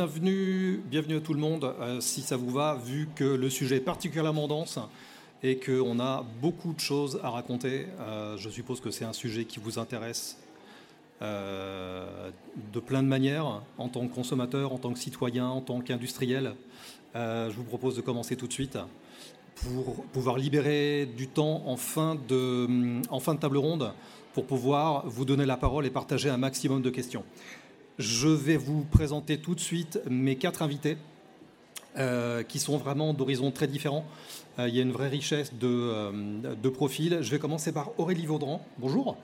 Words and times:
Bienvenue, 0.00 0.80
bienvenue 0.88 1.16
à 1.16 1.20
tout 1.20 1.34
le 1.34 1.40
monde, 1.40 1.74
euh, 1.80 2.00
si 2.00 2.22
ça 2.22 2.36
vous 2.36 2.50
va, 2.50 2.76
vu 2.76 3.08
que 3.16 3.24
le 3.24 3.50
sujet 3.50 3.78
est 3.78 3.80
particulièrement 3.80 4.46
dense 4.46 4.78
et 5.42 5.58
qu'on 5.58 5.98
a 5.98 6.24
beaucoup 6.40 6.72
de 6.72 6.78
choses 6.78 7.18
à 7.24 7.30
raconter. 7.30 7.86
Euh, 7.98 8.36
je 8.36 8.48
suppose 8.48 8.80
que 8.80 8.92
c'est 8.92 9.04
un 9.04 9.12
sujet 9.12 9.44
qui 9.44 9.58
vous 9.58 9.80
intéresse 9.80 10.38
euh, 11.20 12.30
de 12.72 12.78
plein 12.78 13.02
de 13.02 13.08
manières, 13.08 13.60
en 13.76 13.88
tant 13.88 14.06
que 14.06 14.14
consommateur, 14.14 14.72
en 14.72 14.78
tant 14.78 14.92
que 14.92 15.00
citoyen, 15.00 15.48
en 15.48 15.62
tant 15.62 15.80
qu'industriel. 15.80 16.54
je 17.16 17.56
vous 17.56 17.64
propose 17.64 17.96
de 17.96 18.00
commencer 18.00 18.36
tout 18.36 18.46
de 18.46 18.52
suite 18.52 18.78
pour 19.56 20.04
pouvoir 20.12 20.38
libérer 20.38 21.06
du 21.06 21.26
temps 21.26 21.64
en 21.66 21.76
fin 21.76 22.14
de, 22.28 23.02
en 23.10 23.18
fin 23.18 23.34
de 23.34 23.40
table 23.40 23.56
ronde 23.56 23.92
pour 24.32 24.46
pouvoir 24.46 25.08
vous 25.08 25.24
donner 25.24 25.44
la 25.44 25.56
parole 25.56 25.86
et 25.86 25.90
partager 25.90 26.30
un 26.30 26.36
maximum 26.36 26.82
de 26.82 26.90
questions. 26.90 27.24
Je 27.98 28.28
vais 28.28 28.56
vous 28.56 28.84
présenter 28.84 29.38
tout 29.38 29.54
de 29.54 29.60
suite 29.60 30.00
mes 30.08 30.36
quatre 30.36 30.62
invités. 30.62 30.96
Euh, 31.96 32.44
qui 32.44 32.60
sont 32.60 32.76
vraiment 32.76 33.12
d'horizons 33.12 33.50
très 33.50 33.66
différents. 33.66 34.04
Euh, 34.58 34.68
il 34.68 34.76
y 34.76 34.78
a 34.78 34.82
une 34.82 34.92
vraie 34.92 35.08
richesse 35.08 35.52
de, 35.54 35.66
euh, 35.66 36.54
de, 36.54 36.68
profils. 36.68 37.18
Je 37.22 37.30
vais 37.30 37.40
commencer 37.40 37.72
par 37.72 37.90
Aurélie 37.98 38.26
Vaudran. 38.26 38.64
Bonjour. 38.78 39.16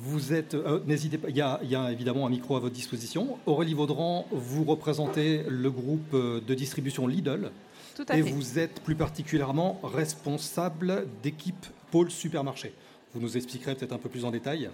Vous 0.00 0.32
êtes, 0.32 0.56
n'hésitez 0.86 1.18
pas, 1.18 1.28
il 1.28 1.36
y, 1.36 1.40
a, 1.40 1.60
il 1.62 1.70
y, 1.70 1.76
a, 1.76 1.92
évidemment 1.92 2.26
un 2.26 2.30
micro 2.30 2.56
à 2.56 2.58
votre 2.58 2.74
disposition. 2.74 3.38
Aurélie 3.46 3.74
Vaudran, 3.74 4.26
vous 4.32 4.64
représentez 4.64 5.44
le 5.46 5.70
groupe 5.70 6.16
de 6.16 6.54
distribution 6.54 7.06
Lidl. 7.06 7.52
Tout 7.94 8.06
à 8.08 8.16
et 8.16 8.22
fait. 8.22 8.30
vous 8.30 8.58
êtes 8.58 8.80
plus 8.80 8.96
particulièrement 8.96 9.78
responsable 9.84 11.06
d'équipe 11.22 11.66
pôle 11.92 12.10
supermarché. 12.10 12.72
Vous 13.14 13.20
nous 13.20 13.36
expliquerez 13.36 13.76
peut-être 13.76 13.92
un 13.92 13.98
peu 13.98 14.08
plus 14.08 14.24
en 14.24 14.32
détail 14.32 14.68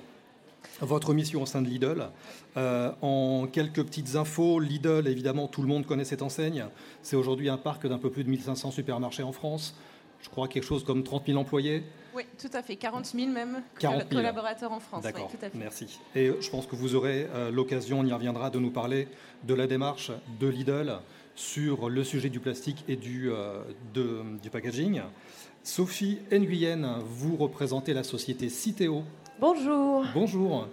votre 0.81 1.15
mission 1.15 1.43
au 1.43 1.47
sein 1.47 1.63
de 1.63 1.69
Lidl. 1.69 2.09
Euh, 2.57 2.93
en 3.03 3.47
quelques 3.47 3.85
petites 3.85 4.17
infos, 4.17 4.61
Lidl, 4.61 5.07
évidemment, 5.07 5.49
tout 5.49 5.63
le 5.63 5.69
monde 5.69 5.87
connaît 5.87 6.05
cette 6.05 6.23
enseigne. 6.23 6.67
C'est 7.03 7.17
aujourd'hui 7.17 7.49
un 7.49 7.57
parc 7.59 7.87
d'un 7.87 7.99
peu 7.99 8.11
plus 8.11 8.25
de 8.25 8.31
1500 8.31 8.71
supermarchés 8.71 9.23
en 9.23 9.33
France. 9.33 9.75
Je 10.21 10.29
crois 10.29 10.49
quelque 10.49 10.65
chose 10.65 10.85
comme 10.85 11.05
30 11.05 11.27
000 11.27 11.39
employés. 11.39 11.85
Oui, 12.15 12.25
tout 12.39 12.51
à 12.53 12.63
fait. 12.63 12.77
40 12.77 13.07
000 13.07 13.31
même 13.31 13.63
40 13.79 13.99
000. 13.99 14.09
collaborateurs 14.11 14.73
en 14.73 14.81
France. 14.81 15.05
D'accord, 15.05 15.31
oui, 15.33 15.49
merci. 15.55 16.01
Et 16.17 16.33
je 16.41 16.51
pense 16.51 16.67
que 16.67 16.75
vous 16.75 16.97
aurez 16.97 17.29
euh, 17.33 17.51
l'occasion, 17.53 18.01
on 18.01 18.05
y 18.05 18.13
reviendra, 18.13 18.51
de 18.51 18.59
nous 18.59 18.71
parler 18.71 19.07
de 19.45 19.55
la 19.55 19.69
démarche 19.69 20.11
de 20.41 20.49
Lidl 20.49 20.99
sur 21.37 21.89
le 21.89 22.03
sujet 22.03 22.31
du 22.31 22.41
plastique 22.41 22.85
et 22.89 22.97
du, 22.97 23.31
euh, 23.31 23.63
de, 23.95 24.23
du 24.43 24.51
packaging. 24.51 25.03
Sophie 25.63 26.19
Nguyen, 26.33 26.99
vous 27.05 27.37
représentez 27.37 27.95
la 27.95 28.03
société 28.03 28.49
Citeo. 28.49 29.05
Bonjour. 29.41 30.05
Bonjour. 30.15 30.67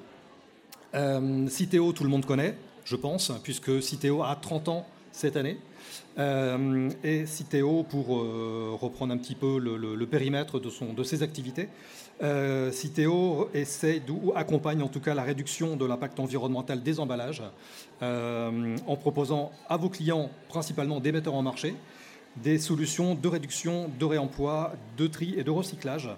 Euh, 0.95 1.47
Citeo, 1.49 1.93
tout 1.93 2.03
le 2.03 2.09
monde 2.09 2.25
connaît, 2.25 2.57
je 2.83 2.95
pense, 2.95 3.31
puisque 3.43 3.79
Citeo 3.79 4.23
a 4.23 4.35
30 4.35 4.69
ans 4.69 4.87
cette 5.11 5.37
année. 5.37 5.59
Euh, 6.17 6.89
et 7.03 7.27
Citeo, 7.27 7.83
pour 7.83 8.17
euh, 8.17 8.71
reprendre 8.73 9.13
un 9.13 9.17
petit 9.17 9.35
peu 9.35 9.59
le, 9.59 10.05
périmètre 10.07 10.59
de, 10.59 11.03
ses 11.03 11.21
activités, 11.21 11.69
Citeo 12.71 13.51
essaie 13.53 14.01
ou 14.09 14.31
accompagne 14.35 14.81
en 14.81 14.87
tout 14.87 14.99
cas 14.99 15.13
la 15.13 15.21
réduction 15.23 15.75
de 15.75 15.85
l'impact 15.85 16.19
environnemental 16.19 16.81
des 16.81 16.99
emballages 16.99 17.43
en 18.01 18.95
proposant 18.99 19.51
à 19.69 19.77
vos 19.77 19.89
clients, 19.89 20.31
principalement 20.49 20.99
des 20.99 21.11
metteurs 21.11 21.35
en 21.35 21.43
marché, 21.43 21.75
des 22.37 22.57
solutions 22.57 23.13
de 23.13 23.27
réduction, 23.27 23.91
de 23.99 24.05
réemploi, 24.05 24.73
de 24.97 25.05
tri 25.05 25.35
et 25.37 25.43
de 25.43 25.51
recyclage 25.51 26.09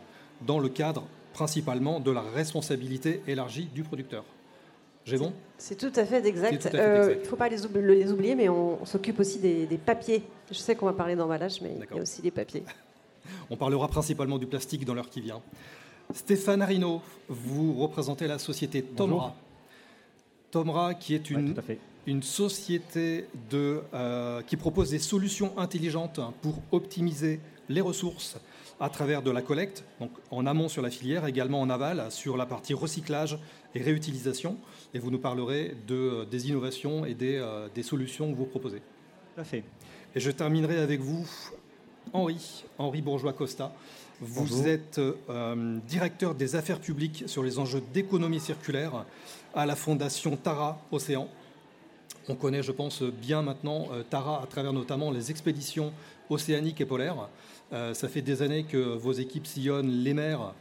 dans 0.45 0.59
le 0.59 0.70
cadre 0.70 1.03
principalement 1.38 2.00
de 2.00 2.10
la 2.10 2.22
responsabilité 2.22 3.22
élargie 3.28 3.66
du 3.66 3.84
producteur. 3.84 4.24
J'ai 5.06 5.20
bon 5.20 5.34
C'est 5.60 5.78
tout 5.78 5.92
à 5.96 6.04
fait 6.04 6.26
exact. 6.26 6.68
Euh, 6.74 7.14
il 7.16 7.20
ne 7.20 7.26
faut 7.26 7.36
pas 7.36 7.48
les, 7.48 7.64
oubli 7.64 7.80
les, 7.82 8.12
oublier, 8.12 8.34
mais 8.34 8.50
on, 8.50 8.82
on 8.82 8.86
s'occupe 8.86 9.20
aussi 9.20 9.38
des, 9.38 9.68
des, 9.68 9.78
papiers. 9.78 10.24
Je 10.50 10.58
sais 10.58 10.76
qu'on 10.76 10.88
va 10.88 10.94
parler 10.94 11.16
d'emballage, 11.16 11.62
mais 11.62 11.78
il 11.78 11.96
y 11.96 12.00
a 12.00 12.02
aussi 12.02 12.24
des 12.24 12.32
papiers. 12.32 12.64
On 13.50 13.58
parlera 13.58 13.88
principalement 13.88 14.38
du 14.38 14.48
plastique 14.48 14.84
dans 14.84 14.94
l'heure 14.94 15.10
qui 15.10 15.22
vient. 15.22 15.42
Stéphane 16.14 16.62
Arino, 16.62 17.02
vous 17.30 17.74
représentez 17.74 18.26
la 18.26 18.40
société 18.40 18.81
Tomra. 18.81 19.18
Bonjour. 19.18 19.36
Tomra, 20.52 20.94
qui 20.96 21.14
est 21.14 21.30
une, 21.30 21.52
ouais, 21.52 21.78
une 22.08 22.24
société 22.24 23.28
de, 23.52 23.81
euh, 23.94 24.42
qui 24.42 24.56
propose 24.58 24.90
des 24.90 25.00
solutions 25.00 25.53
intelligentes 25.59 26.20
pour 26.42 26.56
optimiser 26.72 27.40
les 27.70 27.81
ressources 27.81 28.38
à 28.80 28.90
travers 28.90 29.22
de 29.24 29.32
la 29.32 29.42
collecte, 29.42 29.84
donc 30.00 30.12
en 30.30 30.46
amont 30.46 30.70
sur 30.70 30.82
la 30.82 30.90
filière, 30.90 31.26
également 31.26 31.62
en 31.62 31.70
aval 31.70 32.12
sur 32.12 32.38
la 32.38 32.46
partie 32.46 32.74
recyclage 32.74 33.40
et 33.74 33.82
réutilisation. 33.82 34.58
Et 34.94 35.00
vous 35.00 35.12
nous 35.12 35.20
parlerez 35.20 35.76
de, 35.88 36.26
des 36.30 36.50
innovations 36.50 37.06
et 37.06 37.14
des, 37.14 37.36
euh, 37.38 37.68
des 37.74 37.84
solutions 37.84 38.32
que 38.32 38.38
vous 38.38 38.46
proposez. 38.46 38.82
Tout 39.36 39.42
à 39.42 39.44
fait. 39.44 39.64
Et 40.16 40.20
je 40.20 40.32
terminerai 40.32 40.78
avec 40.80 41.00
vous, 41.00 41.28
Henri, 42.14 42.66
Henri 42.78 43.02
Bourgeois-Costa. 43.02 43.74
Vous 44.20 44.42
Bonjour. 44.42 44.68
êtes 44.68 45.00
euh, 45.00 45.80
directeur 45.88 46.34
des 46.34 46.56
affaires 46.56 46.80
publiques 46.80 47.24
sur 47.28 47.44
les 47.44 47.59
enjeux 47.59 47.84
d'économie 47.94 48.40
circulaire 48.40 49.06
à 49.54 49.66
la 49.66 49.76
fondation 49.76 50.36
Tara 50.36 50.80
Océan. 50.92 51.28
On 52.28 52.36
connaît, 52.36 52.64
je 52.64 52.72
pense, 52.72 53.04
bien 53.04 53.42
maintenant 53.42 53.88
euh, 53.92 54.04
Tara 54.09 54.42
à 54.42 54.48
travers 54.48 54.74
notamment 54.74 55.12
les 55.12 55.30
expéditions 55.30 55.94
océaniques 56.30 56.82
et 56.82 56.86
polaires. 56.86 57.30
Euh, 57.73 57.94
ça 57.94 58.07
fait 58.07 58.22
des 58.22 58.41
années 58.41 58.63
que 58.63 58.78
vos 58.78 59.11
équipes 59.11 59.45
sillonnent 59.45 59.91
les 59.91 60.13
mers 60.13 60.53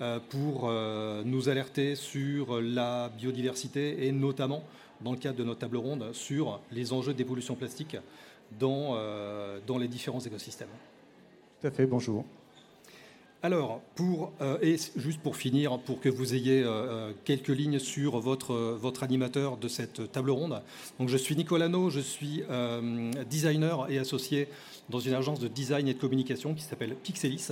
euh, 0.00 0.18
pour 0.30 0.68
euh, 0.68 1.22
nous 1.24 1.48
alerter 1.48 1.94
sur 1.94 2.60
la 2.60 3.10
biodiversité 3.10 4.06
et 4.06 4.12
notamment, 4.12 4.64
dans 5.02 5.12
le 5.12 5.18
cadre 5.18 5.38
de 5.38 5.44
notre 5.44 5.60
table 5.60 5.76
ronde, 5.76 6.06
sur 6.12 6.60
les 6.72 6.92
enjeux 6.92 7.14
des 7.14 7.24
pollutions 7.24 7.54
plastiques 7.54 7.96
dans, 8.58 8.96
dans 9.66 9.78
les 9.78 9.88
différents 9.88 10.20
écosystèmes. 10.20 10.68
Tout 11.60 11.66
à 11.66 11.70
fait, 11.70 11.86
bonjour. 11.86 12.24
Alors, 13.44 13.82
pour, 13.94 14.32
euh, 14.40 14.56
et 14.62 14.76
juste 14.96 15.20
pour 15.20 15.36
finir, 15.36 15.78
pour 15.80 16.00
que 16.00 16.08
vous 16.08 16.34
ayez 16.34 16.62
euh, 16.64 17.12
quelques 17.26 17.48
lignes 17.48 17.78
sur 17.78 18.18
votre, 18.18 18.54
votre 18.54 19.02
animateur 19.02 19.58
de 19.58 19.68
cette 19.68 20.10
table 20.10 20.30
ronde. 20.30 20.62
Donc, 20.98 21.10
je 21.10 21.16
suis 21.18 21.36
Nicolas 21.36 21.68
No, 21.68 21.90
je 21.90 22.00
suis 22.00 22.42
euh, 22.48 23.10
designer 23.28 23.90
et 23.90 23.98
associé 23.98 24.48
dans 24.88 25.00
une 25.00 25.14
agence 25.14 25.40
de 25.40 25.48
design 25.48 25.88
et 25.88 25.94
de 25.94 25.98
communication 25.98 26.54
qui 26.54 26.62
s'appelle 26.62 26.94
Pixelis. 26.94 27.48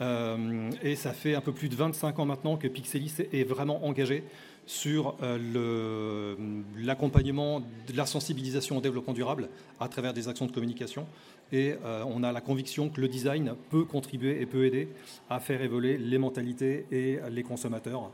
Euh, 0.00 0.70
et 0.82 0.96
ça 0.96 1.12
fait 1.12 1.34
un 1.34 1.40
peu 1.40 1.52
plus 1.52 1.68
de 1.68 1.76
25 1.76 2.18
ans 2.18 2.26
maintenant 2.26 2.56
que 2.56 2.66
Pixelis 2.66 3.14
est 3.32 3.44
vraiment 3.44 3.84
engagé 3.86 4.24
sur 4.66 5.14
euh, 5.22 6.34
l'accompagnement 6.78 7.62
la 7.94 8.06
sensibilisation 8.06 8.78
au 8.78 8.80
développement 8.80 9.12
durable 9.12 9.48
à 9.78 9.88
travers 9.88 10.14
des 10.14 10.28
actions 10.28 10.46
de 10.46 10.52
communication. 10.52 11.06
Et 11.52 11.74
euh, 11.84 12.02
on 12.06 12.22
a 12.22 12.32
la 12.32 12.40
conviction 12.40 12.88
que 12.88 13.00
le 13.00 13.08
design 13.08 13.54
peut 13.70 13.84
contribuer 13.84 14.40
et 14.40 14.46
peut 14.46 14.64
aider 14.64 14.88
à 15.28 15.38
faire 15.38 15.60
évoluer 15.62 15.98
les 15.98 16.18
mentalités 16.18 16.86
et 16.90 17.18
les 17.30 17.42
consommateurs 17.42 18.10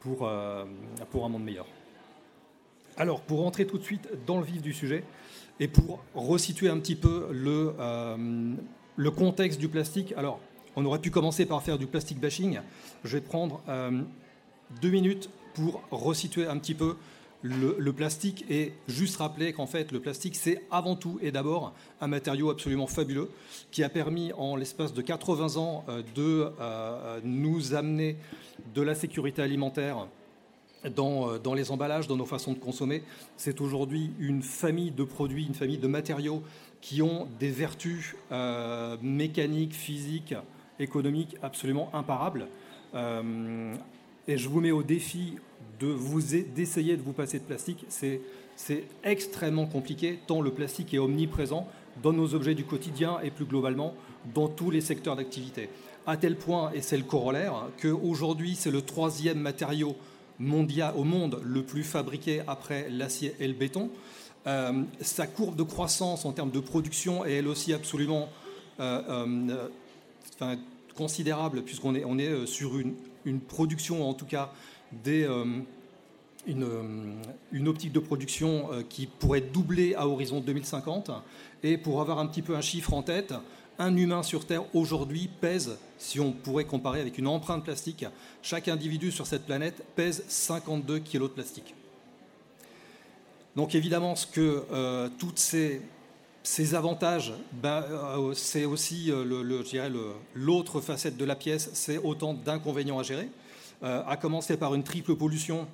pour, 0.00 0.30
pour 1.10 1.24
un 1.24 1.28
monde 1.30 1.44
meilleur. 1.44 1.66
Alors, 2.96 3.22
pour 3.22 3.40
rentrer 3.40 3.66
tout 3.66 3.78
de 3.78 3.82
suite 3.82 4.08
dans 4.26 4.38
le 4.38 4.44
vif 4.44 4.62
du 4.62 4.72
sujet 4.72 5.02
et 5.60 5.68
pour 5.68 6.00
resituer 6.14 6.68
un 6.68 6.78
petit 6.78 6.96
peu 6.96 7.28
le, 7.30 7.74
euh, 7.78 8.54
le 8.96 9.10
contexte 9.10 9.60
du 9.60 9.68
plastique, 9.68 10.12
alors 10.16 10.40
on 10.76 10.84
aurait 10.84 10.98
pu 10.98 11.10
commencer 11.10 11.46
par 11.46 11.62
faire 11.62 11.78
du 11.78 11.86
plastic 11.86 12.18
bashing. 12.18 12.60
Je 13.04 13.16
vais 13.16 13.20
prendre 13.20 13.62
euh, 13.68 14.02
deux 14.82 14.90
minutes 14.90 15.30
pour 15.54 15.82
resituer 15.90 16.46
un 16.46 16.58
petit 16.58 16.74
peu 16.74 16.96
le, 17.42 17.92
plastique 17.92 18.46
et 18.48 18.72
juste 18.88 19.16
rappeler 19.16 19.52
qu'en 19.52 19.66
fait 19.66 19.92
le 19.92 20.00
plastique 20.00 20.34
c'est 20.34 20.62
avant 20.70 20.96
tout 20.96 21.18
et 21.20 21.30
d'abord 21.30 21.74
un 22.00 22.06
matériau 22.06 22.48
absolument 22.48 22.86
fabuleux 22.86 23.28
qui 23.70 23.84
a 23.84 23.90
permis 23.90 24.32
en 24.32 24.56
l'espace 24.56 24.94
de 24.94 25.02
80 25.02 25.58
ans 25.58 25.84
euh, 25.90 26.02
de 26.14 26.50
nous 27.22 27.74
amener 27.74 28.16
de 28.74 28.80
la 28.80 28.94
sécurité 28.94 29.42
alimentaire 29.42 30.06
dans, 30.90 31.30
euh, 31.30 31.38
dans, 31.38 31.54
les 31.54 31.70
emballages, 31.70 32.06
dans 32.06 32.16
nos 32.16 32.26
façons 32.26 32.52
de 32.52 32.58
consommer. 32.58 33.02
C'est 33.36 33.60
aujourd'hui 33.60 34.12
une 34.18 34.42
famille 34.42 34.90
de 34.90 35.04
produits, 35.04 35.46
une 35.46 35.54
famille 35.54 35.78
de 35.78 35.88
matériaux 35.88 36.42
qui 36.80 37.02
ont 37.02 37.26
des 37.38 37.50
vertus 37.50 38.14
euh, 38.30 38.96
mécaniques, 39.02 39.74
physiques, 39.74 40.34
économiques 40.78 41.36
absolument 41.42 41.90
imparables. 41.94 42.48
Euh, 42.94 43.74
et 44.28 44.38
je 44.38 44.48
vous 44.48 44.60
mets 44.60 44.70
au 44.70 44.82
défi 44.82 45.36
d'essayer 46.54 46.96
de 46.96 47.02
vous 47.02 47.12
passer 47.12 47.38
de 47.38 47.44
plastique. 47.44 47.84
C'est 47.88 48.84
extrêmement 49.02 49.66
compliqué, 49.66 50.18
tant 50.26 50.40
le 50.40 50.50
plastique 50.50 50.94
est 50.94 50.98
omniprésent 50.98 51.68
dans 52.02 52.12
nos 52.12 52.34
objets 52.34 52.54
du 52.54 52.64
quotidien 52.64 53.18
et 53.22 53.30
plus 53.30 53.44
globalement 53.44 53.94
dans 54.34 54.48
tous 54.48 54.70
les 54.70 54.80
secteurs 54.80 55.16
d'activité. 55.16 55.68
À 56.06 56.16
tel 56.16 56.36
point, 56.36 56.70
et 56.72 56.82
c'est 56.82 56.96
le 56.96 57.02
corollaire, 57.02 57.68
qu'aujourd'hui 57.80 58.54
c'est 58.54 58.70
le 58.70 58.82
troisième 58.82 59.38
matériau 59.38 59.96
mondial, 60.38 60.94
au 60.96 61.04
monde 61.04 61.40
le 61.44 61.62
plus 61.62 61.84
fabriqué 61.84 62.42
après 62.46 62.88
l'acier 62.90 63.34
et 63.40 63.46
le 63.46 63.54
béton. 63.54 63.90
Euh, 64.46 64.82
sa 65.00 65.26
courbe 65.26 65.56
de 65.56 65.62
croissance 65.62 66.26
en 66.26 66.32
termes 66.32 66.50
de 66.50 66.60
production 66.60 67.24
est 67.24 67.36
elle 67.36 67.48
aussi 67.48 67.72
absolument 67.72 68.28
euh, 68.78 69.56
euh, 70.42 70.56
considérable 70.94 71.62
puisqu'on 71.62 71.94
est, 71.94 72.04
on 72.04 72.18
est 72.18 72.46
sur 72.46 72.78
une, 72.78 72.94
une, 73.24 73.40
production, 73.40 74.06
en 74.08 74.12
tout 74.12 74.26
cas 74.26 74.52
des, 74.92 75.26
une, 76.46 77.68
optique 77.68 77.92
de 77.92 78.00
production 78.00 78.68
qui 78.88 79.06
pourrait 79.06 79.40
doubler 79.40 79.94
à 79.94 80.06
horizon 80.06 80.40
2050. 80.40 81.10
Et 81.62 81.78
pour 81.78 82.02
avoir 82.02 82.18
un 82.18 82.26
petit 82.26 82.42
peu 82.42 82.54
un 82.54 82.60
chiffre 82.60 82.92
en 82.92 83.02
tête, 83.02 83.32
un 83.78 83.96
humain 83.96 84.22
sur 84.22 84.46
Terre 84.46 84.64
aujourd'hui 84.74 85.28
pèse, 85.40 85.78
si 85.98 86.20
on 86.20 86.32
pourrait 86.32 86.64
comparer 86.64 87.00
avec 87.00 87.18
une 87.18 87.26
empreinte 87.26 87.64
plastique, 87.64 88.06
chaque 88.42 88.68
individu 88.68 89.10
sur 89.10 89.26
cette 89.26 89.46
planète 89.46 89.84
pèse 89.96 90.24
52 90.28 91.00
kg 91.00 91.22
de 91.22 91.26
plastique. 91.28 91.74
Donc 93.56 93.74
évidemment, 93.74 94.16
ce 94.16 94.26
que 94.26 94.64
euh, 94.72 95.08
tous 95.18 95.34
ces, 95.36 96.74
avantages, 96.74 97.32
ben, 97.52 97.84
euh, 97.88 98.34
c'est 98.34 98.64
aussi 98.64 99.10
euh, 99.10 99.24
l'autre 100.34 100.80
facette 100.80 101.16
de 101.16 101.24
la 101.24 101.36
pièce, 101.36 101.70
c'est 101.72 101.98
autant 101.98 102.34
d'inconvénients 102.34 102.98
à 102.98 103.02
gérer, 103.02 103.28
à 103.82 104.16
commencer 104.16 104.56
par 104.56 104.74
une 104.74 104.82
triple 104.82 105.14
pollution 105.14 105.66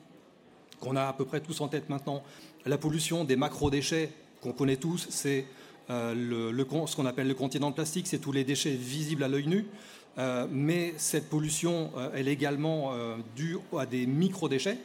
qu'on 0.81 0.97
a 0.97 1.05
à 1.05 1.13
peu 1.13 1.25
près 1.25 1.41
tous 1.41 1.61
en 1.61 1.69
tête 1.69 1.89
maintenant. 1.89 2.25
La 2.67 2.77
pollution 2.77 3.23
des 3.23 3.37
macro-déchets 3.37 4.11
qu'on 4.41 4.53
connaît 4.53 4.79
tous, 4.79 5.07
c'est 5.11 5.47
ce 5.91 6.97
qu'on 6.97 7.07
appelle 7.07 7.29
le 7.29 7.35
continent 7.35 7.71
de 7.71 7.75
plastique, 7.75 8.07
c'est 8.07 8.19
tous 8.19 8.33
les 8.33 8.45
déchets 8.45 8.71
visibles 8.71 9.25
à 9.25 9.29
l'œil 9.29 9.47
nu. 9.47 9.67
mais 10.51 10.95
cette 10.97 11.29
pollution, 11.29 11.91
elle 12.15 12.29
est 12.29 12.33
également 12.33 12.93
due 13.35 13.59
à 13.77 13.87
des 13.87 14.07
micro-déchets 14.07 14.79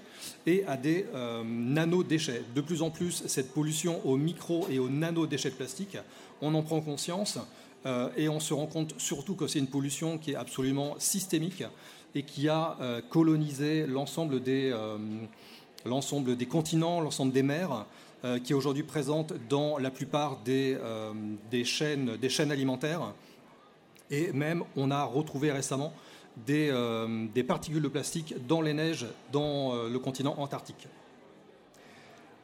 et 0.46 0.66
à 0.66 0.78
des 0.78 1.06
euh, 1.14 1.44
nano-déchets. 1.46 2.44
De 2.54 2.62
plus 2.62 2.82
en 2.82 2.90
plus, 2.90 3.24
cette 3.28 3.54
pollution 3.54 4.06
aux 4.06 4.18
micro 4.18 4.68
et 4.70 4.80
aux 4.80 4.90
nano-déchets 4.90 5.52
de 5.52 5.56
plastique, 5.56 5.98
on 6.42 6.54
en 6.56 6.62
prend 6.62 6.82
conscience 6.82 7.40
euh, 7.86 8.10
et 8.18 8.30
on 8.30 8.40
se 8.40 8.54
rend 8.54 8.68
compte 8.68 8.94
surtout 9.00 9.36
que 9.36 9.48
c'est 9.48 9.60
une 9.60 9.68
pollution 9.68 10.18
qui 10.18 10.32
est 10.32 10.36
absolument 10.36 10.96
systémique 11.00 11.64
et 12.14 12.24
qui 12.24 12.48
a 12.50 12.78
euh, 12.82 13.02
colonisé 13.10 13.86
l'ensemble 13.88 14.42
des 14.42 14.72
continents, 16.50 17.02
l'ensemble 17.02 17.32
des 17.32 17.44
mers, 17.44 17.86
qui 18.44 18.54
est 18.54 18.56
aujourd'hui 18.56 18.84
présente 18.84 19.34
dans 19.50 19.78
la 19.78 19.92
plupart 19.92 20.38
des, 20.44 20.78
des, 21.52 21.64
chaînes, 21.64 22.18
des 22.18 22.30
chaînes 22.30 22.52
alimentaires. 22.52 23.14
Et 24.10 24.32
même, 24.32 24.64
on 24.76 24.92
a 24.92 25.04
retrouvé 25.04 25.52
récemment 25.52 25.94
euh, 26.50 27.28
des, 27.34 27.44
particules 27.44 27.82
de 27.82 27.88
plastique 27.88 28.36
dans 28.48 28.62
les 28.62 28.74
neiges 28.74 29.06
dans 29.32 29.74
euh, 29.74 29.90
le 29.90 30.00
continent 30.00 30.36
antarctique. 30.38 30.88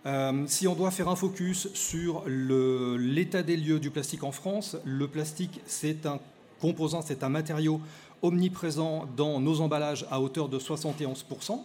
Euh, 0.06 0.46
si 0.48 0.68
on 0.68 0.76
doit 0.76 0.92
faire 0.92 1.10
un 1.10 1.16
focus 1.16 1.68
sur 1.74 2.24
l'état 2.26 3.44
des 3.44 3.58
lieux 3.58 3.80
du 3.80 3.92
plastique 3.92 4.24
en 4.24 4.32
France, 4.32 4.78
le 4.86 5.08
plastique, 5.08 5.60
c'est 5.66 6.06
un 6.06 6.20
composant, 6.60 7.02
c'est 7.02 7.24
un 7.24 7.30
matériau 7.30 7.82
omniprésent 8.22 9.08
dans 9.18 9.40
nos 9.42 9.60
emballages 9.60 10.06
à 10.10 10.22
hauteur 10.22 10.48
de 10.48 10.58
71%. 10.58 11.60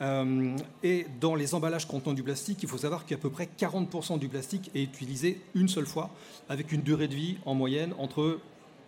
Et 0.00 1.06
dans 1.20 1.34
les 1.34 1.54
emballages 1.54 1.86
contenant 1.86 2.14
du 2.14 2.22
plastique, 2.22 2.62
il 2.62 2.68
faut 2.68 2.78
savoir 2.78 3.04
qu'à 3.04 3.16
peu 3.16 3.30
près 3.30 3.48
40% 3.58 4.18
du 4.18 4.28
plastique 4.28 4.70
est 4.74 4.82
utilisé 4.82 5.40
une 5.54 5.68
seule 5.68 5.86
fois, 5.86 6.10
avec 6.48 6.70
une 6.72 6.82
durée 6.82 7.08
de 7.08 7.14
vie 7.14 7.36
en 7.44 7.54
moyenne 7.54 7.94
entre 7.98 8.38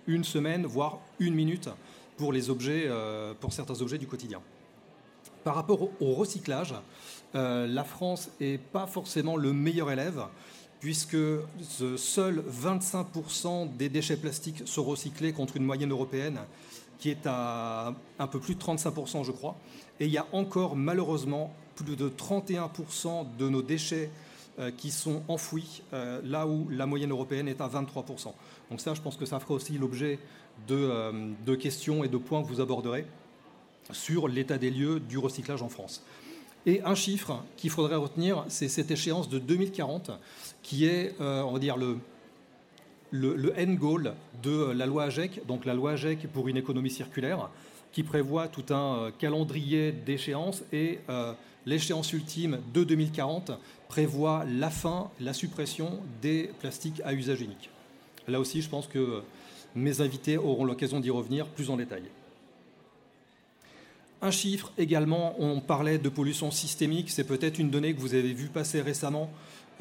une 0.07 0.25
semaine, 0.25 0.67
voire 0.67 1.01
une 1.19 1.35
minute 1.35 1.69
pour, 2.17 2.33
euh, 2.35 3.35
certains 3.51 3.81
objets 3.81 3.99
du 3.99 4.07
quotidien. 4.07 4.41
Par 5.43 5.55
rapport 5.55 5.89
au 6.01 6.13
recyclage, 6.15 6.75
euh, 7.35 7.67
la 7.67 7.85
France 7.85 8.31
n'est 8.41 8.59
pas 8.59 8.87
forcément 8.87 9.37
le 9.37 9.53
meilleur 9.53 9.91
élève, 9.91 10.23
puisque 10.81 11.17
seuls 11.97 12.43
25% 12.49 13.77
des 13.77 13.89
déchets 13.89 14.17
plastiques 14.17 14.63
sont 14.67 14.85
recyclés 14.85 15.33
contre 15.33 15.57
une 15.57 15.65
moyenne 15.65 15.91
européenne 15.91 16.41
qui 17.01 17.11
est 17.11 17.27
à 17.27 17.95
un 18.19 18.27
peu 18.27 18.39
plus 18.39 18.55
de 18.55 18.63
35%, 18.63 19.25
je 19.25 19.33
crois. 19.33 19.57
Et 19.99 20.07
il 20.07 20.13
y 20.13 20.19
a 20.19 20.27
encore 20.33 20.77
malheureusement 20.77 21.53
plus 21.75 21.97
de 21.97 22.09
31% 22.09 23.37
de 23.39 23.49
nos 23.49 23.63
déchets 23.63 24.11
euh, 24.59 24.71
qui 24.71 24.91
sont 24.91 25.23
enfouis, 25.29 25.83
là 25.93 26.47
où 26.47 26.69
la 26.71 26.87
moyenne 26.87 27.11
européenne 27.11 27.49
est 27.49 27.61
à 27.61 27.69
23%. 27.69 28.33
Donc 28.71 28.81
ça, 28.81 28.95
je 28.95 29.01
pense 29.01 29.17
que 29.17 29.27
ça 29.27 29.41
fera 29.41 29.55
aussi 29.55 29.79
l'objet 29.79 30.19
euh, 30.71 31.33
de, 31.47 31.55
questions 31.57 32.05
et 32.05 32.09
de 32.09 32.17
points 32.17 32.43
que 32.43 32.49
vous 32.49 32.61
aborderez 32.61 33.05
sur 33.93 34.29
l'état 34.29 34.57
des 34.57 34.71
lieux 34.71 35.01
du 35.01 35.19
recyclage 35.19 35.63
en 35.63 35.69
France. 35.69 36.05
Et 36.65 36.81
un 36.85 36.95
chiffre 36.95 37.43
qu'il 37.57 37.71
faudrait 37.71 37.97
retenir, 37.97 38.45
c'est 38.49 38.69
cette 38.69 38.91
échéance 38.91 39.29
de 39.29 39.39
2040, 39.39 40.13
qui 40.63 40.85
est, 40.85 41.15
euh, 41.21 41.43
on 41.43 41.53
va 41.53 41.59
dire, 41.59 41.77
le, 41.77 41.99
le, 43.11 43.53
end 43.59 43.75
goal 43.75 44.15
de 44.43 44.73
la 44.73 44.87
loi 44.87 45.05
AGEC, 45.05 45.47
donc 45.47 45.65
la 45.65 45.75
loi 45.75 45.93
AGEC 45.93 46.29
pour 46.33 46.49
une 46.49 46.57
économie 46.57 46.91
circulaire, 46.91 47.51
qui 47.93 48.03
prévoit 48.03 48.49
tout 48.49 48.73
un 48.73 48.97
euh, 48.97 49.11
calendrier 49.19 49.93
d'échéances 49.93 50.63
et 50.73 51.01
l'échéance 51.67 52.13
ultime 52.13 52.59
de 52.73 52.85
2040 52.85 53.53
prévoit 53.89 54.45
la 54.49 54.71
fin, 54.71 55.11
la 55.21 55.33
suppression 55.33 55.99
des 56.23 56.51
plastiques 56.61 57.03
à 57.05 57.13
usage 57.13 57.41
unique. 57.41 57.71
Là 58.29 58.41
aussi, 58.41 58.63
je 58.63 58.69
pense 58.69 58.87
que 58.87 59.23
mes 59.75 60.01
invités 60.01 60.39
auront 60.39 60.65
l'occasion 60.65 61.01
d'y 61.01 61.11
revenir 61.11 61.47
plus 61.47 61.71
en 61.71 61.77
détail. 61.77 62.05
Un 64.23 64.31
chiffre 64.31 64.73
également, 64.77 65.35
on 65.39 65.61
parlait 65.61 65.99
de 65.99 66.09
pollution 66.11 66.51
systémique, 66.51 67.11
c'est 67.11 67.25
peut-être 67.25 67.59
une 67.59 67.71
donnée 67.71 67.95
que 67.95 68.01
vous 68.01 68.15
avez 68.15 68.35
vue 68.35 68.49
passer 68.49 68.83
récemment, 68.83 69.31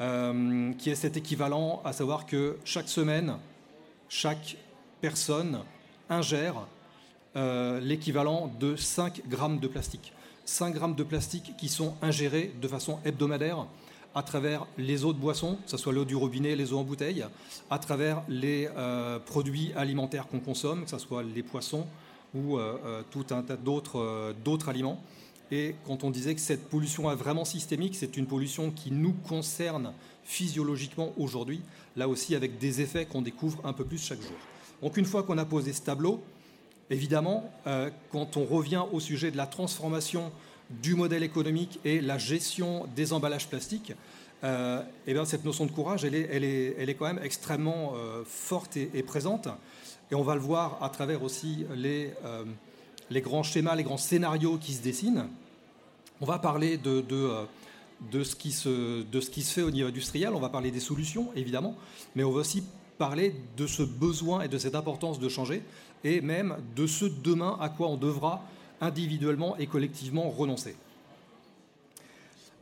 euh, 0.00 0.72
qui 0.78 0.88
est 0.88 0.94
cet 0.94 1.18
équivalent, 1.18 1.82
à 1.84 1.92
savoir 1.92 2.24
que 2.24 2.56
chaque 2.64 2.88
semaine, 2.88 3.34
chaque 4.08 4.56
personne 5.02 5.60
ingère 6.08 6.66
euh, 7.36 7.80
l'équivalent 7.80 8.50
de 8.58 8.76
5 8.76 9.28
grammes 9.28 9.58
de 9.58 9.68
plastique. 9.68 10.14
5 10.46 10.72
grammes 10.72 10.94
de 10.94 11.02
plastique 11.02 11.54
qui 11.58 11.68
sont 11.68 11.94
ingérés 12.00 12.50
de 12.62 12.66
façon 12.66 12.98
hebdomadaire 13.04 13.66
à 14.14 14.22
travers 14.22 14.66
les 14.78 15.04
eaux 15.04 15.12
de 15.12 15.18
boisson, 15.18 15.58
que 15.64 15.70
ce 15.70 15.76
soit 15.76 15.92
l'eau 15.92 16.06
du 16.06 16.16
robinet, 16.16 16.56
les 16.56 16.72
eaux 16.72 16.78
en 16.78 16.84
bouteille, 16.84 17.26
à 17.68 17.78
travers 17.78 18.22
les 18.26 18.70
euh, 18.76 19.18
produits 19.18 19.72
alimentaires 19.76 20.26
qu'on 20.28 20.40
consomme, 20.40 20.84
que 20.84 20.90
ce 20.90 20.98
soit 20.98 21.22
les 21.22 21.42
poissons 21.42 21.86
ou 22.34 22.58
tout 23.10 23.26
un 23.32 23.42
tas 23.42 23.56
d'autres 23.56 24.68
aliments. 24.68 25.02
Et 25.52 25.74
quand 25.86 26.04
on 26.04 26.10
disait 26.10 26.34
que 26.34 26.40
cette 26.40 26.68
pollution 26.68 27.10
est 27.10 27.16
vraiment 27.16 27.44
systémique, 27.44 27.96
c'est 27.96 28.16
une 28.16 28.26
pollution 28.26 28.70
qui 28.70 28.92
nous 28.92 29.12
concerne 29.12 29.92
physiologiquement 30.24 31.12
aujourd'hui, 31.16 31.60
là 31.96 32.08
aussi 32.08 32.34
avec 32.34 32.58
des 32.58 32.80
effets 32.80 33.06
qu'on 33.06 33.22
découvre 33.22 33.60
un 33.64 33.72
peu 33.72 33.84
plus 33.84 33.98
chaque 33.98 34.20
jour. 34.20 34.36
Donc 34.82 34.96
une 34.96 35.04
fois 35.04 35.22
qu'on 35.24 35.38
a 35.38 35.44
posé 35.44 35.72
ce 35.72 35.82
tableau, 35.82 36.22
évidemment, 36.88 37.52
quand 38.12 38.36
on 38.36 38.44
revient 38.44 38.84
au 38.92 39.00
sujet 39.00 39.32
de 39.32 39.36
la 39.36 39.46
transformation 39.46 40.30
du 40.70 40.94
modèle 40.94 41.22
économique 41.22 41.80
et 41.84 42.00
la 42.00 42.18
gestion 42.18 42.86
des 42.94 43.12
emballages 43.12 43.48
plastiques, 43.48 43.92
euh, 44.42 44.82
eh 45.06 45.12
bien, 45.12 45.24
cette 45.24 45.44
notion 45.44 45.66
de 45.66 45.70
courage, 45.70 46.04
elle 46.04 46.14
est, 46.14 46.28
elle 46.30 46.44
est, 46.44 46.76
elle 46.78 46.88
est 46.88 46.94
quand 46.94 47.06
même 47.06 47.20
extrêmement 47.22 47.92
euh, 47.94 48.22
forte 48.24 48.76
et, 48.76 49.02
présente. 49.02 49.48
Et 50.10 50.14
on 50.14 50.22
va 50.22 50.34
le 50.34 50.40
voir 50.40 50.78
à 50.82 50.88
travers 50.88 51.22
aussi 51.22 51.66
les, 51.74 52.12
euh, 52.24 52.44
les 53.10 53.20
grands 53.20 53.42
schémas, 53.42 53.74
les 53.74 53.82
grands 53.82 53.98
scénarios 53.98 54.56
qui 54.56 54.72
se 54.72 54.82
dessinent. 54.82 55.26
On 56.20 56.26
va 56.26 56.38
parler 56.38 56.76
de, 56.76 57.00
de, 58.10 58.24
ce 58.24 58.36
qui 58.36 58.52
se, 58.52 59.04
fait 59.42 59.62
au 59.62 59.70
niveau 59.70 59.88
industriel, 59.88 60.34
on 60.34 60.40
va 60.40 60.50
parler 60.50 60.70
des 60.70 60.80
solutions, 60.80 61.30
évidemment, 61.34 61.76
mais 62.14 62.24
on 62.24 62.30
va 62.30 62.40
aussi 62.40 62.62
parler 62.98 63.34
de 63.56 63.66
ce 63.66 63.82
besoin 63.82 64.42
et 64.42 64.48
de 64.48 64.58
cette 64.58 64.74
importance 64.74 65.18
de 65.18 65.28
changer, 65.30 65.62
et 66.04 66.20
même 66.20 66.58
de 66.76 66.86
ce 66.86 67.06
demain 67.06 67.56
à 67.58 67.70
quoi 67.70 67.88
on 67.88 67.96
devra 67.96 68.44
individuellement 68.82 69.56
et 69.56 69.66
collectivement 69.66 70.28
renoncer. 70.28 70.76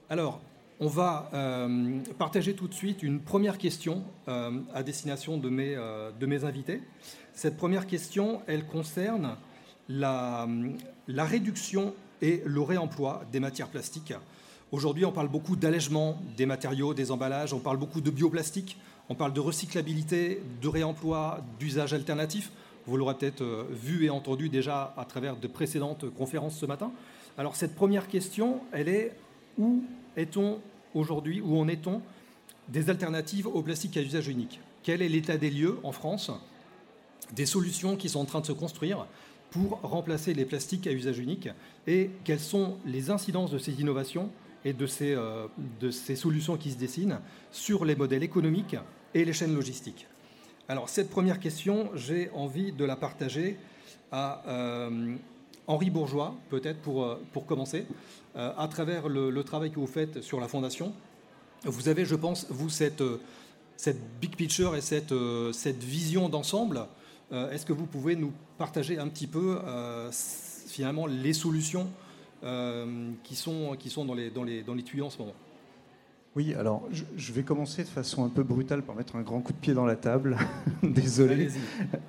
Alors, 0.08 0.40
on 0.78 0.86
va 0.86 1.28
euh, 1.34 1.98
partager 2.16 2.54
tout 2.54 2.68
de 2.68 2.74
suite 2.74 3.02
une 3.02 3.18
première 3.18 3.58
question 3.58 4.04
euh, 4.28 4.52
à 4.72 4.84
destination 4.84 5.36
de 5.36 5.48
mes, 5.48 5.74
euh, 5.74 6.12
invités. 6.44 6.80
Cette 7.34 7.56
première 7.56 7.88
question, 7.88 8.40
elle 8.46 8.64
concerne 8.66 9.36
la 9.88 10.46
réduction 11.08 11.94
et 12.22 12.42
le 12.44 12.60
réemploi 12.60 13.22
des 13.32 13.40
matières 13.40 13.68
plastiques. 13.68 14.14
Aujourd'hui, 14.70 15.04
on 15.04 15.12
parle 15.12 15.28
beaucoup 15.28 15.56
d'allègement 15.56 16.20
des 16.36 16.44
matériaux, 16.44 16.92
des 16.92 17.10
emballages, 17.10 17.54
on 17.54 17.58
parle 17.58 17.78
beaucoup 17.78 18.00
de 18.00 18.10
bioplastique, 18.10 18.76
on 19.08 19.14
parle 19.14 19.32
de 19.32 19.40
recyclabilité, 19.40 20.42
de 20.60 20.68
réemploi, 20.68 21.40
d'usage 21.58 21.94
alternatif. 21.94 22.50
Vous 22.86 22.96
l'aurez 22.96 23.14
peut-être 23.14 23.42
euh, 23.42 23.64
vu 23.70 24.04
et 24.04 24.10
entendu 24.10 24.48
déjà 24.48 24.94
à 24.96 25.04
travers 25.04 25.36
de 25.36 25.46
précédentes 25.46 26.08
conférences 26.14 26.58
ce 26.58 26.66
matin. 26.66 26.90
Alors 27.38 27.56
cette 27.56 27.74
première 27.74 28.08
question, 28.08 28.60
elle 28.72 28.88
est 28.88 29.16
où 29.56 29.82
est-on 30.16 30.58
aujourd'hui, 30.94 31.40
où 31.40 31.58
en 31.58 31.68
est-on 31.68 32.02
des 32.68 32.90
alternatives 32.90 33.46
au 33.46 33.62
plastique 33.62 33.96
à 33.96 34.02
usage 34.02 34.28
unique? 34.28 34.60
Quel 34.82 35.02
est 35.02 35.08
l'état 35.08 35.36
des 35.36 35.50
lieux 35.50 35.78
en 35.82 35.92
France? 35.92 36.30
Des 37.32 37.46
solutions 37.46 37.96
qui 37.96 38.08
sont 38.08 38.20
en 38.20 38.24
train 38.24 38.40
de 38.40 38.46
se 38.46 38.52
construire 38.52 39.06
pour 39.50 39.80
remplacer 39.82 40.34
les 40.34 40.44
plastiques 40.44 40.86
à 40.86 40.92
usage 40.92 41.18
unique 41.18 41.48
et 41.86 42.10
quelles 42.24 42.40
sont 42.40 42.78
les 42.84 43.10
incidences 43.10 43.50
de 43.50 43.58
ces 43.58 43.80
innovations 43.80 44.30
et 44.64 44.72
de 44.72 44.86
ces, 44.86 45.14
euh, 45.14 45.46
de 45.80 45.90
ces 45.90 46.16
solutions 46.16 46.56
qui 46.56 46.70
se 46.70 46.76
dessinent 46.76 47.20
sur 47.50 47.84
les 47.84 47.96
modèles 47.96 48.22
économiques 48.22 48.76
et 49.14 49.24
les 49.24 49.32
chaînes 49.32 49.54
logistiques. 49.54 50.06
Alors 50.68 50.88
cette 50.88 51.10
première 51.10 51.40
question, 51.40 51.90
j'ai 51.94 52.30
envie 52.34 52.72
de 52.72 52.84
la 52.84 52.96
partager 52.96 53.56
à, 54.12 54.42
euh, 54.48 55.16
Henri 55.66 55.90
Bourgeois, 55.90 56.34
peut-être 56.50 56.80
pour, 56.80 57.18
pour 57.32 57.44
commencer, 57.44 57.86
à 58.34 58.68
travers 58.70 59.08
le, 59.08 59.42
travail 59.42 59.70
que 59.70 59.78
vous 59.80 59.86
faites 59.86 60.22
sur 60.22 60.40
la 60.40 60.48
fondation, 60.48 60.94
vous 61.64 61.88
avez, 61.90 62.06
je 62.06 62.14
pense, 62.14 62.46
vous, 62.48 62.70
cette, 62.70 63.02
cette 63.76 64.00
big 64.18 64.34
picture 64.34 64.76
et 64.76 64.80
cette, 64.80 65.12
cette 65.52 65.82
vision 65.82 66.30
d'ensemble. 66.30 66.86
Est-ce 67.30 67.66
que 67.66 67.72
vous 67.72 67.86
pouvez 67.86 68.16
nous 68.16 68.32
partager 68.56 68.98
un 68.98 69.08
petit 69.08 69.26
peu, 69.26 69.58
finalement, 70.66 71.06
les 71.06 71.32
solutions 71.32 71.88
qui, 72.42 73.36
sont, 73.36 73.76
qui 73.78 73.90
sont 73.90 74.04
dans 74.04 74.14
les, 74.14 74.30
dans, 74.30 74.44
les, 74.44 74.62
dans 74.62 74.74
les 74.74 74.82
tuyaux 74.82 75.06
en 75.06 75.10
ce 75.10 75.18
moment? 75.18 75.34
Oui, 76.38 76.54
alors 76.54 76.82
je, 77.16 77.32
vais 77.32 77.42
commencer 77.42 77.82
de 77.82 77.88
façon 77.88 78.24
un 78.24 78.28
peu 78.28 78.44
brutale 78.44 78.82
par 78.82 78.94
mettre 78.94 79.16
un 79.16 79.22
grand 79.22 79.40
coup 79.40 79.52
de 79.52 79.58
pied 79.58 79.74
dans 79.74 79.86
la 79.86 79.96
table, 79.96 80.36
désolé, 80.84 81.48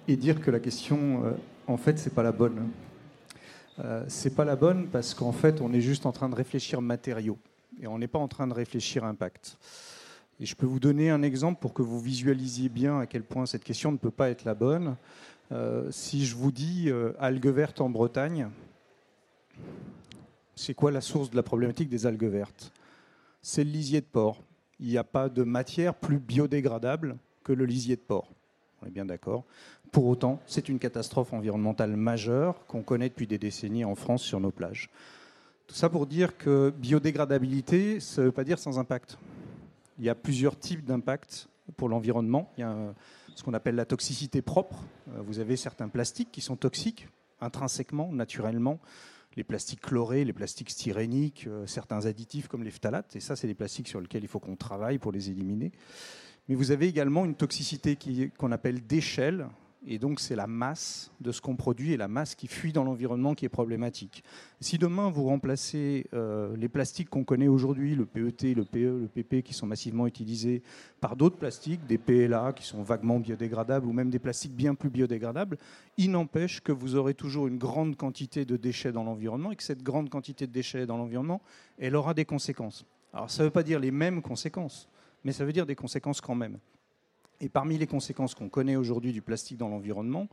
et 0.07 0.15
dire 0.17 0.39
que 0.39 0.51
la 0.51 0.59
question, 0.59 1.25
euh, 1.25 1.31
en 1.65 1.77
fait, 1.77 1.97
c'est 1.97 2.13
pas 2.13 2.21
la 2.21 2.31
bonne. 2.31 2.69
Euh, 3.79 4.03
c'est 4.07 4.35
pas 4.35 4.45
la 4.45 4.55
bonne 4.55 4.87
parce 4.87 5.15
qu'en 5.15 5.31
fait, 5.31 5.61
on 5.61 5.73
est 5.73 5.81
juste 5.81 6.05
en 6.05 6.11
train 6.11 6.29
de 6.29 6.35
réfléchir 6.35 6.79
matériaux 6.79 7.39
et 7.81 7.87
on 7.87 7.97
n'est 7.97 8.07
pas 8.07 8.19
en 8.19 8.27
train 8.27 8.45
de 8.45 8.53
réfléchir 8.53 9.03
impact. 9.03 9.57
Et 10.39 10.45
je 10.45 10.55
peux 10.55 10.65
vous 10.65 10.79
donner 10.79 11.09
un 11.09 11.21
exemple 11.21 11.59
pour 11.59 11.73
que 11.73 11.81
vous 11.81 11.99
visualisiez 11.99 12.69
bien 12.69 12.99
à 12.99 13.05
quel 13.05 13.23
point 13.23 13.45
cette 13.45 13.63
question 13.63 13.91
ne 13.91 13.97
peut 13.97 14.11
pas 14.11 14.29
être 14.29 14.45
la 14.45 14.55
bonne. 14.55 14.95
Euh, 15.51 15.89
si 15.91 16.25
je 16.25 16.35
vous 16.35 16.51
dis 16.51 16.85
euh, 16.89 17.11
algues 17.19 17.47
vertes 17.47 17.81
en 17.81 17.89
Bretagne, 17.89 18.49
c'est 20.55 20.73
quoi 20.73 20.91
la 20.91 21.01
source 21.01 21.29
de 21.29 21.35
la 21.35 21.43
problématique 21.43 21.89
des 21.89 22.05
algues 22.05 22.23
vertes 22.25 22.71
c'est 23.41 23.63
le 23.63 23.71
lisier 23.71 24.01
de 24.01 24.05
porc. 24.05 24.41
Il 24.79 24.87
n'y 24.87 24.97
a 24.97 25.03
pas 25.03 25.29
de 25.29 25.43
matière 25.43 25.95
plus 25.95 26.19
biodégradable 26.19 27.17
que 27.43 27.53
le 27.53 27.65
lisier 27.65 27.95
de 27.95 28.01
porc. 28.01 28.29
On 28.81 28.87
est 28.87 28.91
bien 28.91 29.05
d'accord. 29.05 29.43
Pour 29.91 30.05
autant, 30.07 30.39
c'est 30.45 30.69
une 30.69 30.79
catastrophe 30.79 31.33
environnementale 31.33 31.95
majeure 31.95 32.65
qu'on 32.67 32.81
connaît 32.81 33.09
depuis 33.09 33.27
des 33.27 33.37
décennies 33.37 33.85
en 33.85 33.95
France 33.95 34.21
sur 34.21 34.39
nos 34.39 34.51
plages. 34.51 34.89
Tout 35.67 35.75
ça 35.75 35.89
pour 35.89 36.07
dire 36.07 36.37
que 36.37 36.73
biodégradabilité, 36.77 37.99
ça 37.99 38.21
ne 38.21 38.27
veut 38.27 38.31
pas 38.31 38.43
dire 38.43 38.59
sans 38.59 38.79
impact. 38.79 39.17
Il 39.99 40.05
y 40.05 40.09
a 40.09 40.15
plusieurs 40.15 40.57
types 40.57 40.83
d'impact 40.83 41.49
pour 41.77 41.89
l'environnement. 41.89 42.51
Il 42.57 42.61
y 42.61 42.63
a 42.63 42.93
ce 43.35 43.43
qu'on 43.43 43.53
appelle 43.53 43.75
la 43.75 43.85
toxicité 43.85 44.41
propre. 44.41 44.83
Euh, 45.09 45.21
vous 45.21 45.39
avez 45.39 45.55
certains 45.55 45.89
plastiques 45.89 46.31
qui 46.31 46.41
sont 46.41 46.55
toxiques 46.55 47.07
intrinsèquement, 47.41 48.11
naturellement 48.11 48.79
les 49.35 49.43
plastiques 49.43 49.81
chlorés, 49.81 50.25
les 50.25 50.33
plastiques 50.33 50.69
styréniques, 50.69 51.47
euh, 51.47 51.65
certains 51.65 52.05
additifs 52.05 52.47
comme 52.47 52.63
les 52.63 52.71
phtalates. 52.71 53.15
Et 53.15 53.19
ça, 53.19 53.35
c'est 53.35 53.47
des 53.47 53.55
plastiques 53.55 53.87
sur 53.87 54.01
lesquels 54.01 54.23
il 54.23 54.27
faut 54.27 54.39
qu'on 54.39 54.55
travaille 54.55 54.97
pour 54.97 55.11
les 55.11 55.29
éliminer. 55.29 55.71
Mais 56.47 56.55
vous 56.55 56.71
avez 56.71 56.87
également 56.87 57.25
une 57.25 57.35
toxicité 57.35 57.97
qu'on 58.37 58.51
appelle 58.51 58.85
d'échelle, 58.85 59.47
et 59.87 59.97
donc, 59.97 60.19
c'est 60.19 60.35
la 60.35 60.47
masse 60.47 61.09
de 61.21 61.31
ce 61.31 61.39
qu'on 61.39 61.55
produit 61.55 61.93
et 61.93 61.97
la 61.97 62.09
masse 62.09 62.35
qui 62.35 62.47
fuit 62.47 62.73
dans 62.73 62.83
l'environnement 62.83 63.33
qui 63.33 63.45
est 63.45 63.49
problématique. 63.49 64.23
Si 64.59 64.77
demain, 64.77 65.09
vous 65.09 65.23
remplacez 65.23 66.05
euh, 66.13 66.55
les 66.57 66.67
plastiques 66.67 67.09
qu'on 67.09 67.23
connaît 67.23 67.47
aujourd'hui, 67.47 67.95
le 67.95 68.05
PET, 68.05 68.53
le 68.55 68.65
PE, 68.65 68.77
le 69.01 69.07
PP, 69.07 69.41
qui 69.41 69.53
sont 69.53 69.67
massivement 69.67 70.05
utilisés, 70.05 70.63
par 70.99 71.15
d'autres 71.15 71.37
plastiques, 71.37 71.85
des 71.87 71.97
PLA 71.97 72.51
qui 72.51 72.65
sont 72.65 72.83
vaguement 72.83 73.19
biodégradables 73.19 73.87
ou 73.87 73.93
même 73.93 74.09
des 74.09 74.19
plastiques 74.19 74.53
bien 74.53 74.75
plus 74.75 74.89
biodégradables, 74.89 75.57
il 75.95 76.11
n'empêche 76.11 76.59
que 76.59 76.73
vous 76.73 76.95
aurez 76.95 77.13
toujours 77.13 77.47
une 77.47 77.57
grande 77.57 77.95
quantité 77.95 78.43
de 78.43 78.57
déchets 78.57 78.91
dans 78.91 79.05
l'environnement 79.05 79.53
et 79.53 79.55
que 79.55 79.63
cette 79.63 79.81
grande 79.81 80.09
quantité 80.09 80.45
de 80.45 80.51
déchets 80.51 80.85
dans 80.85 80.97
l'environnement, 80.97 81.41
elle 81.77 81.95
aura 81.95 82.13
des 82.13 82.25
conséquences. 82.25 82.85
Alors, 83.13 83.31
ça 83.31 83.43
ne 83.43 83.47
veut 83.47 83.51
pas 83.51 83.63
dire 83.63 83.79
les 83.79 83.91
mêmes 83.91 84.21
conséquences, 84.21 84.89
mais 85.23 85.31
ça 85.31 85.45
veut 85.45 85.53
dire 85.53 85.65
des 85.65 85.75
conséquences 85.75 86.19
quand 86.19 86.35
même. 86.35 86.57
Et 87.41 87.49
parmi 87.49 87.77
les 87.77 87.87
conséquences 87.87 88.35
qu'on 88.35 88.49
connaît 88.49 88.75
aujourd'hui 88.75 89.13
du 89.13 89.21
plastique 89.21 89.57
dans 89.57 89.69
l'environnement, 89.69 90.27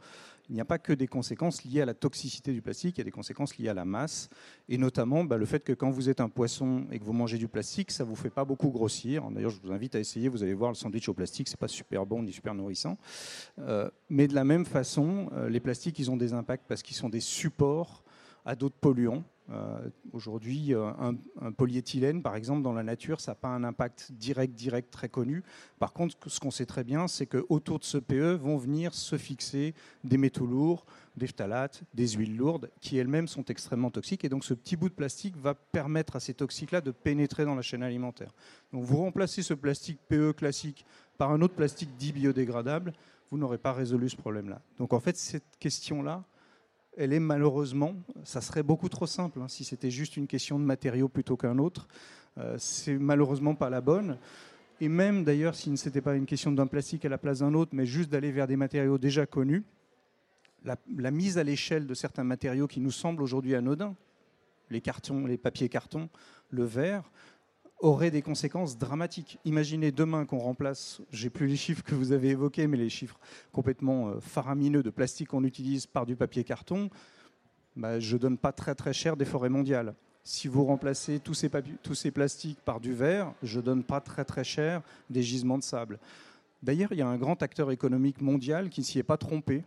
il 0.48 0.54
n'y 0.54 0.60
a 0.60 0.64
pas 0.64 0.78
que 0.78 0.92
des 0.92 1.06
conséquences 1.06 1.64
liées 1.64 1.80
à 1.80 1.84
la 1.84 1.94
toxicité 1.94 2.52
du 2.52 2.62
plastique, 2.62 2.96
il 2.96 3.00
y 3.00 3.02
a 3.02 3.04
des 3.04 3.10
conséquences 3.10 3.56
liées 3.58 3.68
à 3.68 3.74
la 3.74 3.84
masse, 3.84 4.28
et 4.68 4.78
notamment 4.78 5.24
bah, 5.24 5.36
le 5.36 5.46
fait 5.46 5.62
que 5.64 5.72
quand 5.72 5.90
vous 5.90 6.08
êtes 6.08 6.20
un 6.20 6.28
poisson 6.28 6.86
et 6.90 6.98
que 6.98 7.04
vous 7.04 7.12
mangez 7.12 7.38
du 7.38 7.48
plastique, 7.48 7.90
ça 7.90 8.04
ne 8.04 8.08
vous 8.08 8.16
fait 8.16 8.30
pas 8.30 8.44
beaucoup 8.44 8.70
grossir. 8.70 9.28
D'ailleurs, 9.30 9.50
je 9.50 9.60
vous 9.60 9.72
invite 9.72 9.94
à 9.94 10.00
essayer, 10.00 10.28
vous 10.28 10.42
allez 10.42 10.54
voir, 10.54 10.70
le 10.70 10.76
sandwich 10.76 11.08
au 11.08 11.14
plastique, 11.14 11.48
c'est 11.48 11.58
pas 11.58 11.68
super 11.68 12.06
bon 12.06 12.22
ni 12.22 12.32
super 12.32 12.54
nourrissant. 12.54 12.98
Euh, 13.58 13.88
mais 14.08 14.28
de 14.28 14.34
la 14.34 14.44
même 14.44 14.64
façon, 14.64 15.30
euh, 15.32 15.48
les 15.48 15.60
plastiques, 15.60 15.98
ils 15.98 16.10
ont 16.10 16.16
des 16.16 16.32
impacts 16.32 16.66
parce 16.68 16.82
qu'ils 16.82 16.96
sont 16.96 17.08
des 17.08 17.20
supports 17.20 18.02
à 18.44 18.54
d'autres 18.54 18.78
polluants. 18.80 19.24
Euh, 19.50 19.88
aujourd'hui, 20.12 20.74
euh, 20.74 20.90
un, 21.40 21.52
polyéthylène, 21.52 22.22
par 22.22 22.34
exemple, 22.34 22.62
dans 22.62 22.72
la 22.72 22.82
nature, 22.82 23.20
ça 23.20 23.32
n'a 23.32 23.36
pas 23.36 23.48
un 23.48 23.62
impact 23.62 24.10
direct, 24.12 24.54
direct, 24.54 24.92
très 24.92 25.08
connu. 25.08 25.44
Par 25.78 25.92
contre, 25.92 26.16
ce 26.26 26.40
qu'on 26.40 26.50
sait 26.50 26.66
très 26.66 26.82
bien, 26.82 27.06
c'est 27.06 27.26
qu'autour 27.26 27.78
de 27.78 27.84
ce 27.84 27.98
PE 27.98 28.34
vont 28.34 28.56
venir 28.56 28.92
se 28.92 29.16
fixer 29.16 29.74
des 30.02 30.18
métaux 30.18 30.46
lourds, 30.46 30.84
des 31.16 31.28
phtalates, 31.28 31.82
des 31.94 32.08
huiles 32.08 32.36
lourdes, 32.36 32.70
qui 32.80 32.98
elles-mêmes 32.98 33.28
sont 33.28 33.44
extrêmement 33.44 33.90
toxiques. 33.90 34.24
Et 34.24 34.28
donc, 34.28 34.44
ce 34.44 34.54
petit 34.54 34.76
bout 34.76 34.88
de 34.88 34.94
plastique 34.94 35.36
va 35.36 35.54
permettre 35.54 36.16
à 36.16 36.20
ces 36.20 36.34
toxiques-là 36.34 36.80
de 36.80 36.90
pénétrer 36.90 37.44
dans 37.44 37.54
la 37.54 37.62
chaîne 37.62 37.82
alimentaire. 37.82 38.32
Donc, 38.72 38.84
vous 38.84 38.96
remplacez 38.96 39.42
ce 39.42 39.54
plastique 39.54 40.00
PE 40.08 40.32
classique 40.32 40.84
par 41.18 41.30
un 41.30 41.40
autre 41.40 41.54
plastique 41.54 41.96
dit 41.96 42.12
biodégradable, 42.12 42.92
vous 43.30 43.38
n'aurez 43.38 43.58
pas 43.58 43.72
résolu 43.72 44.08
ce 44.08 44.16
problème-là. 44.16 44.60
Donc, 44.78 44.92
en 44.92 45.00
fait, 45.00 45.16
cette 45.16 45.56
question-là, 45.58 46.24
elle 46.96 47.12
est 47.12 47.20
malheureusement, 47.20 47.94
ça 48.24 48.40
serait 48.40 48.62
beaucoup 48.62 48.88
trop 48.88 49.06
simple 49.06 49.40
hein, 49.40 49.48
si 49.48 49.64
c'était 49.64 49.90
juste 49.90 50.16
une 50.16 50.26
question 50.26 50.58
de 50.58 50.64
matériaux 50.64 51.08
plutôt 51.08 51.36
qu'un 51.36 51.58
autre. 51.58 51.88
Euh, 52.38 52.56
c'est 52.58 52.98
malheureusement 52.98 53.54
pas 53.54 53.70
la 53.70 53.80
bonne. 53.80 54.18
Et 54.80 54.88
même 54.88 55.24
d'ailleurs, 55.24 55.54
si 55.54 55.74
ce 55.76 55.88
n'était 55.88 56.00
pas 56.00 56.14
une 56.14 56.26
question 56.26 56.52
d'un 56.52 56.66
plastique 56.66 57.04
à 57.04 57.08
la 57.08 57.18
place 57.18 57.40
d'un 57.40 57.54
autre, 57.54 57.70
mais 57.74 57.86
juste 57.86 58.10
d'aller 58.10 58.32
vers 58.32 58.46
des 58.46 58.56
matériaux 58.56 58.98
déjà 58.98 59.26
connus, 59.26 59.64
la, 60.64 60.76
la 60.96 61.10
mise 61.10 61.38
à 61.38 61.44
l'échelle 61.44 61.86
de 61.86 61.94
certains 61.94 62.24
matériaux 62.24 62.66
qui 62.66 62.80
nous 62.80 62.90
semblent 62.90 63.22
aujourd'hui 63.22 63.54
anodins, 63.54 63.94
les 64.70 64.80
cartons, 64.80 65.26
les 65.26 65.38
papiers 65.38 65.68
cartons, 65.68 66.08
le 66.50 66.64
verre, 66.64 67.10
aurait 67.80 68.10
des 68.10 68.22
conséquences 68.22 68.78
dramatiques. 68.78 69.38
Imaginez 69.44 69.92
demain 69.92 70.24
qu'on 70.24 70.38
remplace, 70.38 71.00
j'ai 71.10 71.30
plus 71.30 71.46
les 71.46 71.56
chiffres 71.56 71.82
que 71.82 71.94
vous 71.94 72.12
avez 72.12 72.30
évoqués, 72.30 72.66
mais 72.66 72.76
les 72.76 72.88
chiffres 72.88 73.18
complètement 73.52 74.08
euh, 74.08 74.20
faramineux 74.20 74.82
de 74.82 74.90
plastique 74.90 75.28
qu'on 75.28 75.44
utilise 75.44 75.86
par 75.86 76.06
du 76.06 76.16
papier 76.16 76.44
carton, 76.44 76.90
bah, 77.76 78.00
je 78.00 78.14
ne 78.16 78.20
donne 78.20 78.38
pas 78.38 78.52
très 78.52 78.74
très 78.74 78.92
cher 78.92 79.16
des 79.16 79.26
forêts 79.26 79.50
mondiales. 79.50 79.94
Si 80.24 80.48
vous 80.48 80.64
remplacez 80.64 81.20
tous 81.20 81.34
ces, 81.34 81.50
tous 81.82 81.94
ces 81.94 82.10
plastiques 82.10 82.58
par 82.64 82.80
du 82.80 82.92
verre, 82.92 83.32
je 83.42 83.60
ne 83.60 83.64
donne 83.64 83.84
pas 83.84 84.00
très 84.00 84.24
très 84.24 84.42
cher 84.42 84.82
des 85.10 85.22
gisements 85.22 85.58
de 85.58 85.62
sable. 85.62 85.98
D'ailleurs, 86.62 86.90
il 86.92 86.98
y 86.98 87.02
a 87.02 87.06
un 87.06 87.18
grand 87.18 87.42
acteur 87.42 87.70
économique 87.70 88.20
mondial 88.20 88.70
qui 88.70 88.80
ne 88.80 88.86
s'y 88.86 88.98
est 88.98 89.04
pas 89.04 89.18
trompé. 89.18 89.62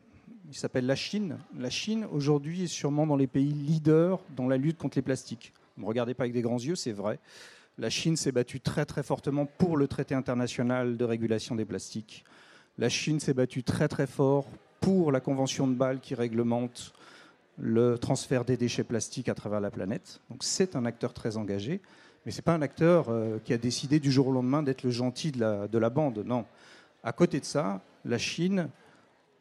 Il 0.50 0.56
s'appelle 0.56 0.86
la 0.86 0.96
Chine. 0.96 1.38
La 1.58 1.70
Chine, 1.70 2.08
aujourd'hui, 2.12 2.64
est 2.64 2.68
sûrement 2.68 3.06
dans 3.06 3.16
les 3.16 3.28
pays 3.28 3.54
leaders 3.54 4.20
dans 4.36 4.48
la 4.48 4.58
lutte 4.58 4.78
contre 4.78 4.98
les 4.98 5.04
plastiques. 5.04 5.54
Ne 5.78 5.84
me 5.84 5.88
regardez 5.88 6.14
pas 6.14 6.24
avec 6.24 6.34
des 6.34 6.42
grands 6.42 6.58
yeux, 6.58 6.76
c'est 6.76 6.92
vrai. 6.92 7.20
La 7.80 7.90
Chine 7.90 8.18
s'est 8.18 8.34
battue 8.34 8.60
très 8.60 8.86
très 8.86 9.04
fortement 9.04 9.46
pour 9.46 9.78
le 9.78 9.88
traité 9.88 10.14
international 10.14 10.98
de 10.98 11.06
régulation 11.06 11.56
des 11.56 11.64
plastiques. 11.64 12.26
La 12.78 12.90
Chine 12.90 13.22
s'est 13.22 13.34
battue 13.34 13.64
très 13.64 13.88
très 13.88 14.06
fort 14.06 14.48
pour 14.82 15.14
la 15.14 15.22
convention 15.22 15.66
de 15.66 15.74
Bâle 15.74 16.02
qui 16.02 16.14
réglemente 16.14 16.92
le 17.58 17.98
transfert 17.98 18.44
des 18.44 18.58
déchets 18.58 18.84
plastiques 18.84 19.30
à 19.30 19.34
travers 19.34 19.62
la 19.62 19.72
planète. 19.72 20.20
Donc 20.30 20.44
c'est 20.44 20.76
un 20.76 20.84
acteur 20.84 21.14
très 21.14 21.38
engagé, 21.38 21.80
mais 22.26 22.34
ce 22.34 22.40
n'est 22.40 22.44
pas 22.44 22.54
un 22.54 22.62
acteur 22.62 23.06
euh, 23.08 23.40
qui 23.46 23.54
a 23.54 23.58
décidé 23.58 24.02
du 24.02 24.12
jour 24.12 24.28
au 24.28 24.34
lendemain 24.34 24.62
d'être 24.62 24.84
le 24.84 24.92
gentil 24.92 25.32
de 25.32 25.40
la, 25.40 25.70
de 25.70 25.78
la 25.78 25.90
bande. 25.90 26.24
Non. 26.26 26.44
À 27.02 27.14
côté 27.14 27.40
de 27.40 27.46
ça, 27.46 27.82
la 28.04 28.18
Chine 28.18 28.68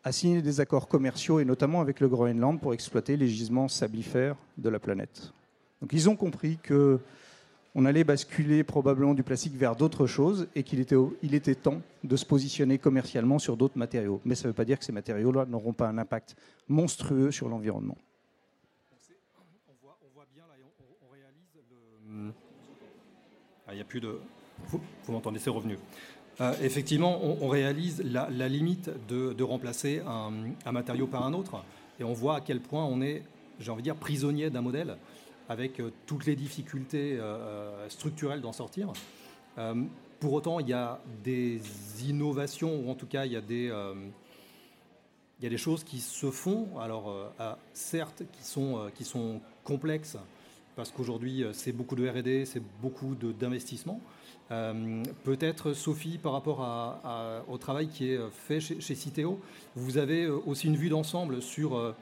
a 0.04 0.12
signé 0.12 0.42
des 0.42 0.61
accords 0.61 0.87
commerciaux, 0.87 1.40
et 1.40 1.45
notamment 1.45 1.80
avec 1.80 1.99
le 1.99 2.09
Groenland, 2.09 2.61
pour 2.61 2.73
exploiter 2.73 3.16
les 3.16 3.26
gisements 3.26 3.66
sablifères 3.66 4.37
de 4.59 4.68
la 4.68 4.78
planète. 4.78 5.33
Ils 5.90 6.09
ont 6.09 6.16
compris 6.16 6.59
que 6.62 7.00
on 7.78 7.85
allait 7.85 8.02
basculer 8.02 8.64
probablement 8.64 9.14
du 9.14 9.23
plastique 9.23 9.54
vers 9.54 9.76
d'autres 9.76 10.08
choses 10.08 10.49
et 10.56 10.64
qu'il 10.64 10.80
était, 10.80 10.97
il 11.23 11.32
était 11.37 11.54
temps 11.54 11.80
de 12.02 12.16
se 12.16 12.26
positionner 12.26 12.76
commercialement 12.76 13.38
sur 13.38 13.56
d'autres 13.56 13.78
matériaux. 13.78 14.20
Mais 14.25 14.35
ça 14.35 14.42
ne 14.42 14.49
veut 14.49 14.54
pas 14.54 14.64
dire 14.64 14.80
que 14.80 14.85
ces 14.85 14.90
matériaux-là 14.90 15.47
n'auront 15.47 15.73
pas 15.73 15.87
un 15.87 15.97
impact 15.97 16.35
monstrueux 16.66 17.30
sur 17.30 17.49
l'environnement. 17.49 17.97
On 19.68 19.75
voit, 20.12 20.26
bien 20.35 20.42
là, 20.49 20.54
on, 21.06 21.12
réalise 21.12 21.54
le... 21.70 22.32
Ah, 23.68 23.80
a 23.80 23.85
plus 23.85 24.00
de... 24.00 24.18
Vous, 25.04 25.12
m'entendez, 25.12 25.38
c'est 25.38 25.49
revenu. 25.49 25.78
Euh, 26.40 26.54
effectivement, 26.61 27.20
on, 27.23 27.47
réalise 27.47 28.02
la, 28.02 28.49
limite 28.49 28.90
de, 29.08 29.42
remplacer 29.44 30.02
un, 30.04 30.32
un, 30.66 30.73
matériau 30.73 31.06
par 31.06 31.25
un 31.25 31.32
autre, 31.32 31.62
et 32.00 32.02
on 32.02 32.12
voit 32.12 32.38
à 32.38 32.40
quel 32.40 32.58
point 32.58 32.85
on 32.85 33.00
est, 33.02 33.23
j'ai 33.61 33.70
envie 33.70 33.82
de 33.82 33.85
dire, 33.85 33.94
prisonnier 33.94 34.50
d'un 34.50 34.62
modèle 34.62 34.97
avec 35.48 35.80
euh, 35.80 35.90
toutes 36.06 36.26
les 36.26 36.36
difficultés 36.36 37.16
euh, 37.16 37.22
euh, 37.22 37.88
structurelles 37.88 38.40
d'en 38.40 38.52
sortir. 38.52 38.92
pour 40.20 40.32
autant, 40.32 40.60
il 40.60 40.68
y 40.68 40.72
a 40.72 41.00
des 41.24 41.60
innovations, 42.04 42.80
ou 42.80 42.90
en 42.90 42.94
tout 42.94 43.06
cas, 43.06 43.24
il 43.24 43.32
y 43.32 43.36
a 43.36 43.40
des, 43.40 43.72
choses 45.56 45.84
qui 45.84 45.98
se 45.98 46.30
font, 46.30 46.78
alors 46.78 47.32
certes, 47.72 48.22
qui 48.32 49.04
sont, 49.04 49.40
complexes, 49.64 50.16
parce 50.76 50.90
qu'aujourd'hui, 50.90 51.44
c'est 51.52 51.72
beaucoup 51.72 51.96
de 51.96 52.08
RD, 52.08 52.46
c'est 52.46 52.62
beaucoup 52.80 53.16
d'investissement. 53.16 54.00
Peut-être, 54.48 55.72
Sophie, 55.72 56.18
par 56.18 56.32
rapport 56.32 56.60
au 57.48 57.58
travail 57.58 57.88
qui 57.88 58.10
est 58.10 58.20
fait 58.30 58.60
chez, 58.60 58.80
chez 58.80 58.94
Citeo, 58.94 59.40
vous 59.74 59.98
avez 59.98 60.28
aussi 60.28 60.68
une 60.68 60.76
vue 60.76 60.88
d'ensemble 60.88 61.42
sur 61.42 61.94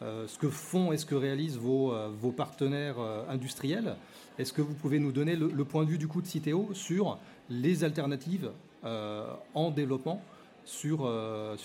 ce 0.00 0.38
que 0.38 0.48
font 0.48 0.92
et 0.92 0.96
ce 0.96 1.04
que 1.04 1.14
réalisent 1.14 1.58
vos, 1.58 1.92
vos 2.20 2.32
partenaires 2.32 2.96
industriels. 3.28 3.96
Est-ce 4.38 4.52
que 4.52 4.62
vous 4.62 4.74
pouvez 4.74 4.98
nous 4.98 5.12
donner 5.12 5.36
le, 5.36 5.64
point 5.64 5.84
de 5.84 5.90
vue 5.90 5.98
du 5.98 6.08
coup 6.08 6.22
de 6.22 6.26
Citeo 6.26 6.70
sur 6.72 7.18
les 7.50 7.84
alternatives 7.84 8.50
en 8.82 9.70
développement 9.70 10.22
sur, 10.64 11.06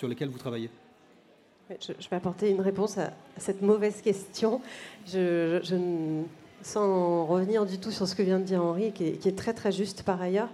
lesquelles 0.02 0.28
vous 0.28 0.38
travaillez? 0.38 0.70
Je, 1.80 1.92
vais 2.10 2.16
apporter 2.16 2.50
une 2.50 2.60
réponse 2.60 2.98
à, 2.98 3.12
cette 3.38 3.62
mauvaise 3.62 4.02
question. 4.02 4.60
Sans 6.62 7.26
revenir 7.26 7.64
du 7.64 7.78
tout 7.78 7.90
sur 7.90 8.08
ce 8.08 8.14
que 8.14 8.22
vient 8.22 8.40
de 8.40 8.44
dire 8.44 8.62
Henri, 8.62 8.92
qui 8.92 9.04
est, 9.04 9.36
très 9.36 9.54
très 9.54 9.72
juste 9.72 10.02
par 10.02 10.20
ailleurs. 10.20 10.48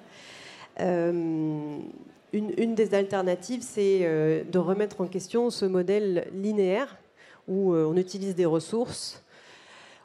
Euh, 0.80 1.78
une, 2.32 2.74
des 2.74 2.94
alternatives, 2.94 3.62
c'est 3.62 4.00
euh, 4.02 4.42
de 4.44 4.58
remettre 4.58 5.00
en 5.00 5.06
question 5.06 5.50
ce 5.50 5.64
modèle 5.64 6.28
linéaire 6.34 6.98
où 7.49 7.72
euh, 7.72 7.87
on 7.87 7.96
utilise 7.96 8.34
des 8.34 8.46
ressources, 8.46 9.22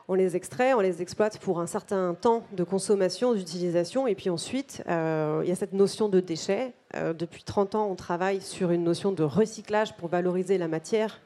on 0.08 0.14
les 0.14 0.36
extrait, 0.36 0.74
on 0.74 0.80
les 0.80 1.02
exploite 1.02 1.38
pour 1.40 1.60
un 1.60 1.68
certain 1.68 2.14
temps 2.14 2.44
de 2.54 2.64
consommation, 2.64 3.34
d'utilisation, 3.34 4.08
et 4.08 4.16
puis 4.16 4.30
ensuite, 4.30 4.82
il 4.88 5.50
y 5.50 5.52
a 5.52 5.56
cette 5.56 5.74
notion 5.74 6.08
de 6.08 6.22
déchets. 6.22 6.72
depuis 7.20 7.44
30 7.44 7.76
ans, 7.76 7.90
on 7.92 7.96
travaille 7.96 8.40
sur 8.40 8.72
une 8.72 8.86
notion 8.86 9.12
de 9.12 9.24
recyclage 9.24 9.98
pour 9.98 10.08
valoriser 10.08 10.58
la 10.58 10.70
matière 10.70 11.20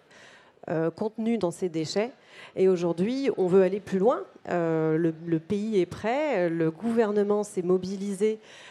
contenue 0.96 1.38
dans 1.38 1.52
ces 1.52 1.70
déchets. 1.70 2.10
Et 2.56 2.70
aujourd'hui, 2.70 3.30
on 3.38 3.46
veut 3.46 3.62
aller 3.62 3.80
plus 3.80 4.00
loin. 4.00 4.24
le, 4.48 5.38
pays 5.38 5.80
est 5.80 5.86
prêt, 5.86 6.50
le 6.50 6.72
gouvernement 6.72 7.44
s'est 7.44 7.62
mobilisé 7.62 8.40
euh, 8.40 8.62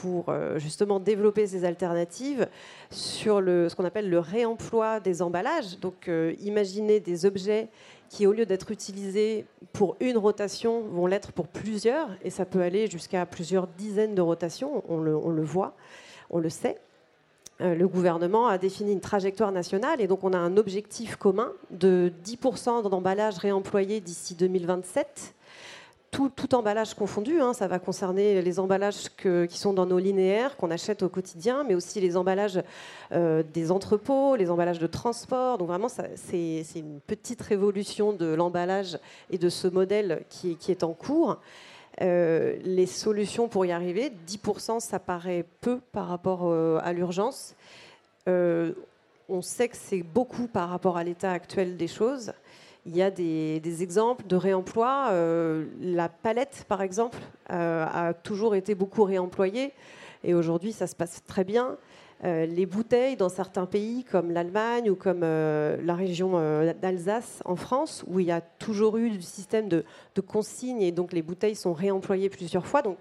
pour 0.00 0.28
euh, 0.28 0.58
justement 0.58 1.00
développer 1.00 1.46
ces 1.46 1.64
alternatives 1.64 2.48
sur 2.90 3.38
ce 3.38 3.74
qu'on 3.74 3.84
appelle 3.84 4.08
le 4.08 4.18
réemploi 4.18 5.00
des 5.00 5.20
emballages. 5.22 5.78
Donc 5.80 6.08
euh, 6.08 6.34
imaginez 6.40 7.00
des 7.00 7.26
objets 7.26 7.68
qui, 8.08 8.26
au 8.26 8.32
lieu 8.32 8.46
d'être 8.46 8.70
utilisés 8.70 9.46
pour 9.72 9.96
une 10.00 10.16
rotation, 10.16 10.82
vont 10.82 11.06
l'être 11.06 11.32
pour 11.32 11.48
plusieurs, 11.48 12.08
et 12.22 12.30
ça 12.30 12.44
peut 12.44 12.62
aller 12.62 12.86
jusqu'à 12.86 13.26
plusieurs 13.26 13.66
dizaines 13.66 14.14
de 14.14 14.22
rotations, 14.22 14.82
on 14.88 14.98
le, 14.98 15.16
on 15.16 15.30
le 15.30 15.42
voit, 15.42 15.74
on 16.30 16.38
le 16.38 16.48
sait. 16.48 16.78
le 17.60 17.86
gouvernement 17.86 18.46
a 18.46 18.56
défini 18.56 18.92
une 18.92 19.00
trajectoire 19.00 19.52
nationale 19.52 20.00
et 20.00 20.06
donc 20.06 20.24
on 20.24 20.32
a 20.32 20.38
un 20.38 20.56
objectif 20.56 21.16
commun 21.16 21.52
de 21.70 22.10
10% 22.24 22.88
d'emballages 22.88 23.36
réemployés 23.36 24.00
d'ici 24.00 24.34
2027 24.34 25.34
tout, 26.10 26.54
emballage 26.54 26.94
confondu. 26.94 27.40
Hein. 27.40 27.52
ça 27.52 27.68
va 27.68 27.78
concerner 27.78 28.40
les 28.42 28.58
emballages 28.58 29.08
qui 29.16 29.58
sont 29.58 29.72
dans 29.72 29.86
nos 29.86 29.98
linéaires, 29.98 30.56
qu'on 30.56 30.70
achète 30.70 31.02
au 31.02 31.08
quotidien, 31.08 31.64
mais 31.64 31.74
aussi 31.74 32.00
les 32.00 32.16
emballages 32.16 32.60
euh, 33.12 33.42
des 33.54 33.70
entrepôts, 33.70 34.36
les 34.36 34.50
emballages 34.50 34.78
de 34.78 34.86
transport. 34.86 35.58
Donc 35.58 35.68
vraiment, 35.68 35.88
c'est 35.88 36.64
une 36.74 37.00
petite 37.06 37.42
révolution 37.42 38.12
de 38.12 38.26
l'emballage 38.26 38.98
et 39.30 39.38
de 39.38 39.48
ce 39.48 39.68
modèle 39.68 40.22
qui, 40.28 40.56
est 40.68 40.82
en 40.82 40.92
cours. 40.92 41.38
Euh, 42.00 42.56
les 42.64 42.86
solutions 42.86 43.48
pour 43.48 43.66
y 43.66 43.72
arriver, 43.72 44.12
10%, 44.26 44.80
ça 44.80 44.98
paraît 44.98 45.44
peu 45.60 45.80
par 45.92 46.08
rapport 46.08 46.42
euh, 46.44 46.78
à 46.82 46.92
l'urgence. 46.92 47.54
on 48.26 49.42
sait 49.42 49.68
que 49.68 49.76
c'est 49.76 50.02
beaucoup 50.02 50.46
par 50.46 50.70
rapport 50.70 50.96
à 50.96 51.04
l'état 51.04 51.32
actuel 51.32 51.76
des 51.76 51.88
choses. 51.88 52.32
Il 52.88 52.96
y 52.96 53.02
a 53.02 53.10
des, 53.10 53.82
exemples 53.82 54.26
de 54.26 54.34
réemploi. 54.34 55.08
Euh, 55.10 55.66
la 55.78 56.08
palette, 56.08 56.64
par 56.68 56.80
exemple, 56.80 57.18
euh, 57.50 57.84
a 57.84 58.14
toujours 58.14 58.54
été 58.54 58.74
beaucoup 58.74 59.04
réemployée 59.04 59.74
et 60.24 60.32
aujourd'hui, 60.32 60.72
ça 60.72 60.86
se 60.86 60.96
passe 60.96 61.22
très 61.26 61.44
bien. 61.44 61.76
Euh, 62.24 62.46
les 62.46 62.64
bouteilles 62.64 63.16
dans 63.16 63.28
certains 63.28 63.66
pays 63.66 64.04
comme 64.04 64.30
l'Allemagne 64.30 64.88
ou 64.88 64.94
comme 64.94 65.20
la 65.20 65.94
région 65.94 66.40
d'Alsace 66.80 67.42
en 67.44 67.56
France, 67.56 68.06
où 68.06 68.20
il 68.20 68.26
y 68.26 68.32
a 68.32 68.40
toujours 68.40 68.96
eu 68.96 69.10
du 69.10 69.20
système 69.20 69.68
de, 69.68 69.84
consignes 70.26 70.80
et 70.80 70.90
donc 70.90 71.12
les 71.12 71.22
bouteilles 71.22 71.56
sont 71.56 71.74
réemployées 71.74 72.30
plusieurs 72.30 72.66
fois. 72.66 72.80
Donc 72.80 72.96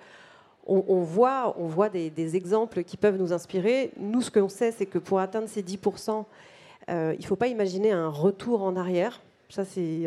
on, 0.65 0.99
voit, 0.99 1.55
on 1.57 1.67
voit 1.67 1.87
des, 1.87 2.35
exemples 2.35 2.83
qui 2.83 2.97
peuvent 2.97 3.17
nous 3.17 3.31
inspirer. 3.31 3.91
Nous, 3.97 4.21
ce 4.21 4.31
que 4.31 4.39
l'on 4.39 4.49
sait, 4.49 4.73
c'est 4.73 4.85
que 4.85 4.99
pour 4.99 5.21
atteindre 5.21 5.47
ces 5.47 5.63
10%, 5.63 6.25
il 6.89 6.93
ne 6.93 7.25
faut 7.25 7.37
pas 7.37 7.47
imaginer 7.47 7.93
un 7.93 8.09
retour 8.09 8.63
en 8.63 8.75
arrière. 8.75 9.21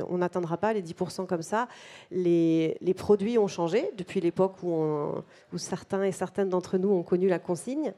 On 0.08 0.18
n'atteindra 0.18 0.56
pas 0.56 0.72
les 0.72 0.82
10% 0.82 1.26
comme 1.26 1.42
ça. 1.42 1.68
Les, 2.10 2.94
produits 2.96 3.38
ont 3.38 3.48
changé 3.48 3.90
depuis 3.96 4.20
l'époque 4.20 4.62
où, 4.62 5.14
certains 5.56 6.04
et 6.04 6.12
certaines 6.12 6.48
d'entre 6.48 6.78
nous 6.78 6.90
ont 6.90 7.02
connu 7.02 7.28
la 7.28 7.38
consigne. 7.38 7.92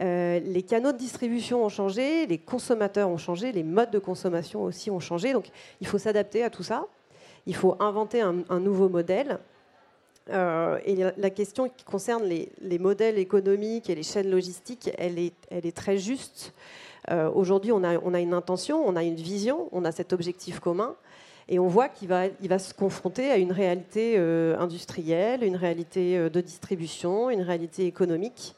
Euh, 0.00 0.40
les 0.40 0.62
canaux 0.62 0.92
de 0.92 0.98
distribution 0.98 1.64
ont 1.64 1.70
changé, 1.70 2.26
les 2.26 2.38
consommateurs 2.38 3.08
ont 3.08 3.16
changé, 3.16 3.52
les 3.52 3.62
modes 3.62 3.90
de 3.90 3.98
consommation 3.98 4.62
aussi 4.62 4.90
ont 4.90 5.00
changé. 5.00 5.32
Donc, 5.32 5.48
il 5.80 5.86
faut 5.86 5.98
s'adapter 5.98 6.42
à 6.42 6.50
tout 6.50 6.62
ça. 6.62 6.86
Il 7.46 7.54
faut 7.54 7.76
inventer 7.80 8.20
un, 8.20 8.60
nouveau 8.60 8.88
modèle. 8.88 9.38
Euh, 10.30 10.78
et 10.84 10.96
la 11.16 11.30
question 11.30 11.68
qui 11.68 11.84
concerne 11.84 12.24
les, 12.24 12.78
modèles 12.78 13.18
économiques 13.18 13.88
et 13.88 13.94
les 13.94 14.02
chaînes 14.02 14.30
logistiques, 14.30 14.90
elle 14.98 15.18
est 15.18 15.76
très 15.76 15.98
juste. 15.98 16.52
Euh, 17.10 17.30
aujourd'hui, 17.30 17.72
on 17.72 17.84
a, 17.84 18.20
une 18.20 18.34
intention, 18.34 18.86
on 18.86 18.96
a 18.96 19.04
une 19.04 19.14
vision, 19.14 19.68
on 19.72 19.84
a 19.84 19.92
cet 19.92 20.12
objectif 20.12 20.60
commun. 20.60 20.94
Et 21.48 21.60
on 21.60 21.68
voit 21.68 21.88
qu'il 21.88 22.08
va, 22.08 22.58
se 22.58 22.74
confronter 22.74 23.30
à 23.30 23.36
une 23.36 23.52
réalité 23.52 24.16
euh, 24.18 24.58
industrielle, 24.58 25.44
une 25.44 25.54
réalité 25.54 26.18
euh, 26.18 26.28
de 26.28 26.40
distribution, 26.40 27.30
une 27.30 27.42
réalité 27.42 27.86
économique. 27.86 28.56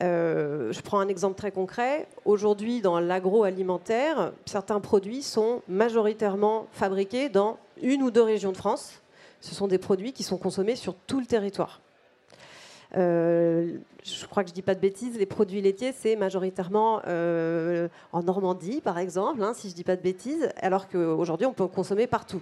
je 0.00 0.80
prends 0.80 0.98
un 0.98 1.08
exemple 1.08 1.36
très 1.36 1.52
concret. 1.52 2.08
Aujourd'hui, 2.24 2.80
dans 2.80 2.98
l'agroalimentaire, 2.98 4.32
certains 4.44 4.80
produits 4.80 5.22
sont 5.22 5.62
majoritairement 5.68 6.66
fabriqués 6.72 7.28
dans 7.28 7.58
une 7.80 8.02
ou 8.02 8.10
deux 8.10 8.22
régions 8.22 8.50
de 8.50 8.56
France. 8.56 9.00
Ce 9.40 9.54
sont 9.54 9.68
des 9.68 9.78
produits 9.78 10.12
qui 10.12 10.24
sont 10.24 10.36
consommés 10.36 10.76
sur 10.76 10.94
tout 11.06 11.20
le 11.20 11.26
territoire. 11.26 11.80
Euh, 12.96 13.76
je 14.04 14.26
crois 14.26 14.42
que 14.42 14.48
je 14.48 14.54
dis 14.54 14.62
pas 14.62 14.74
de 14.74 14.80
bêtises, 14.80 15.18
les 15.18 15.26
produits 15.26 15.60
laitiers, 15.60 15.92
c'est 15.92 16.16
majoritairement 16.16 17.02
euh, 17.06 17.88
en 18.12 18.22
Normandie, 18.22 18.80
par 18.80 18.98
exemple, 18.98 19.42
hein, 19.42 19.52
si 19.54 19.68
je 19.70 19.74
dis 19.74 19.84
pas 19.84 19.96
de 19.96 20.02
bêtises, 20.02 20.48
alors 20.60 20.88
qu'aujourd'hui, 20.88 21.46
on 21.46 21.52
peut 21.52 21.64
en 21.64 21.68
consommer 21.68 22.06
partout. 22.06 22.40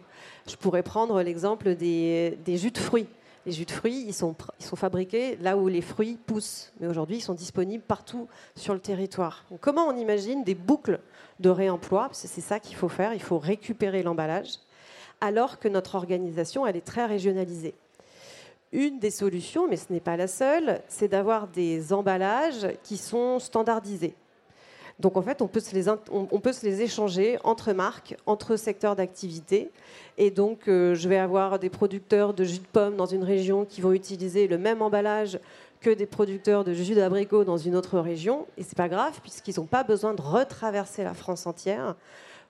Je 0.49 0.57
pourrais 0.57 0.83
prendre 0.83 1.21
l'exemple 1.23 1.75
des, 1.75 2.39
jus 2.47 2.71
de 2.71 2.79
fruits. 2.79 3.09
Les 3.45 3.53
jus 3.53 3.65
de 3.65 3.71
fruits, 3.71 4.05
ils 4.07 4.15
sont 4.15 4.35
fabriqués 4.77 5.37
là 5.41 5.57
où 5.57 5.69
les 5.69 5.81
fruits 5.81 6.19
poussent, 6.27 6.73
mais 6.81 6.87
aujourd'hui, 6.87 7.17
ils 7.17 7.23
sont 7.23 7.35
disponibles 7.35 7.85
partout 7.85 8.29
sur 8.55 8.75
le 8.75 8.81
territoire. 8.81 9.45
comment 9.61 9.87
on 9.87 9.97
imagine 9.97 10.45
des 10.45 10.55
boucles 10.55 11.01
de 11.41 11.49
réemploi? 11.49 12.09
C'est 12.13 12.41
ça 12.41 12.61
qu'il 12.61 12.77
faut 12.77 12.89
faire, 12.89 13.15
il 13.15 13.23
faut 13.23 13.39
récupérer 13.39 14.03
l'emballage, 14.03 14.59
alors 15.21 15.59
que 15.59 15.69
notre 15.69 15.95
organisation, 15.95 16.67
elle 16.67 16.77
est 16.77 16.87
très 16.87 17.07
régionalisée. 17.07 17.75
Une 18.73 18.99
des 18.99 19.11
solutions, 19.11 19.67
mais 19.69 19.77
ce 19.77 19.91
n'est 19.91 20.01
pas 20.01 20.17
la 20.17 20.29
seule, 20.29 20.83
c'est 20.89 21.09
d'avoir 21.09 21.49
des 21.49 21.93
emballages 21.93 22.69
qui 22.83 22.99
sont 22.99 23.39
standardisés. 23.39 24.15
Donc 24.99 25.17
en 25.17 25.23
fait, 25.23 25.41
on 25.43 25.47
peut 25.47 25.61
se 25.61 26.67
les, 26.67 26.83
échanger 26.83 27.39
entre 27.45 27.73
marques, 27.73 28.17
entre 28.27 28.57
secteurs 28.57 28.97
d'activité. 28.97 29.71
Et 30.17 30.31
donc, 30.31 30.67
euh, 30.67 30.95
je 30.95 31.09
vais 31.09 31.19
avoir 31.19 31.59
des 31.59 31.71
producteurs 31.71 32.35
de 32.35 32.43
jus 32.43 32.59
de 32.59 32.67
pomme 32.67 32.97
dans 32.97 33.07
une 33.07 33.23
région 33.23 33.65
qui 33.65 33.81
vont 33.81 33.93
utiliser 33.93 34.49
le 34.49 34.59
même 34.59 34.83
emballage 34.83 35.39
que 35.81 35.91
des 35.91 36.07
producteurs 36.07 36.65
de 36.65 36.73
jus 36.73 36.97
d'abricot 36.97 37.45
dans 37.45 37.57
une 37.57 37.77
autre 37.77 38.01
région. 38.01 38.47
Et 38.57 38.65
c'est 38.65 38.77
pas 38.77 38.89
grave, 38.89 39.21
puisqu'ils 39.23 39.55
n'ont 39.59 39.67
pas 39.67 39.85
besoin 39.85 40.15
de 40.15 40.21
retraverser 40.21 41.05
la 41.05 41.15
France 41.15 41.47
entière 41.47 41.95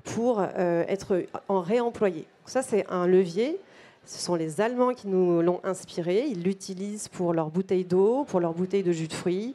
pour 0.02 0.40
euh, 0.40 0.84
être 0.88 1.24
en 1.48 1.60
réemployé. 1.60 2.24
Ça, 2.46 2.62
c'est 2.62 2.86
un 2.88 3.06
levier 3.06 3.60
ce 4.08 4.18
sont 4.18 4.34
les 4.34 4.60
Allemands 4.60 4.94
qui 4.94 5.06
nous 5.06 5.42
l'ont 5.42 5.60
inspiré. 5.64 6.26
Ils 6.28 6.42
l'utilisent 6.42 7.08
pour 7.08 7.34
leurs 7.34 7.50
bouteilles 7.50 7.84
d'eau, 7.84 8.24
pour 8.24 8.40
leurs 8.40 8.54
bouteilles 8.54 8.82
de 8.82 8.92
jus 8.92 9.06
de 9.08 9.12
fruits, 9.12 9.54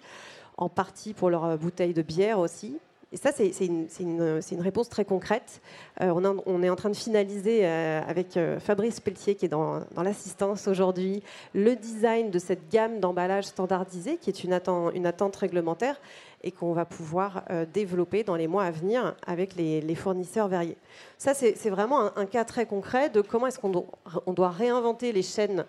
en 0.57 0.69
partie 0.69 1.13
pour 1.13 1.29
leurs 1.31 1.57
bouteilles 1.57 1.93
de 1.93 2.03
bière 2.03 2.39
aussi. 2.39 2.77
Et 3.13 3.17
ça, 3.17 3.31
c'est 3.31 3.51
une, 3.67 4.61
réponse 4.61 4.89
très 4.89 5.05
concrète. 5.05 5.61
Euh, 6.01 6.39
on, 6.47 6.63
est 6.63 6.69
en 6.69 6.75
train 6.75 6.89
de 6.89 6.95
finaliser 6.95 7.59
euh, 7.63 8.01
avec 8.07 8.35
euh, 8.37 8.59
Fabrice 8.59 8.99
Pelletier, 8.99 9.35
qui 9.35 9.45
est 9.45 9.49
dans, 9.49 9.81
l'assistance 9.95 10.67
aujourd'hui, 10.67 11.21
le 11.53 11.75
design 11.75 12.31
de 12.31 12.39
cette 12.39 12.71
gamme 12.71 12.99
d'emballages 12.99 13.45
standardisés, 13.45 14.17
qui 14.17 14.31
est 14.31 14.43
une, 14.43 14.51
attente, 14.51 15.35
réglementaire 15.35 16.01
et 16.43 16.51
qu'on 16.51 16.73
va 16.73 16.85
pouvoir 16.85 17.43
développer 17.73 18.23
dans 18.23 18.35
les 18.35 18.47
mois 18.47 18.63
à 18.63 18.71
venir 18.71 19.15
avec 19.25 19.55
les, 19.55 19.95
fournisseurs 19.95 20.47
variés. 20.47 20.77
Ça, 21.17 21.33
c'est 21.33 21.69
vraiment 21.69 22.17
un, 22.17 22.25
cas 22.25 22.43
très 22.43 22.65
concret 22.65 23.09
de 23.09 23.21
comment 23.21 23.47
est-ce 23.47 23.59
qu'on 23.59 23.69
doit, 23.69 24.49
réinventer 24.49 25.11
les 25.11 25.21
chaînes, 25.21 25.65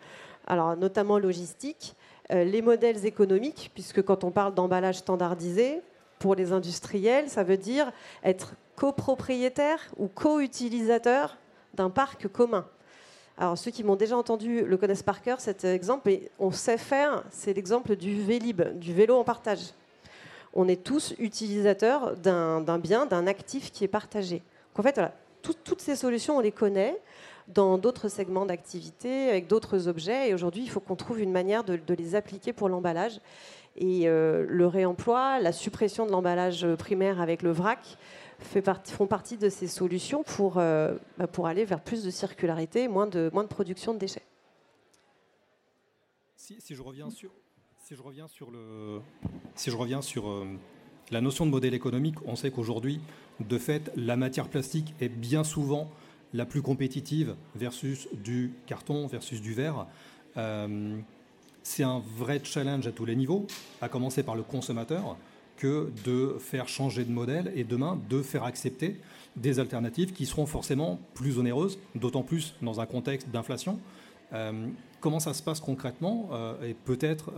alors 0.47 0.77
notamment 0.77 1.19
logistiques, 1.19 1.95
les 2.31 2.63
modèles 2.63 3.07
économiques, 3.07 3.71
puisque 3.75 4.03
quand 4.03 4.25
on 4.25 4.31
parle 4.31 4.55
d'emballage 4.55 4.97
standardisé, 4.97 5.81
pour 6.25 6.35
les 6.35 6.53
industriels, 6.53 7.29
ça 7.29 7.43
veut 7.43 7.59
dire 7.59 7.93
être 8.23 8.55
copropriétaire 8.77 9.79
ou 9.99 10.09
co-utilisateur 10.09 11.37
d'un 11.75 11.91
parc 11.91 12.29
commun. 12.29 12.67
Alors 13.37 13.59
ceux 13.59 13.71
qui 13.71 13.85
m'ont 13.85 13.97
déjà 13.97 14.17
entendu 14.17 14.65
le 14.65 14.77
connaissent 14.79 15.03
par 15.03 15.21
cœur 15.21 15.41
cet 15.41 15.65
exemple, 15.65 16.09
et 16.09 16.31
on 16.39 16.51
sait 16.51 16.79
faire, 16.79 17.25
c'est 17.31 17.53
l'exemple 17.53 17.95
du 17.95 18.23
Vélib, 18.23 18.63
du 18.79 18.95
vélo 18.95 19.17
en 19.17 19.25
partage. 19.25 19.75
On 20.55 20.69
est 20.69 20.83
tous 20.83 21.15
utilisateurs 21.19 22.17
d'un 22.17 22.79
bien, 22.79 23.07
d'un 23.07 23.27
actif 23.27 23.73
qui 23.73 23.85
est 23.85 23.89
partagé. 23.89 24.43
en 24.77 24.83
fait, 24.83 25.01
toutes 25.43 25.81
ces 25.81 25.97
solutions, 25.97 26.39
on 26.39 26.41
les 26.41 26.53
connaît 26.53 26.97
dans 27.49 27.77
d'autres 27.77 28.09
segments 28.09 28.47
d'activité, 28.47 29.29
avec 29.29 29.47
d'autres 29.47 29.89
objets. 29.89 30.31
Et 30.31 30.35
aujourd'hui, 30.35 30.63
il 30.63 30.71
faut 30.71 30.81
qu'on 30.81 30.97
trouve 30.97 31.21
une 31.21 31.33
manière 31.33 31.65
de, 31.65 31.79
les 31.95 32.15
appliquer 32.15 32.53
pour 32.53 32.69
l'emballage. 32.69 33.21
Et 33.77 34.09
euh, 34.09 34.47
le 34.49 34.67
réemploi, 34.67 35.41
la 35.41 35.53
suppression 35.53 36.07
de 36.07 36.13
l'emballage 36.13 36.67
primaire 36.77 37.21
avec 37.21 37.43
le 37.43 37.51
vrac 37.51 37.99
font 38.39 39.07
partie 39.07 39.37
de 39.37 39.49
ces 39.49 39.67
solutions 39.67 40.23
pour, 40.23 40.59
euh, 40.59 40.95
bah, 41.19 41.27
pour 41.27 41.47
aller 41.47 41.65
vers 41.65 41.81
plus 41.81 42.05
de 42.05 42.11
circularité, 42.11 42.89
moins 42.89 43.07
de, 43.07 43.31
moins 43.33 43.43
de 43.43 43.49
production 43.49 43.95
de 43.95 43.99
déchets. 43.99 44.25
Si, 46.37 46.75
je 46.75 46.83
reviens 46.83 47.11
sur, 47.11 47.31
si 47.85 47.95
je 47.95 48.03
reviens 48.03 48.29
sur, 48.29 48.51
le, 48.51 49.03
si 49.57 49.71
je 49.71 49.77
reviens 49.77 50.01
sur 50.01 50.31
euh, 50.31 50.47
la 51.11 51.21
notion 51.21 51.45
de 51.45 51.51
modèle 51.51 51.75
économique, 51.75 52.15
on 52.25 52.35
sait 52.35 52.51
qu'aujourd'hui, 52.51 52.99
de 53.41 53.59
fait, 53.59 53.93
la 53.95 54.17
matière 54.17 54.49
plastique 54.49 54.95
est 55.03 55.11
bien 55.11 55.45
souvent 55.45 55.91
la 56.33 56.47
plus 56.47 56.63
compétitive 56.63 57.37
versus 57.55 58.09
du 58.15 58.55
carton, 58.65 59.07
versus 59.07 59.43
du 59.43 59.53
verre. 59.53 59.87
Euh, 60.39 60.97
c'est 61.63 61.83
un 61.83 62.03
vrai 62.17 62.41
challenge 62.43 62.87
à 62.87 62.93
tous 62.93 63.05
les 63.05 63.17
niveaux, 63.17 63.47
à 63.83 63.91
commencer 63.91 64.23
par 64.23 64.35
le 64.35 64.43
consommateur, 64.43 65.19
que 65.59 65.93
de 66.07 66.37
faire 66.39 66.69
changer 66.69 67.05
de 67.05 67.13
modèle 67.13 67.53
et 67.55 67.65
demain 67.65 68.01
de 68.09 68.23
faire 68.23 68.45
accepter 68.45 68.99
des 69.37 69.59
alternatives 69.59 70.15
qui 70.15 70.25
seront 70.25 70.47
forcément 70.47 71.01
plus 71.13 71.39
onéreuses, 71.39 71.79
d'autant 71.95 72.23
plus 72.23 72.55
dans 72.63 72.81
un 72.81 72.87
contexte 72.87 73.29
d'inflation. 73.29 73.79
Euh, 74.33 74.69
comment 75.05 75.21
ça 75.21 75.35
se 75.35 75.43
passe 75.43 75.61
concrètement 75.61 76.31
euh, 76.33 76.55
Et 76.67 76.73
peut-être, 76.73 77.31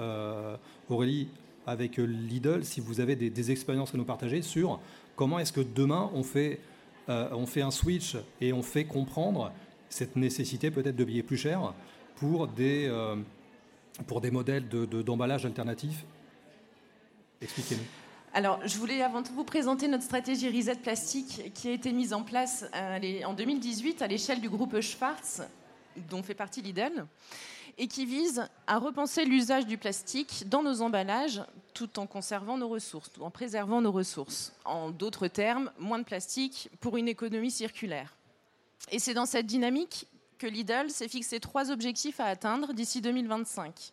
Aurélie, 0.89 1.29
avec 1.67 1.97
Lidl, 1.97 2.65
si 2.65 2.81
vous 2.81 3.01
avez 3.01 3.17
des, 3.17 3.51
expériences 3.51 3.93
à 3.93 3.99
nous 3.99 4.05
partager 4.05 4.41
sur 4.41 4.81
comment 5.17 5.39
est-ce 5.39 5.53
que 5.53 5.61
demain 5.61 6.11
on 6.15 6.23
fait 6.23 6.61
euh, 7.09 7.47
un 7.57 7.71
switch 7.71 8.17
et 8.41 8.53
on 8.53 8.63
fait 8.63 8.85
comprendre 8.85 9.53
cette 9.89 10.17
nécessité 10.17 10.71
peut-être 10.71 10.97
de 10.97 11.05
payer 11.05 11.23
plus 11.23 11.37
cher 11.37 11.73
pour 12.17 12.47
des, 12.47 12.87
euh, 12.89 13.17
modèles 14.33 14.69
d'emballage 14.69 15.43
de, 15.43 15.49
alternatifs? 15.49 16.05
Expliquez-nous. 17.41 17.85
Alors, 18.33 18.61
je 18.65 18.77
voulais 18.77 19.03
avant 19.03 19.23
tout 19.23 19.33
vous 19.33 19.45
présenter 19.45 19.89
notre 19.89 20.05
stratégie 20.05 20.49
Reset 20.49 20.77
Plastique 20.77 21.53
qui 21.55 21.69
a 21.69 21.73
été 21.73 21.93
mise 21.93 22.13
en 22.13 22.23
place 22.23 22.67
euh, 22.75 23.23
en 23.25 23.33
2018 23.33 24.03
à 24.03 24.07
l'échelle 24.07 24.41
du 24.41 24.49
groupe 24.49 24.81
Schwarz, 24.81 25.43
dont 26.11 26.23
fait 26.23 26.35
partie 26.35 26.61
Lidl 26.61 27.07
et 27.79 27.89
qui 27.89 28.07
vise 28.07 28.49
à 28.67 28.79
repenser 28.79 29.25
l'usage 29.25 29.67
du 29.67 29.77
plastique 29.77 30.49
dans 30.49 30.63
nos 30.63 30.81
emballages 30.81 31.43
tout 31.75 31.99
en 31.99 32.07
conservant 32.07 32.57
nos 32.57 32.69
ressources, 32.69 33.13
tout 33.13 33.23
en 33.23 33.31
préservant 33.31 33.83
nos 33.83 33.93
ressources. 33.93 34.53
En 34.65 34.91
d'autres 34.91 35.29
termes, 35.29 35.71
moins 35.79 35.99
de 35.99 36.05
plastique 36.05 36.71
pour 36.81 36.97
une 36.97 37.09
économie 37.09 37.51
circulaire. 37.51 38.17
Et 38.91 38.99
c'est 38.99 39.15
dans 39.15 39.27
cette 39.27 39.47
dynamique 39.47 40.07
que 40.39 40.47
Lidl 40.47 40.91
s'est 40.91 41.09
fixé 41.09 41.41
trois 41.41 41.71
objectifs 41.71 42.21
à 42.21 42.27
atteindre 42.27 42.73
d'ici 42.73 43.01
2025. 43.01 43.93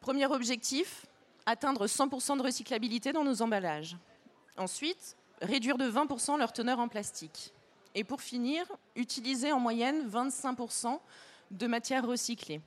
Premier 0.00 0.26
objectif, 0.26 1.06
atteindre 1.44 1.86
100% 1.86 2.38
de 2.38 2.42
recyclabilité 2.42 3.12
dans 3.12 3.24
nos 3.24 3.42
emballages. 3.42 3.96
Ensuite, 4.56 5.16
réduire 5.42 5.76
de 5.76 5.90
20% 5.90 6.38
leur 6.38 6.52
teneur 6.52 6.78
en 6.78 6.88
plastique. 6.88 7.52
Et 7.94 8.04
pour 8.04 8.20
finir, 8.20 8.66
utiliser 8.94 9.52
en 9.52 9.60
moyenne 9.60 10.08
25% 10.08 10.98
de 11.50 11.66
matières 11.66 12.06
recyclées. 12.06 12.60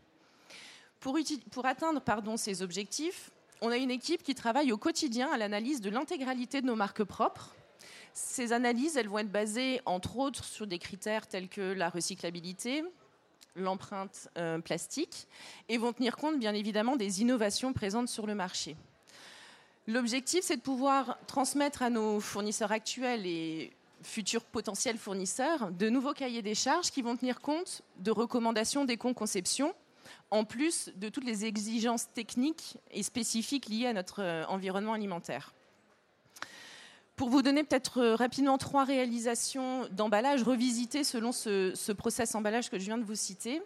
Pour, 1.00 1.66
atteindre 1.66 2.02
ces 2.38 2.62
objectifs, 2.62 3.32
on 3.62 3.70
a 3.70 3.78
une 3.78 3.92
équipe 3.92 4.22
qui 4.22 4.36
travaille 4.36 4.74
au 4.74 4.78
quotidien 4.78 5.30
à 5.32 5.38
l'analyse 5.38 5.80
de 5.80 5.90
l'intégralité 5.90 6.62
de 6.62 6.68
nos 6.68 6.76
marques 6.76 7.04
propres. 7.04 7.56
Ces 8.14 8.52
analyses, 8.52 8.98
elles 8.98 9.08
vont 9.08 9.20
être 9.20 9.32
basées 9.32 9.82
entre 9.86 10.18
autres 10.18 10.44
sur 10.44 10.68
des 10.68 10.78
critères 10.78 11.28
tels 11.28 11.48
que 11.48 11.62
la 11.62 11.90
recyclabilité, 11.90 12.84
l'empreinte 13.56 14.28
euh, 14.38 14.60
plastique, 14.60 15.28
et 15.70 15.78
vont 15.78 15.94
tenir 15.94 16.18
compte 16.18 16.38
bien 16.38 16.54
évidemment 16.54 16.98
des 16.98 17.22
innovations 17.22 17.72
présentes 17.72 18.10
sur 18.10 18.28
le 18.28 18.36
marché. 18.36 18.76
L'objectif, 19.88 20.42
c'est 20.44 20.58
de 20.58 20.62
pouvoir 20.62 21.18
transmettre 21.28 21.82
à 21.82 21.90
nos 21.90 22.20
fournisseurs 22.20 22.74
actuels 22.74 23.26
et 23.26 23.72
futurs 24.04 24.44
potentiels 24.44 24.98
fournisseurs 24.98 25.72
de 25.72 25.90
nouveaux 25.90 26.14
cahiers 26.14 26.42
des 26.42 26.56
charges 26.56 26.92
qui 26.92 27.02
vont 27.02 27.16
tenir 27.16 27.40
compte 27.40 27.84
de 27.98 28.12
recommandations 28.12 28.84
d'éco-conception 28.84 29.74
en 30.32 30.44
plus 30.46 30.90
de 30.96 31.10
toutes 31.10 31.26
les 31.26 31.46
exigences 31.46 32.12
techniques 32.14 32.78
et 32.92 33.04
spécifiques 33.04 33.68
liées 33.68 33.88
à 33.88 33.94
notre 33.94 34.22
euh, 34.22 34.46
environnement 34.48 34.94
alimentaire. 34.94 35.54
Pour 37.16 37.30
vous 37.30 37.42
donner 37.42 37.64
peut-être 37.64 38.00
euh, 38.00 38.16
rapidement 38.16 38.58
trois 38.58 38.86
réalisations 38.86 39.88
d'emballage 39.92 40.44
revisitées 40.44 41.04
selon 41.04 41.32
ce, 41.32 41.74
ce 41.76 41.92
process 41.92 42.36
emballage 42.36 42.70
que 42.70 42.80
je 42.80 42.86
viens 42.86 42.98
de 42.98 43.04
vous 43.04 43.16
citer, 43.16 43.62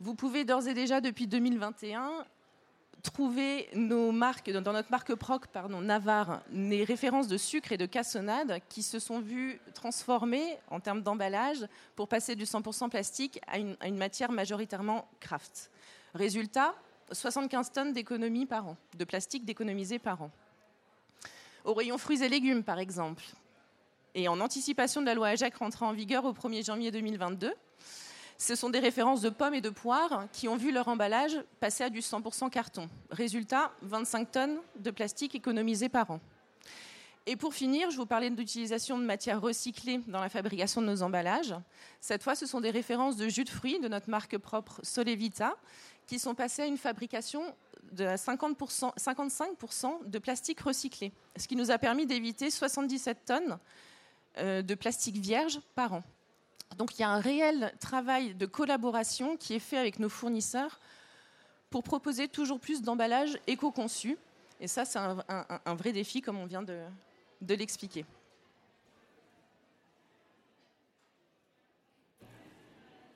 vous 0.00 0.14
pouvez 0.14 0.44
d'ores 0.44 0.68
et 0.68 0.74
déjà 0.74 1.00
depuis 1.00 1.26
2021 1.26 2.24
trouver 3.10 3.68
nos 3.74 4.12
marques, 4.12 4.50
dans 4.50 4.72
notre 4.72 4.90
marque 4.90 5.14
PROC, 5.14 5.46
pardon, 5.48 5.80
Navarre, 5.80 6.42
les 6.52 6.84
références 6.84 7.28
de 7.28 7.36
sucre 7.36 7.72
et 7.72 7.76
de 7.76 7.86
cassonade 7.86 8.60
qui 8.68 8.82
se 8.82 8.98
sont 8.98 9.20
vues 9.20 9.60
transformer 9.74 10.58
en 10.70 10.80
termes 10.80 11.02
d'emballage 11.02 11.66
pour 11.94 12.08
passer 12.08 12.36
du 12.36 12.44
100% 12.44 12.90
plastique 12.90 13.40
à 13.46 13.58
une, 13.58 13.96
matière 13.96 14.30
majoritairement 14.32 15.08
craft. 15.20 15.70
Résultat, 16.14 16.74
75 17.12 17.72
tonnes 17.72 17.92
d'économie 17.92 18.46
par 18.46 18.66
an, 18.66 18.76
de 18.98 19.04
plastique 19.04 19.44
d'économiser 19.44 19.98
par 19.98 20.22
an. 20.22 20.30
Au 21.64 21.74
rayon 21.74 21.98
fruits 21.98 22.22
et 22.22 22.28
légumes, 22.28 22.62
par 22.62 22.78
exemple, 22.78 23.24
et 24.14 24.28
en 24.28 24.40
anticipation 24.40 25.00
de 25.00 25.06
la 25.06 25.14
loi 25.14 25.28
AJAC 25.28 25.56
rentrée 25.56 25.84
en 25.84 25.92
vigueur 25.92 26.24
au 26.24 26.32
1er 26.32 26.64
janvier 26.64 26.90
2022, 26.90 27.52
ce 28.38 28.54
sont 28.54 28.70
des 28.70 28.78
références 28.78 29.20
de 29.22 29.30
pommes 29.30 29.54
et 29.54 29.60
de 29.60 29.70
poires 29.70 30.26
qui 30.32 30.48
ont 30.48 30.56
vu 30.56 30.72
leur 30.72 30.88
emballage 30.88 31.42
passer 31.60 31.84
à 31.84 31.90
du 31.90 32.00
100% 32.00 32.50
carton. 32.50 32.88
Résultat, 33.10 33.72
25 33.82 34.30
tonnes 34.30 34.58
de 34.78 34.90
plastique 34.90 35.34
économisées 35.34 35.88
par 35.88 36.10
an. 36.10 36.20
Et 37.28 37.34
pour 37.34 37.54
finir, 37.54 37.90
je 37.90 37.96
vous 37.96 38.06
parlais 38.06 38.30
de 38.30 38.36
l'utilisation 38.36 38.98
de 38.98 39.04
matières 39.04 39.40
recyclées 39.40 40.00
dans 40.06 40.20
la 40.20 40.28
fabrication 40.28 40.80
de 40.80 40.86
nos 40.86 41.02
emballages. 41.02 41.56
Cette 42.00 42.22
fois, 42.22 42.36
ce 42.36 42.46
sont 42.46 42.60
des 42.60 42.70
références 42.70 43.16
de 43.16 43.28
jus 43.28 43.42
de 43.42 43.48
fruits 43.48 43.80
de 43.80 43.88
notre 43.88 44.08
marque 44.08 44.38
propre 44.38 44.78
Solevita 44.84 45.56
qui 46.06 46.20
sont 46.20 46.36
passées 46.36 46.62
à 46.62 46.66
une 46.66 46.76
fabrication 46.76 47.42
de 47.90 48.04
50%, 48.04 48.96
55% 48.96 50.08
de 50.08 50.18
plastique 50.20 50.60
recyclé, 50.60 51.12
ce 51.36 51.48
qui 51.48 51.56
nous 51.56 51.72
a 51.72 51.78
permis 51.78 52.06
d'éviter 52.06 52.50
77 52.50 53.24
tonnes 53.24 53.58
euh, 54.38 54.62
de 54.62 54.74
plastique 54.76 55.16
vierge 55.16 55.60
par 55.74 55.94
an. 55.94 56.04
Donc 56.76 56.98
il 56.98 57.02
y 57.02 57.04
a 57.04 57.10
un 57.10 57.20
réel 57.20 57.72
travail 57.80 58.34
de 58.34 58.46
collaboration 58.46 59.36
qui 59.36 59.54
est 59.54 59.60
fait 59.60 59.78
avec 59.78 59.98
nos 59.98 60.08
fournisseurs 60.08 60.78
pour 61.70 61.82
proposer 61.82 62.28
toujours 62.28 62.60
plus 62.60 62.82
d'emballages 62.82 63.38
éco-conçus. 63.46 64.16
Et 64.60 64.68
ça, 64.68 64.84
c'est 64.84 64.98
un, 64.98 65.74
vrai 65.74 65.92
défi, 65.92 66.22
comme 66.22 66.38
on 66.38 66.46
vient 66.46 66.62
de, 66.62 67.54
l'expliquer. 67.54 68.04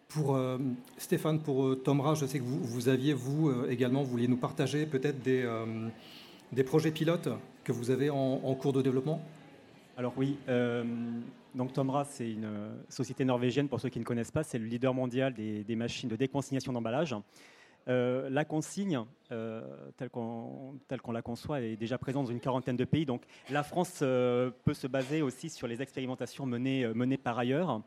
Pour 0.09 0.35
euh, 0.35 0.59
Stéphane, 0.99 1.41
pour 1.41 1.67
euh, 1.67 1.77
Tomra, 1.77 2.15
je 2.15 2.27
sais 2.27 2.41
que 2.41 2.45
vous, 2.45 2.89
aviez, 2.89 3.15
vous 3.15 3.49
euh, 3.49 3.71
également, 3.71 4.03
vous 4.03 4.11
vouliez 4.11 4.29
nous 4.29 4.37
partager 4.37 4.85
peut-être 4.85 5.23
des, 5.23 6.65
projets 6.65 6.91
pilotes 6.91 7.29
que 7.65 7.73
vous 7.73 7.91
avez 7.91 8.11
en 8.11 8.55
cours 8.57 8.73
de 8.73 8.83
développement? 8.83 9.23
Alors 9.97 10.13
oui, 10.17 10.37
donc 11.55 11.73
Tomra, 11.73 12.05
c'est 12.05 12.31
une 12.31 12.45
euh, 12.45 12.83
société 12.89 13.25
norvégienne, 13.25 13.69
pour 13.69 13.81
ceux 13.81 13.89
qui 13.89 13.99
ne 13.99 14.05
connaissent 14.05 14.31
pas, 14.31 14.43
c'est 14.43 14.59
le 14.59 14.67
leader 14.67 14.95
mondial 14.95 15.35
des, 15.35 15.77
machines 15.77 16.09
de 16.09 16.17
déconsignation 16.17 16.73
d'emballage. 16.73 17.15
Euh, 17.89 18.29
la 18.31 18.45
consigne, 18.45 19.05
euh, 19.33 19.63
telle 19.97 20.11
qu'on 20.11 21.13
la 21.13 21.23
conçoit, 21.23 21.61
est 21.63 21.77
déjà 21.77 21.99
présente 21.99 22.27
dans 22.27 22.33
une 22.33 22.41
quarantaine 22.41 22.77
de 22.77 22.85
pays. 22.85 23.07
Donc 23.07 23.23
la 23.51 23.63
France 23.63 23.99
peut 23.99 24.75
se 24.75 24.87
baser 24.87 25.23
aussi 25.23 25.49
sur 25.49 25.67
les 25.67 25.83
expérimentations 25.83 26.47
menées, 26.47 26.87
menées 26.95 27.17
par 27.17 27.39
ailleurs. 27.39 27.83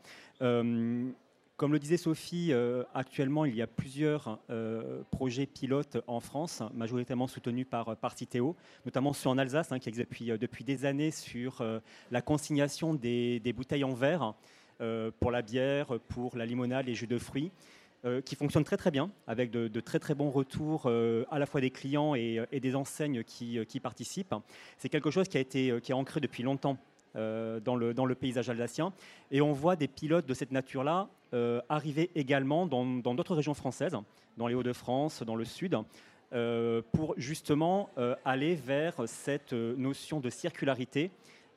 Comme 1.55 1.71
le 1.71 1.77
disait 1.77 1.97
Sophie, 1.97 2.51
euh, 2.51 2.83
actuellement, 2.95 3.45
il 3.45 3.55
y 3.55 3.61
a 3.61 3.67
plusieurs 3.67 4.39
euh, 4.49 5.03
projets 5.11 5.45
pilotes 5.45 5.97
en 6.07 6.19
France, 6.19 6.63
majoritairement 6.73 7.27
soutenus 7.27 7.67
par, 7.69 7.95
par 7.97 8.17
Citeo, 8.17 8.55
notamment 8.85 9.13
ceux 9.13 9.29
en 9.29 9.37
Alsace, 9.37 9.71
hein, 9.71 9.77
qui 9.77 9.87
existent 9.87 10.09
depuis, 10.09 10.31
euh, 10.31 10.37
depuis, 10.39 10.63
des 10.63 10.85
années 10.85 11.11
sur 11.11 11.63
la 12.09 12.21
consignation 12.23 12.95
des, 12.95 13.53
bouteilles 13.55 13.83
en 13.83 13.93
verre 13.93 14.33
pour 15.19 15.29
la 15.29 15.43
bière, 15.43 15.99
pour 16.09 16.35
la 16.35 16.47
limonade, 16.47 16.87
les 16.87 16.95
jus 16.95 17.07
de 17.07 17.19
fruits. 17.19 17.51
qui 18.25 18.35
fonctionnent 18.35 18.65
très 18.65 18.75
très 18.75 18.91
bien, 18.91 19.11
avec 19.27 19.51
de, 19.51 19.79
très 19.79 19.99
très 19.99 20.15
bons 20.15 20.31
retours 20.31 20.87
à 20.87 21.39
la 21.39 21.45
fois 21.45 21.61
des 21.61 21.69
clients 21.69 22.15
et, 22.15 22.59
des 22.59 22.75
enseignes 22.75 23.23
qui, 23.23 23.59
qui 23.67 23.79
participent. 23.79 24.35
C'est 24.77 24.89
quelque 24.89 25.11
chose 25.11 25.27
qui 25.27 25.37
a 25.37 25.39
été 25.39 25.79
qui 25.81 25.91
est 25.91 25.95
ancré 25.95 26.19
depuis 26.19 26.43
longtemps 26.43 26.77
dans, 27.15 27.75
le, 27.77 27.93
dans 27.93 28.05
le 28.05 28.15
paysage 28.15 28.49
alsacien. 28.49 28.91
Et 29.31 29.41
on 29.41 29.53
voit 29.53 29.75
des 29.75 29.87
pilotes 29.87 30.25
de 30.25 30.33
cette 30.33 30.51
nature-là 30.51 31.07
euh, 31.33 31.61
arriver 31.67 32.11
également 32.13 32.67
dans 32.67 33.15
d'autres 33.15 33.35
régions 33.35 33.55
françaises, 33.55 33.97
dans 34.37 34.47
les 34.47 34.53
Hauts-de-France, 34.53 35.23
dans 35.23 35.35
le 35.35 35.45
Sud, 35.45 35.75
euh, 36.31 36.83
pour 36.91 37.15
justement 37.17 37.89
euh, 37.97 38.15
aller 38.23 38.53
vers 38.53 39.07
cette 39.07 39.53
notion 39.53 40.19
de 40.19 40.29
circularité 40.29 41.11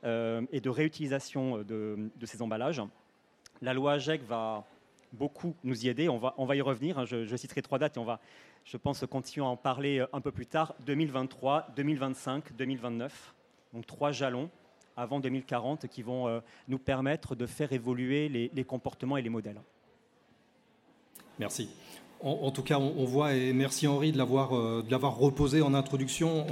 et 0.05 0.61
de 0.61 0.69
réutilisation 0.69 1.59
de, 1.59 2.11
ces 2.25 2.41
emballages. 2.41 2.81
La 3.61 3.75
loi 3.75 3.95
AGEC 3.95 4.23
va 4.23 4.65
beaucoup 5.13 5.57
nous 5.65 5.85
y 5.85 5.89
aider. 5.89 6.09
On 6.09 6.19
va, 6.19 6.57
y 6.57 6.61
revenir. 6.61 6.99
Hein. 7.01 7.05
Je, 7.05 7.35
citerai 7.35 7.61
trois 7.61 7.81
dates 7.81 7.97
et 7.97 8.01
on 8.01 8.05
va, 8.05 8.21
je 8.65 8.77
pense, 8.77 9.05
continuer 9.11 9.45
à 9.45 9.49
en 9.49 9.57
parler 9.57 10.05
un 10.13 10.21
peu 10.21 10.31
plus 10.31 10.47
tard. 10.47 10.77
2023, 10.87 11.73
2025, 11.75 12.55
2029. 12.57 13.35
Donc 13.73 13.85
trois 13.85 14.13
jalons 14.13 14.49
avant 14.97 15.21
2040 15.21 15.87
qui 15.89 16.03
vont 16.03 16.29
euh, 16.29 16.41
nous 16.69 16.79
permettre 16.79 17.35
de 17.35 17.47
faire 17.47 17.73
évoluer 17.73 18.29
les, 18.29 18.65
comportements 18.65 19.17
et 19.17 19.23
les 19.23 19.29
modèles. 19.29 19.61
Merci. 21.39 21.69
En, 22.23 22.51
tout 22.51 22.63
cas, 22.63 22.79
on, 22.79 23.05
voit, 23.05 23.35
et 23.35 23.53
merci 23.53 23.87
Henri 23.87 24.11
de 24.11 24.17
l'avoir, 24.17 24.57
euh, 24.57 24.83
de 24.83 24.91
l'avoir 24.91 25.17
reposé 25.17 25.61
en 25.61 25.75
introduction, 25.75 26.47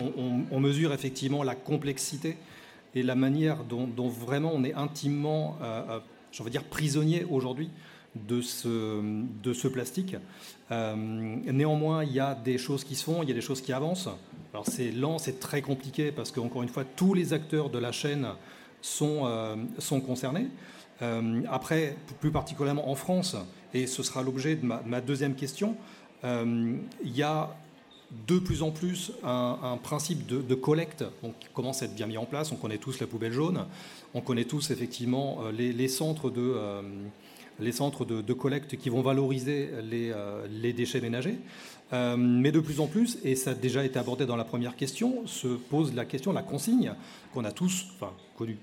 on, 0.50 0.60
mesure 0.60 0.92
effectivement 0.92 1.42
la 1.42 1.54
complexité 1.54 2.36
et 2.94 3.02
la 3.02 3.14
manière 3.14 3.64
dont, 3.64 4.08
vraiment 4.08 4.52
on 4.54 4.62
est 4.62 4.74
intimement, 4.74 5.56
euh, 5.62 6.00
euh 6.38 6.50
dire, 6.50 6.64
prisonnier 6.64 7.24
aujourd'hui 7.24 7.70
de 8.14 8.40
ce, 8.40 9.68
plastique. 9.68 10.16
néanmoins, 10.70 12.04
il 12.04 12.12
y 12.12 12.20
a 12.20 12.34
des 12.34 12.58
choses 12.58 12.84
qui 12.84 12.94
se 12.94 13.04
font, 13.04 13.22
il 13.22 13.28
y 13.28 13.32
a 13.32 13.34
des 13.34 13.40
choses 13.40 13.60
qui 13.60 13.72
avancent. 13.72 14.08
Alors 14.52 14.66
c'est 14.68 14.92
lent, 14.92 15.18
c'est 15.18 15.40
très 15.40 15.62
compliqué 15.62 16.12
parce 16.12 16.30
qu'encore 16.30 16.62
une 16.62 16.68
fois, 16.68 16.84
tous 16.84 17.12
les 17.12 17.32
acteurs 17.32 17.70
de 17.70 17.78
la 17.78 17.90
chaîne 17.90 18.28
sont, 18.80 19.22
euh, 19.26 19.56
concernés. 20.06 20.46
Euh, 21.02 21.42
après, 21.50 21.96
plus 22.20 22.30
particulièrement 22.30 22.88
en 22.88 22.94
France, 22.94 23.36
et 23.72 23.88
ce 23.88 24.04
sera 24.04 24.22
l'objet 24.22 24.54
de 24.54 24.64
ma, 24.64 25.00
deuxième 25.00 25.34
question, 25.34 25.76
euh, 26.22 26.76
il 27.02 27.16
y 27.16 27.22
a 27.22 27.56
de 28.28 28.38
plus 28.38 28.62
en 28.62 28.70
plus 28.70 29.10
un, 29.24 29.76
principe 29.82 30.24
de, 30.26 30.54
collecte 30.54 31.04
qui 31.40 31.48
commence 31.52 31.82
à 31.82 31.86
être 31.86 31.94
bien 31.96 32.06
mis 32.06 32.16
en 32.16 32.26
place. 32.26 32.52
On 32.52 32.56
connaît 32.56 32.78
tous 32.78 33.00
la 33.00 33.08
poubelle 33.08 33.32
jaune, 33.32 33.66
on 34.14 34.20
connaît 34.20 34.44
tous 34.44 34.70
effectivement 34.70 35.40
les, 35.50 35.88
centres 35.88 36.30
de 36.30 36.54
les 37.60 37.72
centres 37.72 38.04
de, 38.04 38.32
collecte 38.32 38.76
qui 38.76 38.88
vont 38.88 39.02
valoriser 39.02 39.70
les, 39.88 40.12
les 40.50 40.72
déchets 40.72 41.00
ménagers. 41.00 41.38
Euh, 41.92 42.16
mais 42.16 42.50
de 42.50 42.60
plus 42.60 42.80
en 42.80 42.86
plus, 42.86 43.18
et 43.24 43.36
ça 43.36 43.50
a 43.50 43.54
déjà 43.54 43.84
été 43.84 43.98
abordé 43.98 44.26
dans 44.26 44.36
la 44.36 44.44
première 44.44 44.74
question, 44.74 45.26
se 45.26 45.48
pose 45.48 45.94
la 45.94 46.04
question 46.04 46.32
la 46.32 46.42
consigne 46.42 46.94
qu'on 47.32 47.44
a 47.44 47.52
tous 47.52 47.86
connue, 48.36 48.56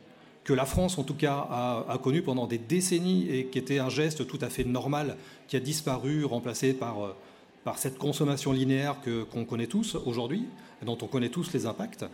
que 0.43 0.53
la 0.53 0.65
France 0.65 0.97
en 0.97 1.03
tout 1.03 1.13
cas 1.13 1.47
a, 1.49 1.85
a 1.87 1.97
connue 1.99 2.23
pendant 2.23 2.47
des 2.47 2.57
décennies 2.57 3.29
et 3.29 3.45
qui 3.45 3.59
était 3.59 3.79
un 3.79 3.89
geste 3.89 4.25
tout 4.27 4.39
à 4.41 4.49
fait 4.49 4.63
normal 4.63 5.17
qui 5.47 5.55
a 5.55 5.59
disparu, 5.59 6.25
remplacé 6.25 6.73
par, 6.73 7.05
euh, 7.05 7.15
par 7.63 7.77
cette 7.77 7.97
consommation 7.97 8.51
linéaire 8.51 8.97
qu'on 9.31 9.45
connaît 9.45 9.67
tous 9.67 9.95
aujourd'hui, 10.05 10.45
dont 10.85 10.97
on 11.01 11.07
connaît 11.07 11.29
tous 11.29 11.53
les 11.53 11.65
impacts. 11.65 12.05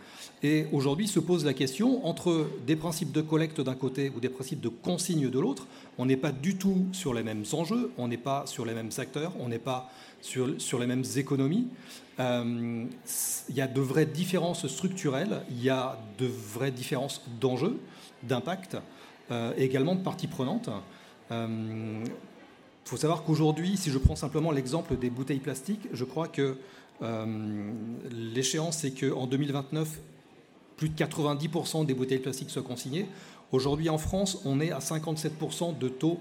Et 0.42 0.66
aujourd'hui 0.72 1.08
se 1.08 1.20
pose 1.20 1.44
la 1.44 1.54
question 1.54 2.06
entre 2.06 2.48
des 2.66 2.76
principes 2.76 3.12
de 3.12 3.22
collecte 3.22 3.60
d'un 3.60 3.74
côté 3.74 4.12
ou 4.14 4.20
des 4.20 4.28
principes 4.28 4.60
de 4.60 4.68
consigne 4.68 5.30
de 5.30 5.38
l'autre. 5.40 5.66
On 5.96 6.06
n'est 6.06 6.16
pas 6.16 6.32
du 6.32 6.56
tout 6.56 6.86
sur 6.92 7.14
les 7.14 7.22
mêmes 7.22 7.44
enjeux, 7.52 7.90
on 7.96 8.08
n'est 8.08 8.18
pas 8.18 8.44
sur 8.46 8.66
les 8.66 8.74
mêmes 8.74 8.90
acteurs, 8.98 9.32
on 9.40 9.48
n'est 9.48 9.58
pas 9.58 9.90
sur, 10.20 10.60
sur 10.60 10.78
les 10.78 10.86
mêmes 10.86 11.04
économies. 11.16 11.68
Euh, 12.20 12.84
il 13.48 13.54
y 13.54 13.60
a 13.60 13.68
de 13.68 13.80
vraies 13.80 14.06
différences 14.06 14.66
structurelles, 14.66 15.42
il 15.50 15.62
y 15.62 15.70
a 15.70 15.98
de 16.18 16.26
vraies 16.26 16.72
différences 16.72 17.22
d'enjeux, 17.40 17.78
d'impact, 18.22 18.76
euh, 19.30 19.52
également 19.56 19.94
de 19.94 20.02
parties 20.02 20.26
prenantes. 20.26 20.68
Il 22.88 22.94
euh, 22.94 22.96
faut 22.96 22.96
savoir 22.96 23.22
qu'aujourd'hui, 23.22 23.76
si 23.76 23.90
je 23.90 23.98
prends 23.98 24.16
simplement 24.16 24.50
l'exemple 24.50 24.96
des 24.96 25.10
bouteilles 25.10 25.40
plastiques, 25.40 25.88
je 25.92 26.04
crois 26.04 26.28
que 26.28 26.56
l'échéance, 28.10 28.78
c'est 28.78 28.90
qu'en 28.90 29.28
2029, 29.28 30.00
plus 30.76 30.88
de 30.88 30.96
90% 30.96 31.86
des 31.86 31.94
bouteilles 31.94 32.18
plastiques 32.18 32.50
soient 32.50 32.62
consignées. 32.62 33.06
Aujourd'hui, 33.52 33.88
en 33.88 33.98
France, 33.98 34.42
on 34.44 34.60
est 34.60 34.72
à 34.72 34.80
57% 34.80 35.78
de 35.78 35.88
taux 35.88 36.18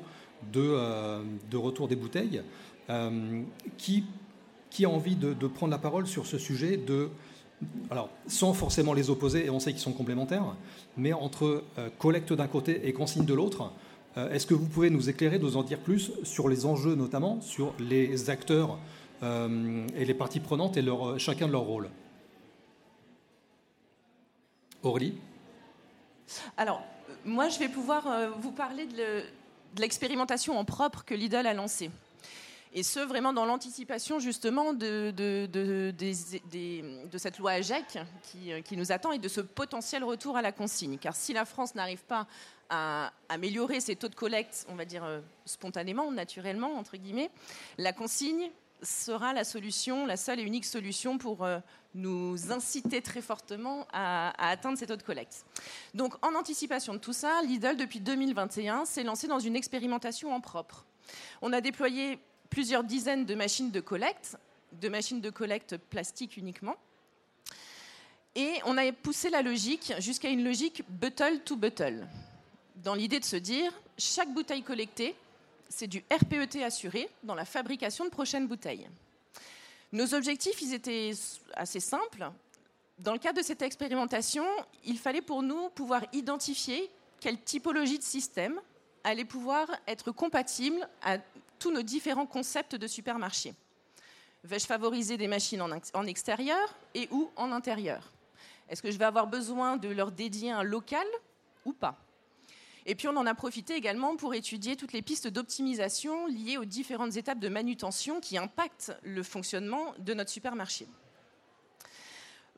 de, 0.53 0.77
de, 1.49 1.57
retour 1.57 1.87
des 1.87 1.95
bouteilles. 1.95 2.43
Euh, 2.89 3.41
qui, 3.77 4.05
a 4.85 4.89
envie 4.89 5.15
de, 5.15 5.33
prendre 5.47 5.71
la 5.71 5.79
parole 5.79 6.05
sur 6.05 6.25
ce 6.27 6.37
sujet 6.37 6.77
de, 6.77 7.09
alors, 7.89 8.09
sans 8.27 8.53
forcément 8.53 8.93
les 8.93 9.09
opposer, 9.09 9.45
et 9.45 9.49
on 9.49 9.59
sait 9.59 9.71
qu'ils 9.71 9.81
sont 9.81 9.93
complémentaires, 9.93 10.55
mais 10.95 11.13
entre 11.13 11.63
euh, 11.79 11.89
collecte 11.97 12.31
d'un 12.31 12.47
côté 12.47 12.87
et 12.87 12.93
consigne 12.93 13.25
de 13.25 13.33
l'autre, 13.33 13.63
euh, 13.63 13.65
est-ce 14.31 14.47
que 14.47 14.53
vous 14.53 14.67
pouvez 14.67 14.89
nous 14.89 15.09
éclairer, 15.09 15.39
nous 15.39 15.57
en 15.57 15.63
dire 15.63 15.79
plus 15.79 16.11
sur 16.23 16.49
les 16.49 16.65
enjeux, 16.65 16.95
notamment 16.95 17.41
sur 17.41 17.73
les 17.79 18.29
acteurs 18.29 18.77
et 19.21 20.05
les 20.05 20.13
parties 20.13 20.39
prenantes 20.39 20.77
et 20.77 20.85
chacun 21.17 21.47
de 21.47 21.51
leur 21.51 21.61
rôle 21.61 21.89
Aurélie? 24.83 25.15
Alors, 26.55 26.81
moi, 27.25 27.49
je 27.49 27.59
vais 27.59 27.69
pouvoir 27.69 28.05
vous 28.39 28.51
parler 28.51 28.85
de 28.85 29.23
l'expérimentation 29.79 30.57
en 30.57 30.65
propre 30.65 31.03
que 31.05 31.13
Lidl 31.13 31.47
a 31.47 31.53
lancée. 31.53 31.91
Et 32.73 32.83
ce, 32.83 32.99
vraiment 32.99 33.33
dans 33.33 33.45
l'anticipation 33.45 34.19
justement 34.19 34.73
de, 34.73 35.13
cette 37.17 37.39
loi 37.39 37.51
AGEC 37.51 37.97
euh, 38.35 38.61
qui, 38.61 38.77
nous 38.77 38.91
attend 38.91 39.11
et 39.13 39.17
de 39.17 39.27
ce 39.27 39.41
potentiel 39.41 40.03
retour 40.03 40.37
à 40.37 40.41
la 40.41 40.51
consigne. 40.51 40.97
Car 40.97 41.15
si 41.15 41.33
la 41.33 41.45
France 41.45 41.75
n'arrive 41.75 42.03
pas 42.03 42.27
à 42.69 43.11
améliorer 43.29 43.79
ses 43.79 43.95
taux 43.95 44.07
de 44.07 44.15
collecte, 44.15 44.65
on 44.69 44.75
va 44.75 44.85
dire 44.85 45.03
euh, 45.03 45.21
spontanément, 45.45 46.11
naturellement, 46.11 46.75
entre 46.77 46.97
guillemets, 46.97 47.29
la 47.77 47.93
consigne 47.93 48.49
sera 48.83 49.33
la 49.33 49.43
solution, 49.43 50.05
la 50.05 50.17
seule 50.17 50.39
et 50.39 50.43
unique 50.43 50.65
solution 50.65 51.17
pour 51.17 51.43
euh, 51.43 51.59
nous 51.95 52.51
inciter 52.51 53.01
très 53.01 53.21
fortement 53.21 53.87
à, 53.91 54.29
à, 54.37 54.49
atteindre 54.49 54.77
ces 54.77 54.85
taux 54.85 54.95
de 54.95 55.03
collecte. 55.03 55.45
Donc 55.93 56.13
en 56.23 56.35
anticipation 56.35 56.93
de 56.93 56.99
tout 56.99 57.13
ça, 57.13 57.41
Lidl, 57.41 57.75
depuis 57.75 57.99
2021, 57.99 58.85
s'est 58.85 59.03
lancé 59.03 59.27
dans 59.27 59.39
une 59.39 59.55
expérimentation 59.55 60.33
en 60.33 60.41
propre. 60.41 60.85
On 61.41 61.53
a 61.53 61.61
déployé 61.61 62.19
plusieurs 62.49 62.83
dizaines 62.83 63.25
de 63.25 63.35
machines 63.35 63.71
de 63.71 63.79
collecte, 63.79 64.37
de 64.73 64.89
machines 64.89 65.21
de 65.21 65.29
collecte 65.29 65.77
plastique 65.77 66.37
uniquement. 66.37 66.75
Et 68.35 68.59
on 68.65 68.77
a 68.77 68.91
poussé 68.91 69.29
la 69.29 69.41
logique 69.41 69.93
jusqu'à 69.99 70.29
une 70.29 70.43
logique 70.43 70.83
bottle 70.89 71.39
to 71.43 71.55
bottle, 71.55 72.07
dans 72.83 72.95
l'idée 72.95 73.19
de 73.19 73.25
se 73.25 73.35
dire, 73.35 73.71
chaque 73.97 74.33
bouteille 74.33 74.63
collectée, 74.63 75.15
c'est 75.69 75.87
du 75.87 76.03
RPET 76.11 76.63
assuré 76.63 77.09
dans 77.23 77.35
la 77.35 77.45
fabrication 77.45 78.05
de 78.05 78.09
prochaines 78.09 78.47
bouteilles. 78.47 78.87
Nos 79.91 80.13
objectifs, 80.13 80.61
ils 80.61 80.73
étaient 80.73 81.11
assez 81.53 81.79
simples. 81.79 82.29
Dans 82.99 83.13
le 83.13 83.19
cadre 83.19 83.39
de 83.39 83.43
cette 83.43 83.61
expérimentation, 83.61 84.45
il 84.85 84.97
fallait 84.97 85.21
pour 85.21 85.43
nous 85.43 85.69
pouvoir 85.69 86.03
identifier 86.13 86.89
quelle 87.19 87.41
typologie 87.41 87.97
de 87.97 88.03
système 88.03 88.59
allait 89.03 89.25
pouvoir 89.25 89.67
être 89.87 90.11
compatible 90.11 90.87
à 91.01 91.17
tous 91.59 91.71
nos 91.71 91.81
différents 91.81 92.25
concepts 92.25 92.75
de 92.75 92.87
supermarché. 92.87 93.53
Vais-je 94.43 94.65
favoriser 94.65 95.17
des 95.17 95.27
machines 95.27 95.61
en, 95.61 96.05
extérieur 96.05 96.75
et 96.93 97.07
ou 97.11 97.29
en 97.35 97.51
intérieur? 97.51 98.11
Est-ce 98.69 98.81
que 98.81 98.91
je 98.91 98.97
vais 98.97 99.05
avoir 99.05 99.27
besoin 99.27 99.77
de 99.77 99.87
leur 99.89 100.11
dédier 100.11 100.51
un 100.51 100.63
local 100.63 101.05
ou 101.65 101.73
pas? 101.73 101.97
Et 102.89 102.95
puis 102.95 103.09
on 103.09 103.17
en 103.17 103.25
a 103.25 103.35
profité 103.35 103.75
également 103.75 104.15
pour 104.15 104.33
étudier 104.33 104.77
toutes 104.77 104.93
les 104.93 105.01
pistes 105.01 105.27
d'optimisation 105.27 106.25
liées 106.25 106.57
aux 106.57 106.63
différentes 106.63 107.17
étapes 107.17 107.39
de 107.39 107.49
manutention 107.49 108.21
qui 108.21 108.37
impactent 108.37 108.97
le 109.03 109.23
fonctionnement 109.23 109.93
de 109.99 110.13
notre 110.13 110.31
supermarché. 110.31 110.87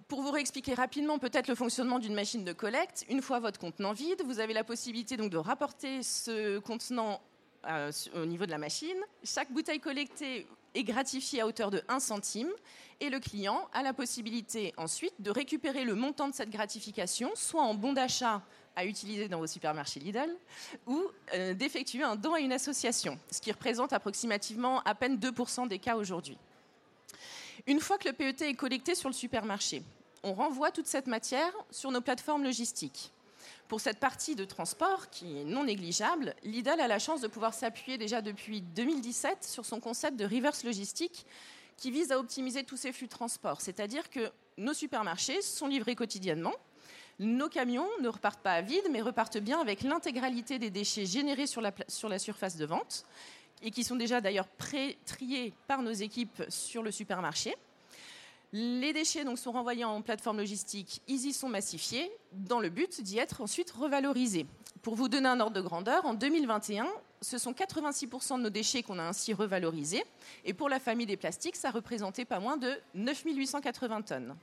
Pour 0.08 0.22
vous 0.22 0.30
réexpliquer 0.30 0.76
rapidement 0.76 1.18
peut-être 1.18 1.48
le 1.48 1.56
fonctionnement 1.56 1.98
d'une 1.98 2.14
machine 2.14 2.44
de 2.44 2.54
collecte, 2.54 3.06
une 3.10 3.24
fois 3.24 3.40
votre 3.40 3.60
contenant 3.60 3.94
vide, 3.94 4.22
vous 4.24 4.40
avez 4.40 4.54
la 4.54 4.64
possibilité 4.64 5.18
de 5.18 5.38
rapporter 5.38 6.04
ce 6.04 6.60
contenant 6.60 7.22
euh, 7.68 7.92
au 8.16 8.26
niveau 8.26 8.46
de 8.46 8.52
la 8.52 8.60
machine. 8.60 8.98
Chaque 9.24 9.52
bouteille 9.52 9.80
collectée 9.80 10.46
est 10.76 10.84
gratifiée 10.84 11.42
à 11.42 11.48
hauteur 11.48 11.72
de 11.72 11.82
1 11.88 12.00
centime 12.00 12.50
et 13.00 13.10
le 13.10 13.20
client 13.20 13.68
a 13.74 13.82
la 13.82 13.94
possibilité 13.94 14.74
ensuite 14.78 15.14
de 15.20 15.32
récupérer 15.32 15.86
le 15.86 15.96
montant 15.96 16.28
de 16.28 16.36
cette 16.36 16.52
gratification, 16.52 17.32
soit 17.34 17.64
en 17.64 17.74
bon 17.74 17.94
d'achat 17.94 18.44
à 18.80 18.86
utiliser 18.86 19.28
dans 19.28 19.40
vos 19.40 19.48
supermarchés 19.48 20.00
Lidl, 20.00 20.34
ou 20.88 21.04
euh, 21.34 21.54
d'effectuer 21.54 22.02
un 22.02 22.16
don 22.16 22.34
à 22.34 22.40
une 22.40 22.54
association, 22.54 23.20
ce 23.30 23.42
qui 23.42 23.52
représente 23.52 23.92
approximativement 23.92 24.80
à 24.84 24.96
peine 24.96 25.18
2% 25.18 25.68
des 25.68 25.80
cas 25.80 25.98
aujourd'hui. 25.98 26.38
Une 27.68 27.82
fois 27.82 27.98
que 27.98 28.08
le 28.08 28.14
PET 28.14 28.42
est 28.42 28.54
collecté 28.54 28.96
sur 28.96 29.10
le 29.10 29.14
supermarché, 29.14 29.84
on 30.24 30.34
renvoie 30.34 30.72
toute 30.72 30.88
cette 30.88 31.08
matière 31.08 31.52
sur 31.72 31.92
nos 31.92 32.00
plateformes 32.00 32.46
logistiques. 32.46 33.12
Pour 33.68 33.82
cette 33.82 34.00
partie 34.00 34.36
de 34.36 34.46
transport 34.46 35.10
qui 35.10 35.40
est 35.40 35.44
non 35.44 35.66
négligeable, 35.66 36.34
Lidl 36.44 36.80
a 36.80 36.88
la 36.88 37.00
chance 37.00 37.20
de 37.20 37.28
pouvoir 37.28 37.54
s'appuyer 37.54 37.98
déjà 37.98 38.22
depuis 38.22 38.62
2017 38.62 39.44
sur 39.44 39.66
son 39.66 39.82
concept 39.82 40.16
de 40.16 40.24
reverse 40.24 40.64
logistique 40.64 41.26
qui 41.76 41.92
vise 41.92 42.14
à 42.14 42.20
optimiser 42.20 42.64
tous 42.64 42.78
ces 42.78 42.94
flux 42.94 43.08
de 43.08 43.12
transport. 43.12 43.60
C'est-à-dire 43.60 44.10
que 44.10 44.32
nos 44.58 44.74
supermarchés 44.74 45.42
sont 45.42 45.68
livrés 45.68 45.96
quotidiennement. 45.96 46.54
Nos 47.20 47.50
camions 47.50 47.88
ne 48.02 48.08
repartent 48.08 48.42
pas 48.42 48.54
à 48.54 48.62
vide, 48.62 48.88
mais 48.92 49.02
repartent 49.02 49.40
bien 49.40 49.60
avec 49.60 49.84
l'intégralité 49.84 50.58
des 50.58 50.70
déchets 50.70 51.06
générés 51.06 51.48
sur 51.48 51.60
la, 51.60 51.74
sur 51.90 52.08
la 52.08 52.18
surface 52.18 52.56
de 52.56 52.66
vente 52.66 53.06
et 53.62 53.72
qui 53.72 53.84
sont 53.84 53.98
déjà 53.98 54.22
d'ailleurs 54.22 54.48
pré-triés 54.48 55.54
par 55.68 55.82
nos 55.82 55.92
équipes 55.92 56.44
sur 56.48 56.82
le 56.82 56.92
supermarché. 56.92 57.56
Les 58.52 58.94
déchets 58.94 59.26
donc, 59.26 59.38
sont 59.38 59.52
renvoyés 59.52 59.84
en 59.84 60.02
plateforme 60.02 60.38
logistique, 60.38 61.02
ils 61.08 61.26
y 61.28 61.34
sont 61.34 61.50
massifiés, 61.50 62.10
dans 62.32 62.60
le 62.60 62.70
but 62.70 63.02
d'y 63.02 63.20
être 63.20 63.42
ensuite 63.42 63.70
revalorisés. 63.70 64.48
Pour 64.82 64.96
vous 64.96 65.10
donner 65.10 65.28
un 65.28 65.40
ordre 65.40 65.56
de 65.56 65.62
grandeur, 65.62 66.06
en 66.06 66.14
2021, 66.14 66.88
ce 67.22 67.38
sont 67.38 67.52
86% 67.52 68.38
de 68.38 68.44
nos 68.44 68.50
déchets 68.50 68.82
qu'on 68.82 68.98
a 68.98 69.04
ainsi 69.04 69.34
revalorisés. 69.34 70.04
Et 70.46 70.54
pour 70.54 70.70
la 70.70 70.80
famille 70.80 71.06
des 71.06 71.18
plastiques, 71.18 71.58
ça 71.58 71.70
représentait 71.70 72.26
pas 72.26 72.40
moins 72.40 72.58
de 72.58 72.80
9 72.96 73.24
880 73.26 74.02
tonnes. 74.04 74.36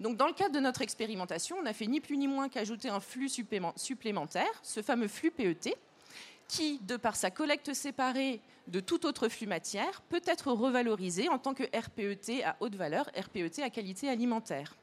Donc, 0.00 0.16
dans 0.16 0.26
le 0.26 0.32
cadre 0.32 0.54
de 0.54 0.60
notre 0.60 0.82
expérimentation, 0.82 1.56
on 1.62 1.66
a 1.66 1.72
fait 1.72 1.86
ni 1.86 2.00
plus 2.00 2.16
ni 2.16 2.28
moins 2.28 2.48
qu'ajouter 2.48 2.88
un 2.88 3.00
flux 3.00 3.28
supplémentaire, 3.28 4.52
ce 4.62 4.82
fameux 4.82 5.08
flux 5.08 5.30
PET, 5.30 5.76
qui, 6.48 6.78
de 6.80 6.96
par 6.96 7.16
sa 7.16 7.30
collecte 7.30 7.72
séparée 7.72 8.40
de 8.68 8.80
tout 8.80 9.06
autre 9.06 9.28
flux 9.28 9.46
matière, 9.46 10.02
peut 10.02 10.22
être 10.26 10.52
revalorisé 10.52 11.28
en 11.28 11.38
tant 11.38 11.54
que 11.54 11.64
RPET 11.74 12.44
à 12.44 12.56
haute 12.60 12.74
valeur, 12.74 13.10
RPET 13.16 13.62
à 13.62 13.70
qualité 13.70 14.08
alimentaire. 14.08 14.76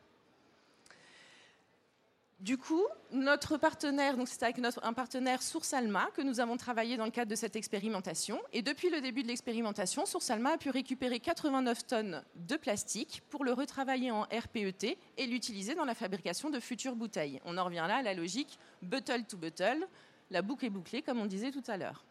Du 2.40 2.58
coup, 2.58 2.86
notre 3.12 3.58
partenaire, 3.58 4.16
donc 4.16 4.30
c'est 4.30 4.44
avec 4.44 4.60
un 4.82 4.94
partenaire 4.94 5.44
Source 5.44 5.74
Alma 5.74 6.08
que 6.16 6.22
nous 6.22 6.40
avons 6.40 6.56
travaillé 6.56 6.96
dans 6.96 7.04
le 7.04 7.12
cadre 7.12 7.30
de 7.30 7.36
cette 7.36 7.58
expérimentation. 7.58 8.40
Et 8.54 8.62
depuis 8.62 8.90
le 8.90 9.02
début 9.02 9.24
de 9.24 9.28
l'expérimentation, 9.28 10.06
Source 10.06 10.30
Alma 10.30 10.52
a 10.52 10.58
pu 10.58 10.70
récupérer 10.70 11.20
89 11.20 11.86
tonnes 11.86 12.24
de 12.36 12.56
plastique 12.56 13.24
pour 13.30 13.44
le 13.44 13.52
retravailler 13.52 14.12
en 14.12 14.22
RPET 14.22 14.98
et 15.18 15.28
l'utiliser 15.28 15.76
dans 15.76 15.84
la 15.84 15.94
fabrication 15.96 16.50
de 16.50 16.62
futures 16.62 16.96
bouteilles. 16.96 17.42
On 17.44 17.58
en 17.58 17.66
revient 17.66 17.86
là 17.86 17.98
à 17.98 18.02
la 18.02 18.14
logique 18.14 18.58
bottle 18.82 19.26
to 19.26 19.36
bottle, 19.36 19.86
la 20.32 20.42
boucle 20.42 20.64
est 20.64 20.70
bouclée, 20.70 21.02
comme 21.02 21.20
on 21.20 21.26
disait 21.26 21.52
tout 21.52 21.64
à 21.68 21.76
l'heure. 21.76 22.06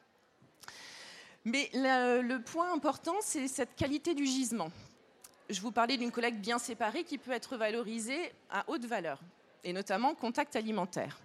Mais 1.47 1.71
le 1.73 2.37
point 2.37 2.71
important, 2.75 3.17
c'est 3.23 3.49
cette 3.49 3.77
qualité 3.77 4.12
du 4.12 4.27
gisement. 4.27 4.71
Je 5.49 5.62
vous 5.62 5.73
parlais 5.73 5.97
d'une 5.97 6.11
collecte 6.11 6.41
bien 6.41 6.59
séparée 6.59 7.05
qui 7.05 7.17
peut 7.17 7.33
être 7.33 7.57
valorisée 7.57 8.31
à 8.51 8.69
haute 8.69 8.85
valeur 8.85 9.23
et 9.64 9.73
notamment 9.73 10.14
contact 10.14 10.57
alimentaire. 10.57 11.18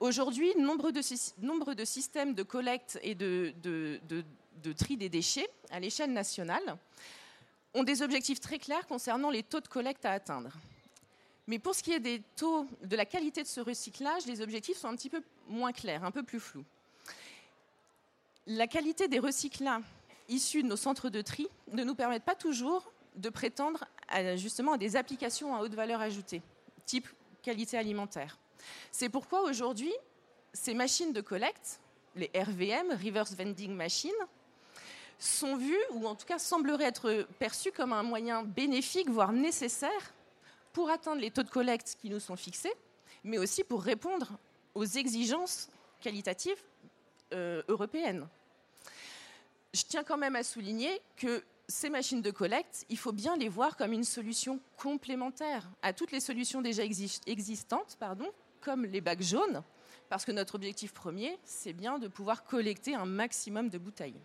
Aujourd'hui, 0.00 0.54
nombre 0.56 0.90
de, 0.90 1.00
nombre 1.44 1.74
de 1.74 1.84
systèmes 1.84 2.34
de 2.34 2.42
collecte 2.42 2.98
et 3.02 3.14
de, 3.14 3.52
de, 3.62 4.72
tri 4.72 4.96
des 4.96 5.08
déchets 5.08 5.48
à 5.70 5.80
l'échelle 5.80 6.12
nationale 6.12 6.76
ont 7.74 7.82
des 7.82 8.02
objectifs 8.02 8.40
très 8.40 8.58
clairs 8.58 8.86
concernant 8.86 9.30
les 9.30 9.42
taux 9.42 9.60
de 9.60 9.68
collecte 9.68 10.04
à 10.04 10.12
atteindre. 10.12 10.52
Mais 11.46 11.58
pour 11.58 11.74
ce 11.74 11.82
qui 11.82 11.92
est 11.92 12.00
des 12.00 12.22
taux 12.36 12.66
de 12.84 12.94
la 12.94 13.06
qualité 13.06 13.42
de 13.42 13.48
ce 13.48 13.60
recyclage, 13.60 14.26
les 14.26 14.40
objectifs 14.40 14.76
sont 14.76 14.88
un 14.88 14.96
petit 14.96 15.10
peu 15.10 15.22
moins 15.48 15.72
clairs, 15.72 16.04
un 16.04 16.10
peu 16.10 16.22
plus 16.22 16.40
flous. 16.40 16.64
La 18.46 18.66
qualité 18.66 19.08
des 19.08 19.18
recyclats 19.18 19.80
issus 20.28 20.62
de 20.62 20.68
nos 20.68 20.76
centres 20.76 21.08
de 21.08 21.22
tri 21.22 21.48
ne 21.72 21.84
nous 21.84 21.94
permettent 21.94 22.24
pas 22.24 22.34
toujours 22.34 22.92
de 23.16 23.30
prétendre 23.30 23.84
justement 24.36 24.74
à 24.74 24.78
des 24.78 24.96
applications 24.96 25.56
à 25.56 25.60
haute 25.60 25.74
valeur 25.74 26.00
ajoutée, 26.00 26.42
type 26.86 27.08
qualité 27.42 27.78
alimentaire. 27.78 28.38
C'est 28.90 29.08
pourquoi 29.08 29.42
aujourd'hui, 29.42 29.92
ces 30.52 30.74
machines 30.74 31.12
de 31.12 31.20
collecte, 31.20 31.80
les 32.16 32.30
RVM, 32.34 32.90
Reverse 32.92 33.34
Vending 33.34 33.74
Machines, 33.74 34.10
sont 35.18 35.56
vues, 35.56 35.76
ou 35.90 36.06
en 36.06 36.14
tout 36.14 36.26
cas 36.26 36.38
sembleraient 36.38 36.84
être 36.84 37.26
perçues 37.38 37.72
comme 37.72 37.92
un 37.92 38.02
moyen 38.02 38.42
bénéfique, 38.44 39.10
voire 39.10 39.32
nécessaire, 39.32 40.14
pour 40.72 40.90
atteindre 40.90 41.20
les 41.20 41.30
taux 41.30 41.42
de 41.42 41.50
collecte 41.50 41.96
qui 42.00 42.08
nous 42.08 42.20
sont 42.20 42.36
fixés, 42.36 42.72
mais 43.24 43.38
aussi 43.38 43.64
pour 43.64 43.82
répondre 43.82 44.38
aux 44.74 44.84
exigences 44.84 45.68
qualitatives 46.00 46.62
euh, 47.32 47.62
européennes. 47.68 48.28
Je 49.74 49.82
tiens 49.82 50.04
quand 50.04 50.16
même 50.16 50.36
à 50.36 50.44
souligner 50.44 51.00
que 51.16 51.42
ces 51.68 51.90
machines 51.90 52.22
de 52.22 52.30
collecte, 52.30 52.86
il 52.88 52.96
faut 52.96 53.12
bien 53.12 53.36
les 53.36 53.48
voir 53.48 53.76
comme 53.76 53.92
une 53.92 54.04
solution 54.04 54.58
complémentaire 54.78 55.68
à 55.82 55.92
toutes 55.92 56.12
les 56.12 56.20
solutions 56.20 56.62
déjà 56.62 56.82
existantes, 56.82 57.96
pardon, 58.00 58.26
comme 58.60 58.86
les 58.86 59.02
bacs 59.02 59.22
jaunes, 59.22 59.62
parce 60.08 60.24
que 60.24 60.32
notre 60.32 60.54
objectif 60.54 60.92
premier, 60.92 61.38
c'est 61.44 61.74
bien 61.74 61.98
de 61.98 62.08
pouvoir 62.08 62.44
collecter 62.44 62.94
un 62.94 63.04
maximum 63.04 63.68
de 63.68 63.76
bouteilles. 63.76 64.20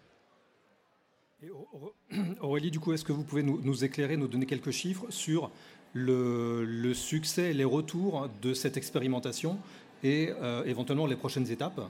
Aurélie, 2.40 2.72
du 2.72 2.80
coup, 2.80 2.94
est-ce 2.94 3.04
que 3.04 3.12
vous 3.12 3.24
pouvez 3.24 3.44
nous, 3.44 3.84
éclairer, 3.84 4.16
nous 4.16 4.30
donner 4.30 4.46
quelques 4.46 4.72
chiffres 4.72 5.06
sur 5.10 5.52
le, 5.94 6.94
succès 6.94 7.52
les 7.52 7.66
retours 7.66 8.30
de 8.42 8.54
cette 8.54 8.78
expérimentation 8.78 9.60
et 10.02 10.30
euh, 10.42 10.64
éventuellement 10.64 11.06
les 11.06 11.18
prochaines 11.18 11.52
étapes? 11.52 11.82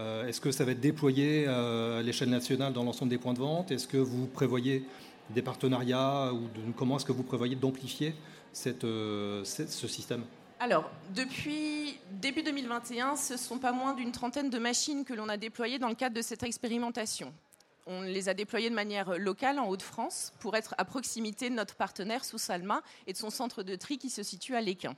Euh, 0.00 0.26
est-ce 0.26 0.40
que 0.40 0.50
ça 0.50 0.64
va 0.64 0.72
être 0.72 0.80
déployé 0.80 1.44
euh, 1.46 2.00
à 2.00 2.02
l'échelle 2.02 2.30
nationale 2.30 2.72
dans 2.72 2.84
l'ensemble 2.84 3.10
des 3.10 3.18
points 3.18 3.34
de 3.34 3.38
vente? 3.38 3.70
Est-ce 3.70 3.86
que 3.86 3.98
vous 3.98 4.26
prévoyez 4.26 4.84
des 5.30 5.42
partenariats 5.42 6.32
ou 6.32 6.48
comment 6.76 6.96
est-ce 6.96 7.04
que 7.04 7.12
vous 7.12 7.22
prévoyez 7.22 7.54
d'amplifier 7.54 8.14
euh, 8.84 9.44
ce 9.44 9.88
système? 9.88 10.24
Alors, 10.58 10.90
depuis 11.14 11.98
début 12.10 12.42
2021, 12.42 13.16
ce 13.16 13.34
ne 13.34 13.38
sont 13.38 13.58
pas 13.58 13.72
moins 13.72 13.94
d'une 13.94 14.12
trentaine 14.12 14.50
de 14.50 14.58
machines 14.58 15.04
que 15.04 15.14
l'on 15.14 15.28
a 15.28 15.36
déployées 15.36 15.78
dans 15.78 15.88
le 15.88 15.94
cadre 15.94 16.16
de 16.16 16.22
cette 16.22 16.42
expérimentation. 16.42 17.32
On 17.86 18.02
les 18.02 18.28
a 18.28 18.34
déployées 18.34 18.70
de 18.70 18.74
manière 18.74 19.18
locale 19.18 19.58
en 19.58 19.68
Haute-France 19.68 20.32
pour 20.40 20.56
être 20.56 20.74
à 20.78 20.84
proximité 20.84 21.50
de 21.50 21.54
notre 21.54 21.76
partenaire 21.76 22.24
sous 22.24 22.38
Salma 22.38 22.82
et 23.06 23.12
de 23.12 23.18
son 23.18 23.30
centre 23.30 23.62
de 23.62 23.74
tri 23.76 23.98
qui 23.98 24.10
se 24.10 24.22
situe 24.22 24.54
à 24.54 24.60
Léquin. 24.60 24.96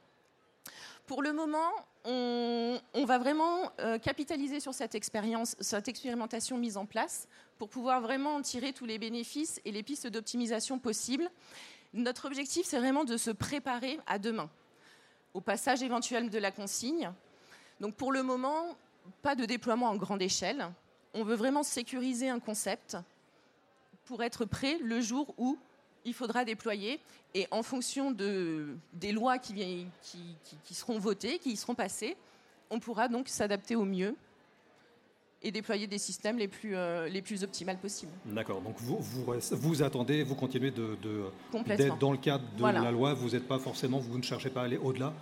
Pour 1.06 1.22
le 1.22 1.32
moment, 1.32 1.70
on, 2.04 2.80
va 3.04 3.18
vraiment 3.18 3.72
euh, 3.80 3.98
capitaliser 3.98 4.60
sur 4.60 4.74
cette 4.74 4.94
expérience, 4.94 5.56
cette 5.60 5.88
expérimentation 5.88 6.58
mise 6.58 6.76
en 6.76 6.86
place 6.86 7.28
pour 7.58 7.68
pouvoir 7.68 8.00
vraiment 8.00 8.36
en 8.36 8.42
tirer 8.42 8.72
tous 8.72 8.86
les 8.86 8.98
bénéfices 8.98 9.60
et 9.64 9.72
les 9.72 9.82
pistes 9.82 10.06
d'optimisation 10.06 10.78
possibles. 10.78 11.28
Notre 11.92 12.26
objectif, 12.26 12.66
c'est 12.66 12.78
vraiment 12.78 13.04
de 13.04 13.16
se 13.16 13.30
préparer 13.30 13.98
à 14.06 14.18
demain, 14.18 14.48
au 15.34 15.40
passage 15.40 15.82
éventuel 15.82 16.30
de 16.30 16.38
la 16.38 16.50
consigne. 16.50 17.12
Donc 17.80 17.94
pour 17.94 18.12
le 18.12 18.22
moment, 18.22 18.76
pas 19.22 19.34
de 19.34 19.44
déploiement 19.44 19.88
en 19.88 19.96
grande 19.96 20.22
échelle. 20.22 20.68
On 21.14 21.24
veut 21.24 21.34
vraiment 21.34 21.62
sécuriser 21.62 22.30
un 22.30 22.40
concept 22.40 22.96
pour 24.04 24.22
être 24.22 24.44
prêt 24.44 24.78
le 24.78 25.00
jour 25.00 25.34
où 25.36 25.58
il 26.04 26.14
faudra 26.14 26.44
déployer. 26.44 27.00
Et 27.34 27.46
en 27.50 27.62
fonction 27.62 28.10
de, 28.10 28.76
des 28.92 29.12
lois 29.12 29.38
qui, 29.38 29.86
qui, 30.64 30.74
seront 30.74 30.98
votées, 30.98 31.38
qui 31.38 31.52
y 31.52 31.56
seront 31.56 31.74
passées, 31.74 32.16
on 32.70 32.78
pourra 32.78 33.08
donc 33.08 33.28
s'adapter 33.28 33.74
au 33.74 33.84
mieux 33.84 34.14
et 35.42 35.50
déployer 35.50 35.86
des 35.86 35.98
systèmes 35.98 36.38
les 36.38 36.46
plus, 36.46 36.76
euh, 36.76 37.08
les 37.08 37.22
plus 37.22 37.42
optimales 37.42 37.78
possibles. 37.78 38.12
D'accord. 38.26 38.60
Donc 38.60 38.76
vous, 38.78 38.98
vous, 39.00 39.34
vous, 39.52 39.82
attendez, 39.82 40.22
vous 40.22 40.34
continuez 40.34 40.70
de, 40.70 40.96
d'être 41.66 41.98
dans 41.98 42.12
le 42.12 42.18
cadre 42.18 42.44
de 42.56 42.62
la 42.62 42.90
loi. 42.90 43.14
Vous 43.14 43.30
n'êtes 43.30 43.48
pas 43.48 43.58
forcément, 43.58 43.98
vous 43.98 44.18
ne 44.18 44.22
cherchez 44.22 44.50
pas 44.50 44.62
à 44.62 44.64
aller 44.64 44.78
au-delà. 44.78 45.12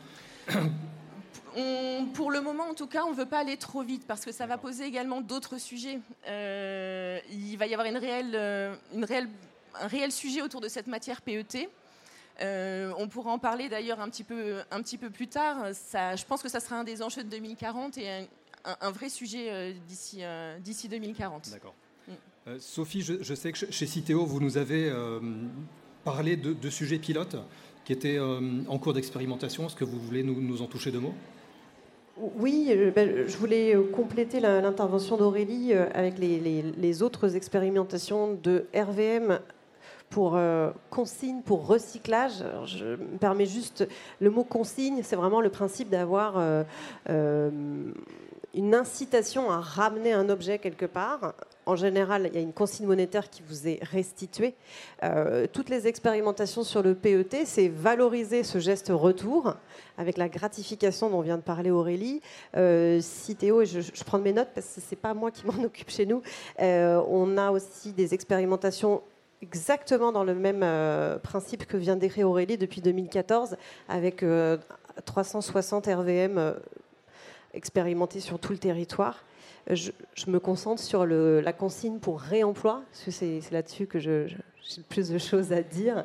pour 2.15 2.31
le 2.31 2.41
moment, 2.41 2.65
en 2.65 2.75
tout 2.75 2.87
cas, 2.87 3.05
on 3.05 3.11
ne 3.11 3.17
veut 3.17 3.27
pas 3.27 3.39
aller 3.39 3.57
trop 3.57 3.83
vite 3.83 4.05
parce 4.07 4.25
que 4.25 4.33
ça 4.33 4.47
va 4.47 4.59
poser 4.59 4.85
également 4.85 5.21
d'autres 5.21 5.59
sujets. 5.59 6.01
Euh, 6.29 7.19
il 7.31 7.57
va 7.57 7.67
y 7.67 7.73
avoir 7.73 7.89
une 7.89 7.97
réelle, 7.97 8.35
euh, 8.35 8.75
une 8.95 9.05
réelle 9.05 9.29
un 9.81 9.87
réel 9.87 10.13
sujet 10.13 10.43
autour 10.43 10.61
de 10.61 10.69
cette 10.69 10.87
matière 10.87 11.23
PET. 11.23 11.69
Euh, 12.43 12.93
on 12.97 13.09
pourra 13.09 13.33
en 13.33 13.39
parler 13.39 13.69
d'ailleurs 13.69 14.01
un, 14.01 14.09
petit 14.09 14.25
peu, 14.25 14.61
un 14.71 14.83
petit 14.83 14.99
peu 14.99 15.11
plus 15.11 15.29
tard. 15.29 15.69
Ça, 15.73 16.17
je 16.17 16.25
pense 16.25 16.43
que 16.43 16.49
ça 16.49 16.61
sera 16.61 16.77
un 16.77 16.85
des 16.85 17.03
enjeux 17.03 17.23
de 17.23 17.29
2040 17.29 17.99
et 17.99 18.29
un, 18.65 18.91
vrai 18.91 19.09
sujet 19.09 19.51
euh, 19.51 19.73
d'ici 19.87 20.19
euh, 20.21 20.59
d'ici 20.59 20.89
2040. 20.89 21.51
D'accord. 21.51 21.75
Mm. 22.09 22.59
Sophie, 22.59 23.03
je, 23.03 23.35
sais 23.35 23.53
que 23.53 23.71
chez 23.71 23.87
Citeo, 23.87 24.25
vous 24.25 24.41
nous 24.41 24.57
avez 24.57 24.91
parlé 26.05 26.37
de, 26.37 26.71
sujets 26.71 26.99
pilotes 26.99 27.37
qui 27.85 27.93
étaient 27.93 28.19
en 28.19 28.79
cours 28.79 28.95
d'expérimentation. 28.95 29.67
Est-ce 29.67 29.77
que 29.77 29.85
vous 29.85 30.01
voulez 30.01 30.23
nous, 30.23 30.41
nous 30.41 30.63
en 30.63 30.67
toucher 30.67 30.91
deux 30.91 31.01
mots? 31.01 31.15
Oui, 32.17 32.75
ben, 32.95 33.29
je 33.29 33.37
voulais 33.37 33.77
compléter 33.93 34.41
l'intervention 34.41 35.17
d'Aurélie 35.19 35.75
avec 35.75 36.19
les, 36.19 36.63
les, 36.63 37.03
autres 37.03 37.37
expérimentations 37.37 38.35
de 38.35 38.67
RVM 38.75 39.39
pour 40.11 40.35
euh, 40.35 40.71
consigne, 40.91 41.41
pour 41.41 41.67
recyclage. 41.67 42.45
je 42.67 42.85
me 42.85 43.17
permets 43.19 43.47
juste 43.47 43.87
le 44.21 44.29
mot 44.29 44.43
consigne, 44.43 45.03
c'est 45.05 45.17
vraiment 45.17 45.41
le 45.41 45.51
principe 45.51 45.89
d'avoir 45.89 46.37
euh, 46.37 46.65
euh, 47.09 47.51
une 48.55 48.75
incitation 48.75 49.53
à 49.53 49.61
ramener 49.61 50.13
un 50.13 50.29
objet 50.29 50.59
quelque 50.59 50.85
part. 50.85 51.35
En 51.65 51.77
général, 51.77 52.27
il 52.27 52.35
y 52.35 52.39
a 52.39 52.41
une 52.41 52.53
consigne 52.53 52.87
monétaire 52.87 53.31
qui 53.31 53.43
vous 53.49 53.69
est 53.69 53.79
restituée. 53.85 54.55
toutes 55.53 55.69
les 55.69 55.87
expérimentations 55.87 56.65
sur 56.65 56.83
le 56.83 56.97
PET, 56.97 57.45
c'est 57.45 57.69
valoriser 57.69 58.43
ce 58.43 58.59
geste 58.59 58.89
retour 58.91 59.55
avec 59.97 60.17
la 60.17 60.29
gratification 60.29 61.11
dont 61.11 61.21
vient 61.21 61.37
de 61.37 61.43
parler 61.43 61.71
Aurélie. 61.71 62.23
Citéo, 63.01 63.61
et 63.61 63.67
je, 63.67 63.83
je, 63.83 64.05
prends 64.05 64.19
mes 64.19 64.33
notes 64.33 64.49
parce 64.53 64.67
que 64.67 64.81
ce 64.81 64.91
n'est 64.91 65.01
pas 65.01 65.15
moi 65.15 65.31
qui 65.31 65.47
m'en 65.47 65.63
occupe 65.65 65.91
chez 65.91 66.07
nous, 66.07 66.23
on 66.59 67.39
a 67.39 67.53
aussi 67.53 67.93
des 67.93 68.15
expérimentations 68.15 69.03
exactement 69.43 70.13
dans 70.13 70.25
le 70.25 70.35
même 70.35 70.63
euh, 70.63 71.19
principe 71.19 71.67
que 71.67 71.77
vient 71.77 71.97
d'écrire 71.97 72.29
Aurélie 72.29 72.59
depuis 72.59 72.81
2014, 72.81 73.57
avec 73.89 74.25
360 75.05 75.89
euh, 75.89 75.97
RVM 75.97 76.39
euh, 76.39 76.53
expérimentés 77.55 78.21
sur 78.21 78.39
tout 78.39 78.53
le 78.53 78.59
territoire. 78.59 79.25
Je, 79.69 79.91
me 80.27 80.41
concentre 80.41 80.83
sur 80.83 81.07
la 81.07 81.53
consigne 81.53 81.99
pour 81.99 82.21
réemploi, 82.21 82.83
parce 82.91 83.05
que 83.05 83.11
c'est 83.11 83.41
là-dessus 83.53 83.87
que 83.87 83.99
j'ai 83.99 84.27
le 84.77 84.83
plus 84.89 85.11
de 85.11 85.19
choses 85.19 85.53
à 85.53 85.63
dire. 85.63 86.05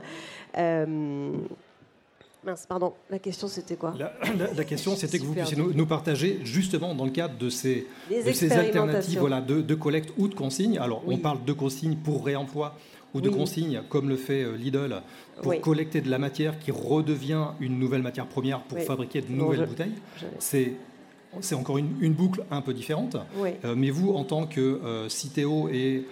Mince, 2.45 2.67
pardon, 2.67 2.93
la 3.09 3.17
question 3.17 3.47
c'était 3.47 3.75
quoi? 3.75 3.95
La, 4.55 4.63
question 4.63 4.95
c'était 4.95 5.17
que 5.17 5.23
vous 5.23 5.33
puissiez 5.33 5.57
nous, 5.57 5.85
partager 5.87 6.41
justement 6.43 6.93
dans 6.93 7.05
le 7.05 7.11
cadre 7.11 7.37
de 7.37 7.49
ces, 7.49 7.87
ces 8.33 8.51
alternatives 8.51 9.19
voilà, 9.19 9.41
de, 9.41 9.75
collecte 9.75 10.13
ou 10.17 10.27
de 10.27 10.35
consigne. 10.35 10.77
Alors 10.77 11.01
on 11.07 11.17
parle 11.17 11.43
de 11.43 11.53
consigne 11.53 11.95
pour 11.95 12.23
réemploi 12.23 12.75
ou 13.15 13.21
de 13.21 13.29
consigne 13.29 13.81
comme 13.89 14.09
le 14.09 14.17
fait 14.17 14.43
euh, 14.43 14.55
Lidl 14.55 15.01
pour 15.41 15.59
collecter 15.61 16.01
de 16.01 16.09
la 16.09 16.19
matière 16.19 16.59
qui 16.59 16.71
redevient 16.71 17.47
une 17.59 17.79
nouvelle 17.79 18.03
matière 18.03 18.27
première 18.27 18.61
pour 18.61 18.79
fabriquer 18.79 19.21
de 19.21 19.31
nouvelles 19.31 19.65
bouteilles. 19.65 19.95
C'est 20.39 20.73
c'est 21.41 21.55
encore 21.55 21.77
une, 21.77 22.13
boucle 22.13 22.45
un 22.49 22.61
peu 22.61 22.73
différente. 22.73 23.17
Euh, 23.37 23.75
mais 23.75 23.89
vous, 23.89 24.13
en 24.13 24.23
tant 24.23 24.45
que 24.45 24.61
euh, 24.61 25.09
Citeo 25.09 25.67
et 25.67 26.05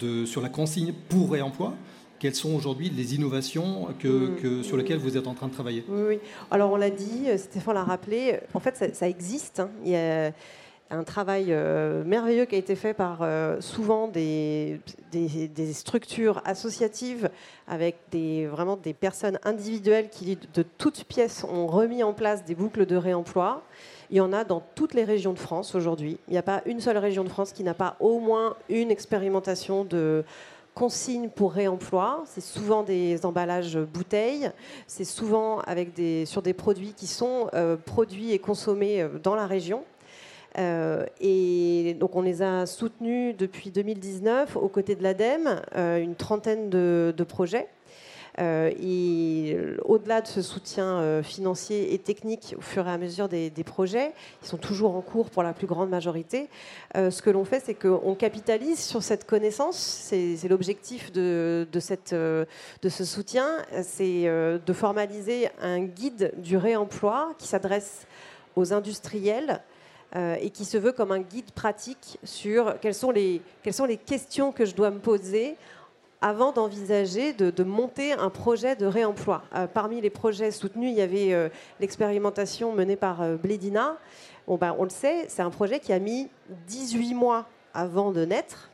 de, 0.00 0.24
sur 0.24 0.40
la 0.40 0.48
consigne 0.48 0.92
pour 1.08 1.30
réemploi, 1.30 1.74
quelles 2.18 2.34
sont 2.34 2.54
aujourd'hui 2.54 2.90
les 2.90 3.14
innovations 3.14 3.88
que, 3.98 4.58
mm. 4.58 4.62
sur 4.62 4.76
lesquelles 4.76 4.98
vous 4.98 5.16
êtes 5.16 5.26
en 5.26 5.34
train 5.34 5.48
de 5.48 5.52
travailler? 5.52 5.84
Oui, 5.88 6.18
Alors 6.50 6.72
on 6.72 6.76
l'a 6.76 6.90
dit, 6.90 7.24
euh, 7.28 7.38
Stéphane 7.38 7.74
l'a 7.74 7.84
rappelé, 7.84 8.40
en 8.54 8.60
fait 8.60 8.94
ça, 8.94 9.08
existe. 9.08 9.60
Hein. 9.60 9.70
Il 9.84 9.90
y 9.90 9.96
a 9.96 10.32
un 10.90 11.04
travail 11.04 11.46
euh, 11.50 12.04
merveilleux 12.04 12.44
qui 12.44 12.54
a 12.54 12.58
été 12.58 12.76
fait 12.76 12.94
par 12.94 13.18
euh, 13.22 13.60
souvent 13.60 14.08
des, 14.08 14.80
structures 15.72 16.40
associatives 16.44 17.30
avec 17.66 17.96
des, 18.10 18.46
vraiment 18.46 18.76
des 18.76 18.94
personnes 18.94 19.38
individuelles 19.44 20.08
qui 20.10 20.38
de 20.54 20.62
toutes 20.62 21.04
pièces 21.04 21.44
ont 21.44 21.66
remis 21.66 22.02
en 22.02 22.12
place 22.12 22.44
des 22.44 22.54
boucles 22.54 22.86
de 22.86 22.96
réemploi. 22.96 23.62
Il 24.10 24.16
y 24.16 24.20
en 24.20 24.32
a 24.32 24.44
dans 24.44 24.62
toutes 24.74 24.94
les 24.94 25.04
régions 25.04 25.32
de 25.32 25.38
France 25.38 25.74
aujourd'hui. 25.74 26.18
Il 26.28 26.32
n'y 26.32 26.38
a 26.38 26.42
pas 26.42 26.62
une 26.66 26.80
seule 26.80 26.98
région 26.98 27.24
de 27.24 27.28
France 27.28 27.52
qui 27.52 27.64
n'a 27.64 27.74
pas 27.74 27.96
au 27.98 28.20
moins 28.20 28.56
une 28.68 28.90
expérimentation 28.90 29.84
de 29.84 30.24
consignes 30.74 31.30
pour 31.30 31.52
réemploi. 31.52 32.22
C'est 32.26 32.42
souvent 32.42 32.84
des 32.84 33.26
emballages 33.26 33.78
bouteilles. 33.78 34.50
C'est 34.86 35.04
souvent 35.04 35.62
sur 36.26 36.42
des 36.42 36.54
produits 36.54 36.92
qui 36.92 37.08
sont 37.08 37.48
euh, 37.54 37.76
produits 37.76 38.32
et 38.32 38.38
consommés 38.38 39.04
dans 39.24 39.34
la 39.34 39.46
région. 39.46 39.82
Euh, 40.58 41.04
et 41.20 41.94
donc 42.00 42.16
on 42.16 42.22
les 42.22 42.42
a 42.42 42.66
soutenus 42.66 43.36
depuis 43.36 43.70
2019 43.70 44.56
aux 44.56 44.68
côtés 44.68 44.94
de 44.94 45.02
l'ADEME, 45.02 45.60
une 45.74 46.14
trentaine 46.14 46.70
de, 46.70 47.24
projets. 47.28 47.68
Euh, 48.38 48.70
et 48.80 49.56
au-delà 49.84 50.20
de 50.20 50.26
ce 50.26 50.42
soutien 50.42 50.98
euh, 50.98 51.22
financier 51.22 51.94
et 51.94 51.98
technique 51.98 52.54
au 52.58 52.60
fur 52.60 52.86
et 52.86 52.90
à 52.90 52.98
mesure 52.98 53.28
des, 53.28 53.50
projets, 53.64 54.12
ils 54.42 54.48
sont 54.48 54.58
toujours 54.58 54.94
en 54.94 55.00
cours 55.00 55.30
pour 55.30 55.42
la 55.42 55.52
plus 55.52 55.66
grande 55.66 55.88
majorité. 55.88 56.48
Euh, 56.96 57.10
ce 57.10 57.22
que 57.22 57.30
l'on 57.30 57.44
fait, 57.44 57.62
c'est 57.64 57.74
qu'on 57.74 58.14
capitalise 58.14 58.78
sur 58.78 59.02
cette 59.02 59.26
connaissance. 59.26 59.76
C'est 59.76 60.48
l'objectif 60.48 61.12
de, 61.12 61.66
cette, 61.80 62.14
de 62.14 62.46
ce 62.88 63.04
soutien, 63.04 63.48
c'est 63.82 64.24
de 64.24 64.72
formaliser 64.72 65.48
un 65.60 65.80
guide 65.80 66.32
du 66.36 66.56
réemploi 66.56 67.32
qui 67.38 67.48
s'adresse 67.48 68.06
aux 68.54 68.72
industriels. 68.72 69.62
Et 70.14 70.50
qui 70.50 70.64
se 70.64 70.78
veut 70.78 70.92
comme 70.92 71.12
un 71.12 71.20
guide 71.20 71.50
pratique 71.50 72.18
sur 72.24 72.78
quelles 72.80 72.94
sont, 72.94 73.10
les, 73.10 73.42
quelles 73.62 73.74
sont 73.74 73.84
les 73.84 73.98
questions 73.98 74.50
que 74.50 74.64
je 74.64 74.74
dois 74.74 74.90
me 74.90 74.98
poser 74.98 75.56
avant 76.20 76.52
d'envisager 76.52 77.32
de, 77.32 77.64
monter 77.64 78.12
un 78.12 78.30
projet 78.30 78.76
de 78.76 78.86
réemploi. 78.86 79.42
Euh, 79.54 79.66
parmi 79.66 80.00
les 80.00 80.10
projets 80.10 80.50
soutenus, 80.50 80.90
il 80.90 80.96
y 80.96 81.02
avait 81.02 81.32
euh, 81.32 81.48
l'expérimentation 81.80 82.72
menée 82.72 82.96
par 82.96 83.22
euh, 83.22 83.36
Blédina. 83.36 83.96
Bon, 84.46 84.56
ben, 84.56 84.74
on 84.78 84.84
le 84.84 84.90
sait, 84.90 85.26
c'est 85.28 85.42
un 85.42 85.50
projet 85.50 85.80
qui 85.80 85.92
a 85.92 85.98
mis 85.98 86.28
18 86.66 87.14
mois 87.14 87.46
avant 87.74 88.12
de 88.12 88.24
naître. 88.24 88.70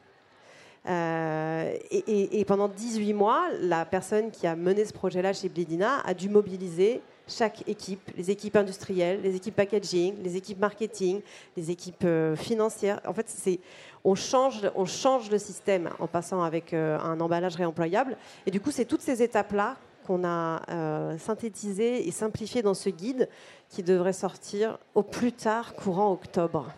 Et, 0.85 2.41
et, 2.41 2.45
pendant 2.45 2.67
18 2.67 3.13
mois, 3.13 3.47
la 3.61 3.85
personne 3.85 4.33
qui 4.33 4.49
a 4.49 4.57
mené 4.57 4.85
ce 4.85 4.93
projet-là 4.93 5.33
chez 5.33 5.49
Blédina 5.49 6.01
a 6.05 6.13
dû 6.13 6.29
mobiliser 6.29 7.01
chaque 7.33 7.67
équipe, 7.69 8.11
les 8.17 8.31
équipes 8.31 8.57
industrielles, 8.57 9.21
les 9.23 9.35
équipes 9.35 9.57
packaging, 9.57 10.15
les 10.23 10.37
équipes 10.37 10.61
marketing, 10.61 11.21
les 11.57 11.71
équipes 11.71 12.07
financières. 12.37 13.01
En 13.07 13.15
fait, 13.15 13.29
c'est 13.29 13.61
on 14.05 14.15
change, 14.15 14.69
on 14.75 14.85
change 14.85 15.31
le 15.31 15.39
système 15.39 15.91
en 15.99 16.07
passant 16.07 16.43
avec 16.43 16.75
euh, 16.75 16.99
un 16.99 17.21
emballage 17.21 17.57
réemployable. 17.57 18.17
Et 18.47 18.51
du 18.51 18.61
coup, 18.61 18.71
c'est 18.71 18.85
toutes 18.85 19.01
ces 19.01 19.23
étapes-là 19.23 19.77
qu'on 20.07 20.25
a 20.25 20.63
euh, 20.71 21.17
synthétisées 21.19 22.07
et 22.07 22.11
simplifiées 22.11 22.63
dans 22.63 22.75
ce 22.75 22.89
guide 22.89 23.29
qui 23.69 23.85
devrait 23.85 24.13
sortir 24.13 24.79
au 24.97 25.03
plus 25.03 25.33
tard 25.33 25.75
courant 25.75 26.13
octobre. 26.13 26.73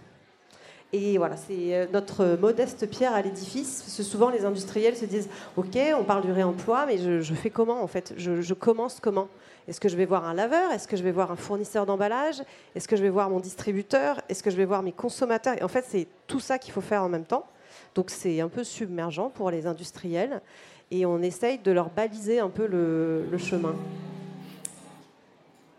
Et 0.93 1.17
voilà, 1.17 1.37
c'est 1.37 1.75
euh, 1.75 1.87
notre 1.93 2.37
modeste 2.39 2.89
pierre 2.91 3.15
à 3.15 3.23
l'édifice. 3.23 3.91
souvent, 4.03 4.29
les 4.29 4.45
industriels 4.45 4.97
se 4.97 5.07
disent 5.07 5.31
Ok, 5.57 5.79
on 5.99 6.05
parle 6.05 6.25
du 6.25 6.33
réemploi, 6.33 6.85
mais 6.87 6.99
je, 6.99 7.35
fais 7.35 7.51
comment 7.51 7.83
en 7.83 7.87
fait? 7.87 8.13
Je 8.19 8.55
commence 8.55 9.01
comment? 9.01 9.29
Est-ce 9.67 9.81
que 9.81 9.89
je 9.89 9.97
vais 9.97 10.05
voir 10.05 10.25
un 10.25 10.35
laveur? 10.35 10.73
Est-ce 10.73 10.87
que 10.87 10.97
je 10.97 11.03
vais 11.03 11.13
voir 11.13 11.31
un 11.31 11.37
fournisseur 11.37 11.87
d'emballage? 11.87 12.43
Est-ce 12.75 12.87
que 12.87 12.97
je 12.97 13.03
vais 13.03 13.09
voir 13.09 13.31
mon 13.31 13.41
distributeur? 13.41 14.21
Est-ce 14.29 14.43
que 14.43 14.51
je 14.51 14.57
vais 14.57 14.67
voir 14.67 14.83
mes 14.83 14.93
consommateurs? 14.93 15.57
Et 15.59 15.63
en 15.63 15.69
fait, 15.69 15.85
c'est 15.89 16.07
tout 16.27 16.41
ça 16.41 16.59
qu'il 16.59 16.73
faut 16.73 16.83
faire 16.83 17.03
en 17.03 17.09
même 17.09 17.25
temps. 17.25 17.47
Donc 17.95 18.11
c'est 18.11 18.41
un 18.41 18.49
peu 18.49 18.65
submergent 18.65 19.31
pour 19.35 19.51
les 19.51 19.67
industriels 19.67 20.41
et 20.91 21.07
on 21.07 21.23
essaye 21.23 21.59
de 21.59 21.71
leur 21.73 21.91
baliser 21.91 22.41
un 22.41 22.51
peu 22.51 22.67
le, 22.67 23.39
chemin. 23.39 23.75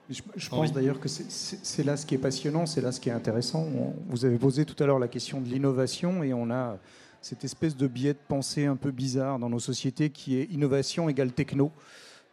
Je, 0.10 0.50
pense 0.50 0.72
d'ailleurs 0.72 1.00
que 1.00 1.08
c'est 1.08 1.84
là 1.84 1.98
ce 1.98 2.06
qui 2.06 2.16
est 2.16 2.20
passionnant, 2.20 2.66
c'est 2.66 2.82
là 2.82 2.92
ce 2.92 3.00
qui 3.00 3.10
est 3.10 3.14
intéressant. 3.14 3.68
vous 4.08 4.26
avez 4.26 4.38
posé 4.38 4.66
tout 4.66 4.82
à 4.84 4.88
l'heure 4.88 5.00
la 5.00 5.08
question 5.08 5.42
de 5.42 5.48
l'innovation 5.48 6.24
et 6.24 6.34
on 6.34 6.50
a 6.52 6.78
cette 7.22 7.44
espèce 7.44 7.76
de 7.76 7.88
biais 7.88 8.14
de 8.14 8.20
pensée 8.28 8.66
un 8.66 8.76
peu 8.76 8.92
bizarre 8.92 9.40
dans 9.40 9.50
nos 9.50 9.60
sociétés 9.60 10.10
qui 10.10 10.38
est 10.38 10.44
innovation 10.52 11.10
égale 11.10 11.32
techno. 11.32 11.72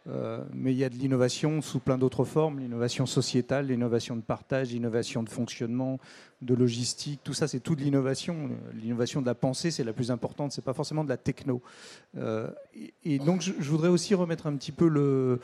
Euh, 0.07 0.43
mais 0.53 0.73
il 0.73 0.77
y 0.77 0.83
a 0.83 0.89
de 0.89 0.95
l'innovation 0.95 1.61
sous 1.61 1.79
plein 1.79 1.97
d'autres 1.97 2.25
formes, 2.25 2.59
l'innovation 2.59 3.05
sociétale, 3.05 3.67
l'innovation 3.67 4.17
de 4.17 4.21
partage, 4.21 4.71
l'innovation 4.71 5.23
de 5.23 5.29
fonctionnement, 5.29 5.97
de 6.41 6.53
logistique, 6.53 7.21
tout 7.23 7.33
ça 7.33 7.47
c'est 7.47 7.61
tout 7.61 7.75
de 7.75 7.81
l'innovation. 7.81 8.49
L'innovation 8.73 9.21
de 9.21 9.25
la 9.25 9.35
pensée 9.35 9.71
c'est 9.71 9.85
la 9.85 9.93
plus 9.93 10.11
importante, 10.11 10.51
c'est 10.51 10.63
pas 10.63 10.73
forcément 10.73 11.05
de 11.05 11.09
la 11.09 11.15
techno. 11.15 11.61
Euh, 12.17 12.49
et, 13.05 13.17
donc 13.17 13.41
je, 13.41 13.69
voudrais 13.69 13.87
aussi 13.87 14.13
remettre 14.13 14.45
un 14.47 14.55
petit 14.57 14.73
peu 14.73 15.39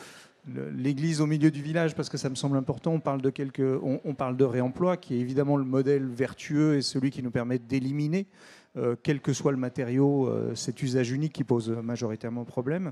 l'église 0.76 1.22
au 1.22 1.26
milieu 1.26 1.52
du 1.52 1.62
village 1.62 1.96
parce 1.96 2.10
que 2.10 2.18
ça 2.18 2.30
me 2.30 2.36
semble 2.36 2.58
important. 2.58 2.92
On 2.92 3.00
parle 3.00 3.22
de 3.22 3.30
quelques, 3.30 3.80
on, 3.82 4.14
parle 4.14 4.36
de 4.36 4.44
réemploi 4.44 4.98
qui 4.98 5.16
est 5.16 5.20
évidemment 5.20 5.56
le 5.56 5.64
modèle 5.64 6.06
vertueux 6.06 6.76
et 6.76 6.82
celui 6.82 7.12
qui 7.12 7.24
nous 7.24 7.32
permet 7.32 7.60
d'éliminer, 7.60 8.28
euh, 8.76 8.98
quel 9.02 9.22
que 9.22 9.32
soit 9.32 9.54
le 9.54 9.58
matériau, 9.58 10.30
cet 10.54 10.84
usage 10.84 11.12
unique 11.12 11.32
qui 11.32 11.46
pose 11.46 11.70
majoritairement 11.70 12.44
problème 12.44 12.92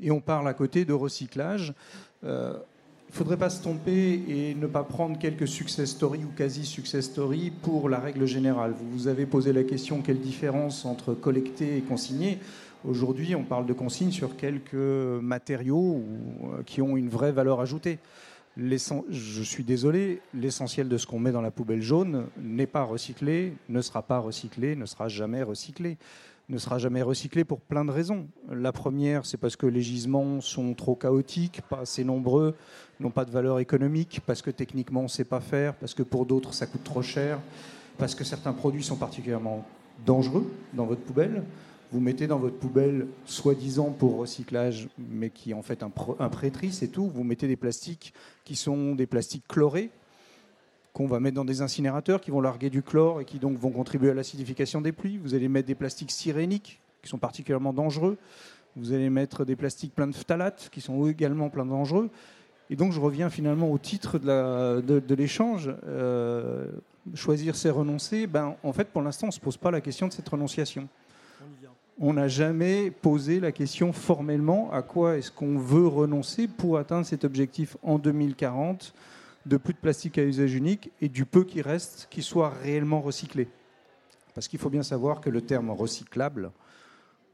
et 0.00 0.10
on 0.10 0.20
parle 0.20 0.48
à 0.48 0.54
côté 0.54 0.84
de 0.84 0.92
recyclage. 0.92 1.74
Euh, 2.24 2.54
il 3.08 3.12
ne 3.12 3.16
faudrait 3.16 3.36
pas 3.36 3.50
se 3.50 3.62
tromper 3.62 4.20
et 4.28 4.54
ne 4.54 4.66
pas 4.66 4.82
prendre 4.82 5.18
quelques 5.18 5.48
success 5.48 5.90
stories 5.90 6.24
ou 6.24 6.32
quasi 6.36 6.66
success 6.66 7.04
stories 7.04 7.50
pour 7.50 7.88
la 7.88 7.98
règle 7.98 8.26
générale. 8.26 8.74
Vous 8.76 8.90
vous 8.90 9.08
avez 9.08 9.26
posé 9.26 9.52
la 9.52 9.62
question 9.62 10.02
quelle 10.02 10.20
différence 10.20 10.84
entre 10.84 11.14
collecter 11.14 11.76
et 11.76 11.80
consigner? 11.80 12.38
Aujourd'hui, 12.84 13.34
on 13.34 13.44
parle 13.44 13.66
de 13.66 13.72
consigne 13.72 14.10
sur 14.10 14.36
quelques 14.36 14.74
matériaux 14.74 16.02
euh, 16.44 16.62
qui 16.64 16.82
ont 16.82 16.96
une 16.96 17.08
vraie 17.08 17.32
valeur 17.32 17.60
ajoutée. 17.60 17.98
Je 18.58 19.42
suis 19.42 19.64
désolé, 19.64 20.20
l'essentiel 20.32 20.88
de 20.88 20.96
ce 20.96 21.06
qu'on 21.06 21.18
met 21.18 21.32
dans 21.32 21.42
la 21.42 21.50
poubelle 21.50 21.82
jaune 21.82 22.26
n'est 22.40 22.66
pas 22.66 22.84
recyclé, 22.84 23.52
ne 23.68 23.82
sera 23.82 24.02
pas 24.02 24.18
recyclé, 24.18 24.76
ne 24.76 24.86
sera 24.86 25.08
jamais 25.08 25.42
recyclé 25.42 25.98
ne 26.48 26.58
sera 26.58 26.78
jamais 26.78 27.02
recyclé 27.02 27.44
pour 27.44 27.60
plein 27.60 27.84
de 27.84 27.90
raisons. 27.90 28.28
La 28.50 28.72
première, 28.72 29.26
c'est 29.26 29.36
parce 29.36 29.56
que 29.56 29.66
les 29.66 29.82
gisements 29.82 30.40
sont 30.40 30.74
trop 30.74 30.94
chaotiques, 30.94 31.62
pas 31.68 31.80
assez 31.80 32.04
nombreux, 32.04 32.54
n'ont 33.00 33.10
pas 33.10 33.24
de 33.24 33.30
valeur 33.30 33.58
économique, 33.58 34.20
parce 34.26 34.42
que 34.42 34.50
techniquement 34.50 35.00
on 35.00 35.04
ne 35.04 35.08
sait 35.08 35.24
pas 35.24 35.40
faire, 35.40 35.74
parce 35.74 35.94
que 35.94 36.02
pour 36.02 36.26
d'autres 36.26 36.54
ça 36.54 36.66
coûte 36.66 36.84
trop 36.84 37.02
cher, 37.02 37.40
parce 37.98 38.14
que 38.14 38.24
certains 38.24 38.52
produits 38.52 38.84
sont 38.84 38.96
particulièrement 38.96 39.64
dangereux 40.04 40.50
dans 40.74 40.86
votre 40.86 41.02
poubelle. 41.02 41.42
Vous 41.92 42.00
mettez 42.00 42.26
dans 42.26 42.38
votre 42.38 42.58
poubelle, 42.58 43.06
soi-disant 43.26 43.90
pour 43.90 44.16
recyclage, 44.16 44.88
mais 44.98 45.30
qui 45.30 45.52
est 45.52 45.54
en 45.54 45.62
fait 45.62 45.82
un, 45.82 45.92
un 46.18 46.28
prêtris, 46.28 46.72
c'est 46.72 46.88
tout. 46.88 47.08
Vous 47.08 47.22
mettez 47.24 47.46
des 47.46 47.56
plastiques 47.56 48.12
qui 48.44 48.56
sont 48.56 48.94
des 48.94 49.06
plastiques 49.06 49.46
chlorés, 49.48 49.90
qu'on 50.96 51.06
va 51.06 51.20
mettre 51.20 51.34
dans 51.34 51.44
des 51.44 51.60
incinérateurs 51.60 52.22
qui 52.22 52.30
vont 52.30 52.40
larguer 52.40 52.70
du 52.70 52.82
chlore 52.82 53.20
et 53.20 53.26
qui 53.26 53.38
donc 53.38 53.58
vont 53.58 53.70
contribuer 53.70 54.12
à 54.12 54.14
l'acidification 54.14 54.80
des 54.80 54.92
pluies. 54.92 55.18
Vous 55.18 55.34
allez 55.34 55.46
mettre 55.46 55.68
des 55.68 55.74
plastiques 55.74 56.10
siréniques 56.10 56.80
qui 57.02 57.10
sont 57.10 57.18
particulièrement 57.18 57.74
dangereux. 57.74 58.16
Vous 58.76 58.94
allez 58.94 59.10
mettre 59.10 59.44
des 59.44 59.56
plastiques 59.56 59.94
pleins 59.94 60.06
de 60.06 60.14
phtalates 60.14 60.70
qui 60.72 60.80
sont 60.80 61.06
également 61.06 61.50
pleins 61.50 61.66
de 61.66 61.70
dangereux. 61.70 62.08
Et 62.70 62.76
donc 62.76 62.92
je 62.92 63.00
reviens 63.00 63.28
finalement 63.28 63.70
au 63.70 63.76
titre 63.76 64.18
de 64.18 65.14
l'échange. 65.14 65.70
Euh, 65.86 66.64
choisir, 67.12 67.56
c'est 67.56 67.68
renoncer. 67.68 68.26
Ben, 68.26 68.56
en 68.62 68.72
fait, 68.72 68.88
pour 68.88 69.02
l'instant, 69.02 69.26
on 69.26 69.28
ne 69.28 69.34
se 69.34 69.40
pose 69.40 69.58
pas 69.58 69.70
la 69.70 69.82
question 69.82 70.08
de 70.08 70.14
cette 70.14 70.28
renonciation. 70.30 70.88
On 72.00 72.14
n'a 72.14 72.28
jamais 72.28 72.90
posé 72.90 73.38
la 73.38 73.52
question 73.52 73.92
formellement 73.92 74.72
à 74.72 74.80
quoi 74.80 75.18
est-ce 75.18 75.30
qu'on 75.30 75.58
veut 75.58 75.88
renoncer 75.88 76.48
pour 76.48 76.78
atteindre 76.78 77.04
cet 77.04 77.24
objectif 77.24 77.76
en 77.82 77.98
2040 77.98 78.94
de 79.46 79.56
plus 79.56 79.72
de 79.72 79.78
plastique 79.78 80.18
à 80.18 80.24
usage 80.24 80.54
unique 80.54 80.90
et 81.00 81.08
du 81.08 81.24
peu 81.24 81.44
qui 81.44 81.62
reste 81.62 82.08
qui 82.10 82.22
soit 82.22 82.50
réellement 82.50 83.00
recyclé. 83.00 83.48
Parce 84.34 84.48
qu'il 84.48 84.58
faut 84.58 84.70
bien 84.70 84.82
savoir 84.82 85.20
que 85.20 85.30
le 85.30 85.40
terme 85.40 85.70
recyclable, 85.70 86.50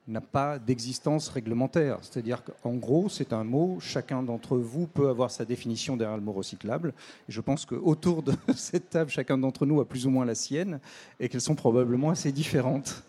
n'a 0.09 0.21
pas 0.21 0.59
d'existence 0.59 1.29
réglementaire. 1.29 1.99
C'est-à-dire 2.03 2.43
qu'en 2.45 2.75
gros, 2.75 3.09
c'est 3.09 3.33
un 3.33 3.45
mot, 3.45 3.79
chacun 3.81 4.23
d'entre 4.23 4.57
vous 4.59 4.87
peut 4.87 5.09
avoir 5.09 5.31
sa 5.31 5.45
définition 5.45 5.97
derrière 5.97 6.17
le 6.17 6.23
mot 6.23 6.33
recyclable. 6.33 6.93
Et 7.29 7.33
je 7.33 7.41
pense 7.41 7.65
qu'autour 7.67 8.23
de 8.23 8.33
cette 8.57 8.91
table, 8.91 9.11
chacun 9.11 9.39
d'entre 9.39 9.65
nous 9.65 9.81
a 9.81 9.89
plus 9.89 10.07
ou 10.07 10.11
moins 10.11 10.25
la 10.25 10.35
sienne, 10.35 10.81
et 11.21 11.29
qu'elles 11.29 11.41
sont 11.41 11.55
probablement 11.55 12.11
assez 12.11 12.33
différentes. 12.33 13.05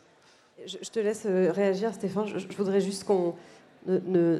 Je, 0.65 0.89
te 0.89 0.99
laisse 0.99 1.23
euh, 1.25 1.51
réagir, 1.51 1.93
Stéphane. 1.93 2.27
Je, 2.27 2.55
voudrais 2.55 2.79
juste 2.79 3.03
qu'on 3.03 3.35
ne, 3.87 4.39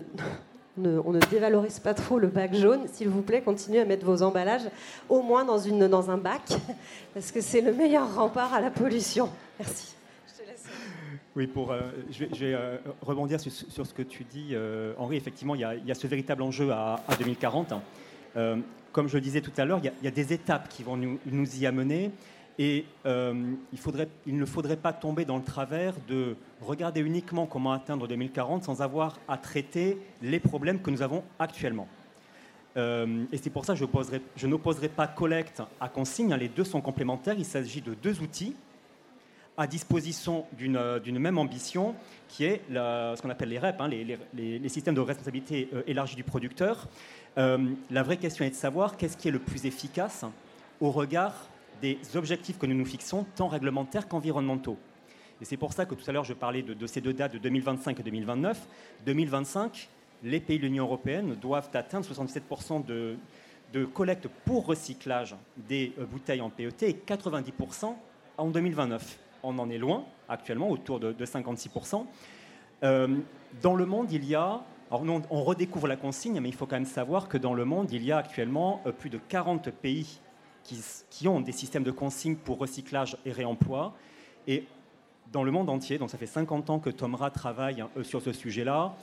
on 0.78 1.12
ne 1.12 1.20
dévalorise 1.20 1.80
pas 1.80 1.94
trop 1.94 2.20
le 2.20 2.28
bac 2.28 2.54
jaune. 2.54 2.88
S'il 2.92 3.10
vous 3.10 3.22
plaît, 3.22 3.42
continuez 3.42 3.80
à 3.80 3.86
mettre 3.86 4.06
vos 4.06 4.24
emballages 4.24 4.70
au 5.10 5.22
moins 5.22 5.46
dans, 5.46 5.60
une, 5.60 5.88
dans 5.88 6.10
un 6.10 6.18
bac, 6.18 6.42
parce 7.14 7.32
que 7.32 7.42
c'est 7.42 7.62
le 7.62 7.74
meilleur 7.74 8.16
rempart 8.16 8.54
à 8.54 8.62
la 8.62 8.72
pollution. 8.72 9.30
Merci. 9.60 9.94
Oui, 11.36 11.48
pour, 11.48 11.72
euh, 11.72 11.82
je 12.12 12.26
vais, 12.26 12.54
euh, 12.54 12.78
rebondir 13.02 13.40
sur, 13.40 13.52
ce 13.52 13.94
que 13.94 14.04
tu 14.04 14.24
dis, 14.24 14.50
euh, 14.52 14.94
Henri. 15.00 15.18
Effectivement, 15.18 15.56
il 15.56 15.62
y, 15.62 15.92
a, 15.92 15.96
ce 15.96 16.06
véritable 16.06 16.44
enjeu 16.44 16.72
à, 16.72 17.00
2040. 17.18 17.74
comme 18.92 19.08
je 19.08 19.16
le 19.16 19.22
disais 19.22 19.42
tout 19.42 19.52
à 19.58 19.66
l'heure, 19.66 19.80
il, 19.84 19.92
y 20.04 20.08
a 20.08 20.12
des 20.12 20.34
étapes 20.34 20.70
qui 20.70 20.84
vont 20.84 20.96
nous, 20.96 21.60
y 21.60 21.66
amener. 21.66 22.12
Et 22.60 22.86
il, 23.06 23.80
faudrait, 23.80 24.08
il, 24.28 24.38
ne 24.38 24.46
faudrait 24.46 24.78
pas 24.78 24.94
tomber 24.94 25.26
dans 25.26 25.38
le 25.38 25.44
travers 25.44 25.96
de 26.08 26.36
regarder 26.62 27.02
uniquement 27.02 27.48
comment 27.48 27.74
atteindre 27.74 28.08
2040 28.08 28.64
sans 28.64 28.82
avoir 28.82 29.18
à 29.28 29.38
traiter 29.38 29.98
les 30.22 30.40
problèmes 30.40 30.80
que 30.80 30.92
nous 30.92 31.02
avons 31.02 31.24
actuellement. 31.40 31.88
et 32.76 33.38
c'est 33.42 33.50
pour 33.50 33.66
ça 33.66 33.74
que 33.74 33.80
je, 34.36 34.48
n'opposerai 34.48 34.90
pas 34.90 35.08
collecte 35.08 35.64
à 35.82 35.90
consigne. 35.90 36.36
Les 36.36 36.48
deux 36.48 36.64
sont 36.64 36.82
complémentaires. 36.82 37.36
Il 37.40 37.46
s'agit 37.46 37.82
de 37.82 37.96
deux 37.96 38.22
outils 38.22 38.56
à 39.58 39.68
disposition 39.68 40.46
euh, 40.62 41.00
d'une 41.00 41.20
même 41.20 41.38
ambition, 41.38 41.96
qui 42.28 42.46
est 42.46 42.62
ce 42.70 43.22
qu'on 43.22 43.30
appelle 43.30 43.50
les 43.50 43.60
REP, 43.60 43.80
hein, 43.80 43.88
les, 43.88 44.70
systèmes 44.70 44.96
de 44.96 45.02
responsabilité 45.02 45.70
euh, 45.74 45.84
élargie 45.88 46.16
du 46.16 46.24
producteur. 46.24 46.88
Euh, 47.38 47.58
la 47.92 48.04
vraie 48.04 48.18
question 48.18 48.46
est 48.46 48.52
de 48.52 48.56
savoir 48.56 48.98
qu'est-ce 48.98 49.18
qui 49.18 49.28
est 49.28 49.32
le 49.32 49.40
plus 49.40 49.66
efficace 49.66 50.26
au 50.82 50.92
regard 50.92 51.50
des 51.84 52.00
objectifs 52.16 52.58
que 52.58 52.66
nous 52.66 52.76
nous 52.76 52.86
fixons, 52.86 53.26
tant 53.36 53.50
réglementaires 53.50 54.08
qu'environnementaux. 54.08 54.78
Et 55.42 55.46
c'est 55.46 55.58
pour 55.58 55.74
ça 55.74 55.86
que 55.86 55.94
tout 55.96 56.10
à 56.10 56.14
l'heure, 56.14 56.24
je 56.24 56.32
parlais 56.34 56.62
de, 56.62 56.88
ces 56.88 57.02
deux 57.02 57.12
dates 57.12 57.34
de 57.34 57.40
2025 57.40 58.00
et 58.00 58.04
2029. 58.04 58.68
2025, 59.06 59.90
les 60.24 60.40
pays 60.40 60.60
de 60.60 60.64
l'Union 60.64 60.86
européenne 60.86 61.36
doivent 61.36 61.70
atteindre 61.74 62.08
77% 62.08 62.86
de, 62.86 63.18
collecte 63.94 64.30
pour 64.46 64.66
recyclage 64.66 65.36
des 65.58 65.92
bouteilles 66.10 66.40
en 66.40 66.50
PET 66.50 66.84
et 66.84 66.94
90% 67.06 67.94
en 68.38 68.50
2029 68.50 69.20
on 69.46 69.60
en 69.60 69.70
est 69.70 69.78
loin 69.78 70.06
actuellement, 70.30 70.70
autour 70.70 71.02
de, 71.02 71.14
56%. 71.14 72.06
Euh, 72.84 73.18
dans 73.62 73.76
le 73.76 73.86
monde, 73.86 74.10
il 74.10 74.24
y 74.24 74.36
a, 74.36 74.62
alors 74.90 75.04
on 75.30 75.44
redécouvre 75.44 75.88
la 75.88 75.98
consigne, 75.98 76.40
mais 76.40 76.48
il 76.48 76.56
faut 76.56 76.66
quand 76.66 76.78
même 76.78 76.86
savoir 76.86 77.28
que 77.28 77.38
dans 77.38 77.54
le 77.54 77.66
monde, 77.66 77.92
il 77.92 78.06
y 78.06 78.14
a 78.14 78.18
actuellement 78.20 78.82
euh, 78.86 78.94
plus 78.94 79.10
de 79.10 79.18
40 79.18 79.70
pays 79.70 80.22
qui, 80.64 81.28
ont 81.28 81.42
des 81.42 81.52
systèmes 81.52 81.84
de 81.84 81.92
consigne 81.92 82.36
pour 82.36 82.58
recyclage 82.58 83.18
et 83.26 83.32
réemploi. 83.32 83.94
Et 84.48 84.66
dans 85.32 85.44
le 85.44 85.52
monde 85.52 85.70
entier, 85.70 85.98
donc 85.98 86.10
ça 86.10 86.18
fait 86.18 86.26
50 86.26 86.70
ans 86.70 86.80
que 86.80 86.90
Tomra 86.90 87.32
travaille 87.32 87.84
euh, 87.98 88.04
sur 88.04 88.22
ce 88.22 88.34
sujet-là, 88.34 88.96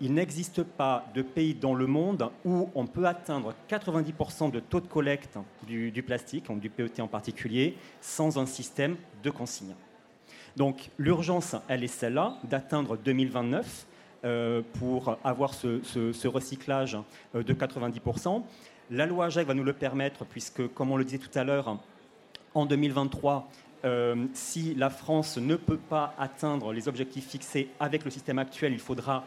il 0.00 0.14
n'existe 0.14 0.62
pas 0.62 1.04
de 1.14 1.20
pays 1.20 1.54
dans 1.54 1.74
le 1.74 1.86
monde 1.86 2.30
où 2.46 2.70
on 2.74 2.86
peut 2.86 3.06
atteindre 3.06 3.52
90% 3.68 4.50
de 4.50 4.60
taux 4.60 4.80
de 4.80 4.86
collecte 4.86 5.36
du, 5.66 5.90
du, 5.90 6.02
plastique, 6.02 6.46
donc 6.46 6.60
du 6.60 6.70
PET 6.70 7.02
en 7.02 7.06
particulier, 7.06 7.76
sans 8.00 8.38
un 8.38 8.46
système 8.46 8.96
de 9.22 9.28
consigne. 9.28 9.74
Donc 10.56 10.90
l'urgence, 10.98 11.54
elle 11.68 11.84
est 11.84 11.86
celle-là, 11.86 12.38
d'atteindre 12.44 12.96
2029 12.96 13.86
euh, 14.24 14.62
pour 14.80 15.16
avoir 15.22 15.54
ce, 15.54 16.26
recyclage 16.26 16.98
euh, 17.36 17.44
de 17.44 17.54
90%. 17.54 18.42
La 18.90 19.04
loi 19.04 19.26
AGEC 19.26 19.46
va 19.46 19.52
nous 19.52 19.64
le 19.64 19.74
permettre, 19.74 20.24
puisque, 20.24 20.66
comme 20.72 20.90
on 20.90 20.96
le 20.96 21.04
disait 21.04 21.18
tout 21.18 21.36
à 21.38 21.44
l'heure, 21.44 21.78
en 22.54 22.64
2023, 22.64 23.46
euh, 23.84 24.26
si 24.32 24.74
la 24.74 24.88
France 24.88 25.36
ne 25.36 25.56
peut 25.56 25.76
pas 25.76 26.14
atteindre 26.18 26.72
les 26.72 26.88
objectifs 26.88 27.28
fixés 27.28 27.68
avec 27.78 28.02
le 28.04 28.10
système 28.10 28.38
actuel, 28.38 28.72
il 28.72 28.78
faudra 28.78 29.24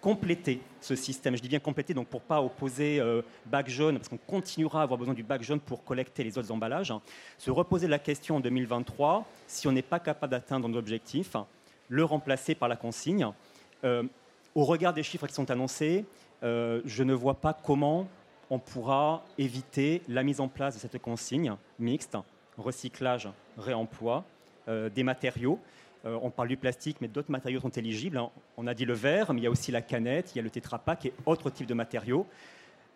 compléter 0.00 0.62
ce 0.80 0.96
système. 0.96 1.36
Je 1.36 1.42
dis 1.42 1.48
bien 1.48 1.58
compléter, 1.58 1.92
donc 1.92 2.08
pour 2.08 2.22
pas 2.22 2.40
opposer 2.42 3.00
euh, 3.00 3.20
bac 3.44 3.68
jaune, 3.68 3.98
parce 3.98 4.08
qu'on 4.08 4.16
continuera 4.16 4.80
à 4.80 4.84
avoir 4.84 4.98
besoin 4.98 5.12
du 5.12 5.22
bac 5.22 5.42
jaune 5.42 5.60
pour 5.60 5.84
collecter 5.84 6.24
les 6.24 6.38
autres 6.38 6.50
emballages. 6.50 6.94
Se 7.36 7.50
reposer 7.50 7.86
la 7.86 7.98
question 7.98 8.36
en 8.36 8.40
2023, 8.40 9.26
si 9.46 9.68
on 9.68 9.72
n'est 9.72 9.82
pas 9.82 10.00
capable 10.00 10.30
d'atteindre 10.30 10.66
nos 10.68 10.78
objectifs, 10.78 11.36
le 11.90 12.02
remplacer 12.02 12.54
par 12.54 12.70
la 12.70 12.76
consigne. 12.76 13.28
Euh, 13.84 14.04
au 14.54 14.64
regard 14.64 14.94
des 14.94 15.02
chiffres 15.02 15.26
qui 15.26 15.34
sont 15.34 15.50
annoncés, 15.50 16.06
je 16.42 17.02
ne 17.02 17.12
vois 17.12 17.34
pas 17.34 17.52
comment 17.52 18.08
on 18.50 18.58
pourra 18.58 19.24
éviter 19.38 20.02
la 20.08 20.22
mise 20.22 20.40
en 20.40 20.48
place 20.48 20.74
de 20.74 20.80
cette 20.80 21.00
consigne 21.00 21.54
mixte, 21.78 22.16
recyclage, 22.58 23.28
réemploi 23.56 24.24
des 24.66 25.02
matériaux. 25.02 25.58
Euh, 26.06 26.18
on 26.22 26.30
parle 26.30 26.48
du 26.48 26.56
plastique, 26.56 26.96
mais 27.00 27.08
d'autres 27.08 27.30
matériaux 27.30 27.60
sont 27.60 27.70
éligibles. 27.70 28.16
Hein. 28.16 28.30
On 28.56 28.66
a 28.66 28.74
dit 28.74 28.84
le 28.84 28.94
verre, 28.94 29.32
mais 29.32 29.40
il 29.40 29.44
y 29.44 29.46
a 29.46 29.50
aussi 29.50 29.70
la 29.70 29.82
canette, 29.82 30.32
il 30.34 30.38
y 30.38 30.40
a 30.40 30.42
le 30.42 30.50
Tetra 30.50 30.78
Pak 30.78 31.06
et 31.06 31.12
autres 31.26 31.50
types 31.50 31.66
de 31.66 31.74
matériaux. 31.74 32.26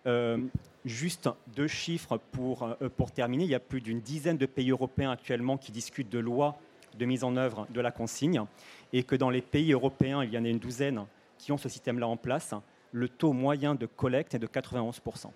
Euh, 0.07 0.39
juste 0.85 1.29
deux 1.55 1.67
chiffres 1.67 2.19
pour, 2.33 2.63
euh, 2.63 2.89
pour 2.97 3.11
terminer. 3.11 3.45
Il 3.45 3.51
y 3.51 3.55
a 3.55 3.61
plus 3.61 3.81
d'une 3.81 4.01
dizaine 4.01 4.39
de 4.39 4.47
pays 4.47 4.71
européens 4.71 5.11
actuellement 5.11 5.57
qui 5.57 5.73
discutent 5.73 6.11
de 6.11 6.19
lois 6.19 6.57
de 6.99 7.05
mise 7.07 7.25
en 7.25 7.37
œuvre 7.37 7.67
de 7.71 7.81
la 7.81 7.91
consigne 7.91 8.43
et 8.93 9.03
que 9.03 9.17
dans 9.17 9.31
les 9.31 9.43
pays 9.43 9.73
européens, 9.73 10.23
il 10.23 10.33
y 10.33 10.39
en 10.39 10.45
a 10.45 10.49
une 10.49 10.59
douzaine 10.59 11.05
qui 11.39 11.53
ont 11.53 11.59
ce 11.59 11.69
système-là 11.69 12.07
en 12.07 12.17
place. 12.17 12.55
Le 12.93 13.09
taux 13.09 13.33
moyen 13.33 13.75
de 13.75 13.87
collecte 13.87 14.35
est 14.35 14.39
de 14.39 14.47
91%. 14.47 15.31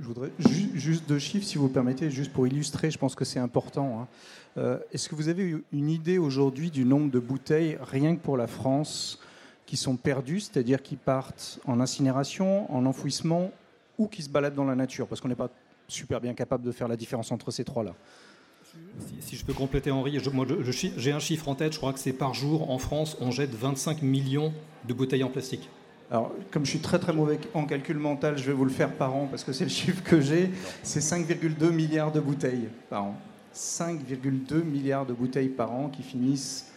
Je 0.00 0.06
voudrais 0.06 0.30
juste 0.74 1.06
deux 1.08 1.18
chiffres, 1.18 1.46
si 1.46 1.58
vous 1.58 1.68
permettez, 1.68 2.10
juste 2.10 2.32
pour 2.32 2.46
illustrer, 2.46 2.90
je 2.90 2.96
pense 2.96 3.14
que 3.14 3.26
c'est 3.26 3.38
important. 3.38 4.00
Hein. 4.00 4.08
Euh, 4.56 4.78
est-ce 4.92 5.08
que 5.08 5.14
vous 5.14 5.28
avez 5.28 5.56
une 5.72 5.90
idée 5.90 6.16
aujourd'hui 6.16 6.70
du 6.70 6.84
nombre 6.84 7.10
de 7.10 7.18
bouteilles, 7.18 7.76
rien 7.82 8.16
que 8.16 8.20
pour 8.20 8.38
la 8.38 8.46
France, 8.46 9.20
qui 9.66 9.76
sont 9.76 9.96
perdues, 9.96 10.40
c'est-à-dire 10.40 10.82
qui 10.82 10.96
partent 10.96 11.60
en 11.66 11.80
incinération, 11.80 12.72
en 12.74 12.86
enfouissement 12.86 13.52
ou 13.98 14.08
qui 14.08 14.22
se 14.22 14.30
baladent 14.30 14.54
dans 14.54 14.64
la 14.64 14.74
nature? 14.74 15.06
Parce 15.06 15.20
qu'on 15.20 15.28
n'est 15.28 15.34
pas 15.34 15.50
super 15.86 16.20
bien 16.20 16.32
capable 16.32 16.64
de 16.64 16.72
faire 16.72 16.88
la 16.88 16.96
différence 16.96 17.30
entre 17.30 17.50
ces 17.50 17.64
trois-là. 17.64 17.94
Si, 19.20 19.36
je 19.36 19.44
peux 19.44 19.52
compléter, 19.52 19.90
Henri, 19.90 20.18
j'ai 20.96 21.12
un 21.12 21.18
chiffre 21.18 21.48
en 21.48 21.54
tête, 21.54 21.72
je 21.72 21.78
crois 21.78 21.92
que 21.92 21.98
c'est 21.98 22.12
par 22.12 22.34
jour 22.34 22.70
en 22.70 22.78
France, 22.78 23.16
on 23.20 23.30
jette 23.30 23.54
25 23.54 24.00
millions 24.02 24.54
de 24.88 24.94
bouteilles 24.94 25.24
en 25.24 25.28
plastique. 25.28 25.68
Alors, 26.10 26.32
comme 26.50 26.64
je 26.64 26.70
suis 26.70 26.80
très 26.80 26.98
très 26.98 27.12
mauvais 27.12 27.38
en 27.54 27.66
calcul 27.66 27.96
mental, 27.96 28.36
je 28.36 28.44
vais 28.44 28.52
vous 28.52 28.64
le 28.64 28.70
faire 28.70 28.92
par 28.92 29.14
an 29.14 29.28
parce 29.30 29.44
que 29.44 29.52
c'est 29.52 29.62
le 29.62 29.70
chiffre 29.70 30.02
que 30.02 30.20
j'ai. 30.20 30.50
C'est 30.82 30.98
5,2 30.98 31.70
milliards 31.70 32.10
de 32.10 32.18
bouteilles 32.18 32.68
par 32.88 33.04
an. 33.04 33.14
5,2 33.54 34.64
milliards 34.64 35.06
de 35.06 35.12
bouteilles 35.12 35.48
par 35.48 35.70
an 35.70 35.88
qui 35.88 36.02
finissent 36.02 36.72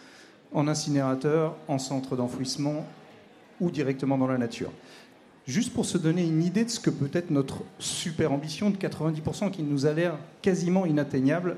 en 0.52 0.68
incinérateur, 0.68 1.56
en 1.66 1.78
centre 1.78 2.14
d'enfouissement 2.14 2.86
ou 3.60 3.72
directement 3.72 4.16
dans 4.16 4.28
la 4.28 4.38
nature. 4.38 4.70
Juste 5.48 5.74
pour 5.74 5.84
se 5.84 5.98
donner 5.98 6.24
une 6.24 6.42
idée 6.44 6.64
de 6.64 6.70
ce 6.70 6.78
que 6.78 6.90
peut 6.90 7.10
être 7.12 7.30
notre 7.30 7.62
super 7.80 8.30
ambition 8.30 8.70
de 8.70 8.76
90% 8.76 9.50
qui 9.50 9.64
nous 9.64 9.84
a 9.84 9.92
l'air 9.92 10.16
quasiment 10.42 10.86
inatteignable, 10.86 11.56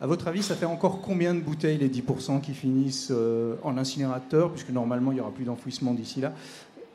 à 0.00 0.06
votre 0.06 0.28
avis, 0.28 0.44
ça 0.44 0.54
fait 0.54 0.64
encore 0.64 1.00
combien 1.00 1.34
de 1.34 1.40
bouteilles 1.40 1.78
les 1.78 1.88
10% 1.88 2.40
qui 2.40 2.54
finissent 2.54 3.08
euh, 3.10 3.56
en 3.64 3.76
incinérateur, 3.76 4.52
puisque 4.52 4.70
normalement 4.70 5.10
il 5.10 5.16
n'y 5.16 5.20
aura 5.20 5.32
plus 5.32 5.44
d'enfouissement 5.44 5.92
d'ici 5.92 6.20
là? 6.20 6.32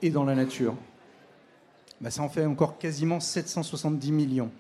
Et 0.04 0.10
dans 0.10 0.26
la 0.26 0.36
nature, 0.36 0.76
bah, 2.02 2.12
ça 2.12 2.22
en 2.22 2.30
fait 2.30 2.46
encore 2.46 2.78
quasiment 2.78 3.22
770 3.22 4.12
millions. 4.12 4.52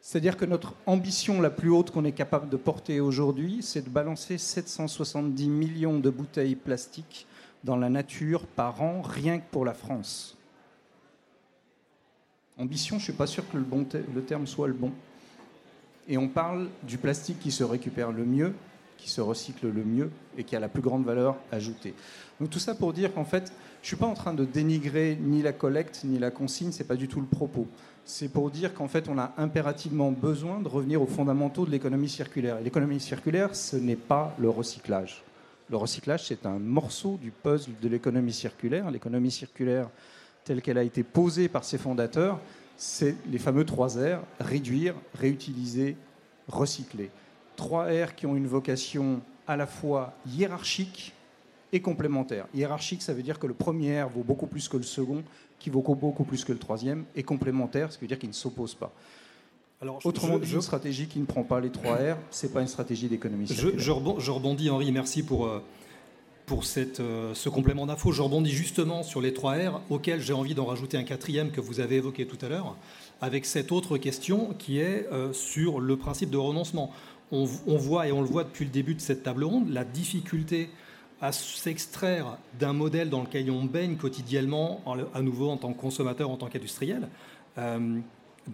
C'est-à-dire 0.00 0.36
que 0.36 0.44
notre 0.44 0.74
ambition 0.86 1.40
la 1.40 1.50
plus 1.50 1.70
haute 1.70 1.92
qu'on 1.92 2.04
est 2.04 2.12
capable 2.12 2.48
de 2.48 2.56
porter 2.56 2.98
aujourd'hui, 2.98 3.60
c'est 3.62 3.82
de 3.82 3.88
balancer 3.88 4.36
770 4.36 5.48
millions 5.48 6.00
de 6.00 6.10
bouteilles 6.10 6.56
plastiques 6.56 7.28
dans 7.62 7.76
la 7.76 7.88
nature 7.88 8.46
par 8.46 8.82
an, 8.82 9.00
rien 9.02 9.38
que 9.38 9.48
pour 9.48 9.64
la 9.64 9.74
France. 9.74 10.36
Ambition, 12.58 12.96
je 12.96 13.02
ne 13.02 13.04
suis 13.04 13.12
pas 13.12 13.28
sûr 13.28 13.48
que 13.48 13.56
le, 13.56 13.62
bon 13.62 13.86
le 14.12 14.22
terme 14.22 14.48
soit 14.48 14.66
le 14.66 14.74
bon. 14.74 14.90
Et 16.08 16.18
on 16.18 16.28
parle 16.28 16.68
du 16.82 16.98
plastique 16.98 17.38
qui 17.38 17.52
se 17.52 17.62
récupère 17.62 18.10
le 18.10 18.24
mieux, 18.24 18.54
qui 18.98 19.08
se 19.08 19.20
recycle 19.20 19.68
le 19.68 19.84
mieux 19.84 20.10
et 20.36 20.42
qui 20.42 20.56
a 20.56 20.60
la 20.60 20.68
plus 20.68 20.82
grande 20.82 21.04
valeur 21.04 21.36
ajoutée. 21.52 21.94
Donc 22.40 22.50
tout 22.50 22.58
ça 22.58 22.74
pour 22.74 22.92
dire 22.92 23.12
qu'en 23.14 23.24
fait, 23.24 23.52
je 23.82 23.86
ne 23.86 23.88
suis 23.88 23.96
pas 23.96 24.06
en 24.06 24.14
train 24.14 24.34
de 24.34 24.44
dénigrer 24.44 25.16
ni 25.20 25.40
la 25.40 25.52
collecte 25.52 26.02
ni 26.04 26.18
la 26.18 26.30
consigne, 26.30 26.70
c'est 26.70 26.84
pas 26.84 26.96
du 26.96 27.08
tout 27.08 27.20
le 27.20 27.26
propos. 27.26 27.66
C'est 28.04 28.28
pour 28.28 28.50
dire 28.50 28.74
qu'en 28.74 28.88
fait, 28.88 29.08
on 29.08 29.18
a 29.18 29.32
impérativement 29.38 30.12
besoin 30.12 30.60
de 30.60 30.68
revenir 30.68 31.00
aux 31.00 31.06
fondamentaux 31.06 31.64
de 31.64 31.70
l'économie 31.70 32.08
circulaire. 32.08 32.60
L'économie 32.60 33.00
circulaire, 33.00 33.54
ce 33.54 33.76
n'est 33.76 33.96
pas 33.96 34.34
le 34.38 34.50
recyclage. 34.50 35.22
Le 35.70 35.76
recyclage, 35.78 36.26
c'est 36.26 36.44
un 36.44 36.58
morceau 36.58 37.18
du 37.22 37.30
puzzle 37.30 37.72
de 37.80 37.88
l'économie 37.88 38.32
circulaire. 38.32 38.90
L'économie 38.90 39.30
circulaire, 39.30 39.88
telle 40.44 40.60
qu'elle 40.60 40.78
a 40.78 40.82
été 40.82 41.02
posée 41.02 41.48
par 41.48 41.64
ses 41.64 41.78
fondateurs, 41.78 42.38
c'est 42.76 43.14
les 43.30 43.38
fameux 43.38 43.64
trois 43.64 43.96
R 43.96 44.20
réduire, 44.40 44.94
réutiliser, 45.14 45.96
recycler. 46.48 47.10
Trois 47.56 47.84
R 47.86 48.14
qui 48.14 48.26
ont 48.26 48.36
une 48.36 48.46
vocation 48.46 49.20
à 49.46 49.56
la 49.56 49.66
fois 49.66 50.12
hiérarchique 50.26 51.14
et 51.72 51.80
complémentaire. 51.80 52.46
Hiérarchique, 52.54 53.02
ça 53.02 53.14
veut 53.14 53.22
dire 53.22 53.38
que 53.38 53.46
le 53.46 53.54
premier 53.54 54.04
vaut 54.14 54.22
beaucoup 54.22 54.46
plus 54.46 54.68
que 54.68 54.76
le 54.76 54.82
second, 54.82 55.22
qui 55.58 55.70
vaut 55.70 55.82
beaucoup 55.82 56.24
plus 56.24 56.44
que 56.44 56.52
le 56.52 56.58
troisième, 56.58 57.04
et 57.14 57.22
complémentaire, 57.22 57.92
ce 57.92 57.98
qui 57.98 58.04
veut 58.04 58.08
dire 58.08 58.18
qu'il 58.18 58.28
ne 58.28 58.34
s'oppose 58.34 58.74
pas. 58.74 58.92
Alors, 59.82 59.98
Autrement 60.04 60.38
dit, 60.38 60.52
une 60.52 60.60
stratégie 60.60 61.06
qui 61.06 61.18
ne 61.20 61.24
prend 61.24 61.42
pas 61.42 61.58
les 61.60 61.70
trois 61.70 61.94
R, 61.94 62.16
ce 62.30 62.46
n'est 62.46 62.52
pas 62.52 62.60
une 62.60 62.68
stratégie 62.68 63.08
d'économie. 63.08 63.46
Je, 63.46 63.90
rebondis, 64.30 64.68
Henri, 64.68 64.92
merci 64.92 65.22
pour, 65.22 65.46
euh, 65.46 65.62
pour 66.44 66.64
cette, 66.64 67.00
euh, 67.00 67.32
ce 67.34 67.48
complément 67.48 67.86
d'info. 67.86 68.12
Je 68.12 68.20
rebondis 68.20 68.50
justement 68.50 69.02
sur 69.02 69.22
les 69.22 69.32
trois 69.32 69.54
R, 69.54 69.80
auxquels 69.88 70.20
j'ai 70.20 70.34
envie 70.34 70.54
d'en 70.54 70.66
rajouter 70.66 70.98
un 70.98 71.02
quatrième 71.02 71.50
que 71.50 71.62
vous 71.62 71.80
avez 71.80 71.96
évoqué 71.96 72.26
tout 72.26 72.36
à 72.44 72.50
l'heure, 72.50 72.76
avec 73.22 73.46
cette 73.46 73.72
autre 73.72 73.96
question 73.96 74.54
qui 74.58 74.80
est 74.80 75.08
euh, 75.12 75.32
sur 75.32 75.80
le 75.80 75.96
principe 75.96 76.28
de 76.28 76.36
renoncement. 76.36 76.92
On, 77.32 77.48
on, 77.66 77.76
voit, 77.78 78.06
et 78.06 78.12
on 78.12 78.20
le 78.20 78.26
voit 78.26 78.44
depuis 78.44 78.66
le 78.66 78.70
début 78.70 78.94
de 78.94 79.00
cette 79.00 79.22
table 79.22 79.44
ronde, 79.44 79.70
la 79.70 79.84
difficulté 79.84 80.68
à 81.20 81.32
s'extraire 81.32 82.38
d'un 82.58 82.72
modèle 82.72 83.10
dans 83.10 83.22
lequel 83.22 83.50
on 83.50 83.64
baigne 83.64 83.96
quotidiennement, 83.96 84.82
à 85.14 85.22
nouveau 85.22 85.50
en 85.50 85.56
tant 85.56 85.72
que 85.72 85.80
consommateur, 85.80 86.30
en 86.30 86.36
tant 86.36 86.46
qu'industriel 86.46 87.08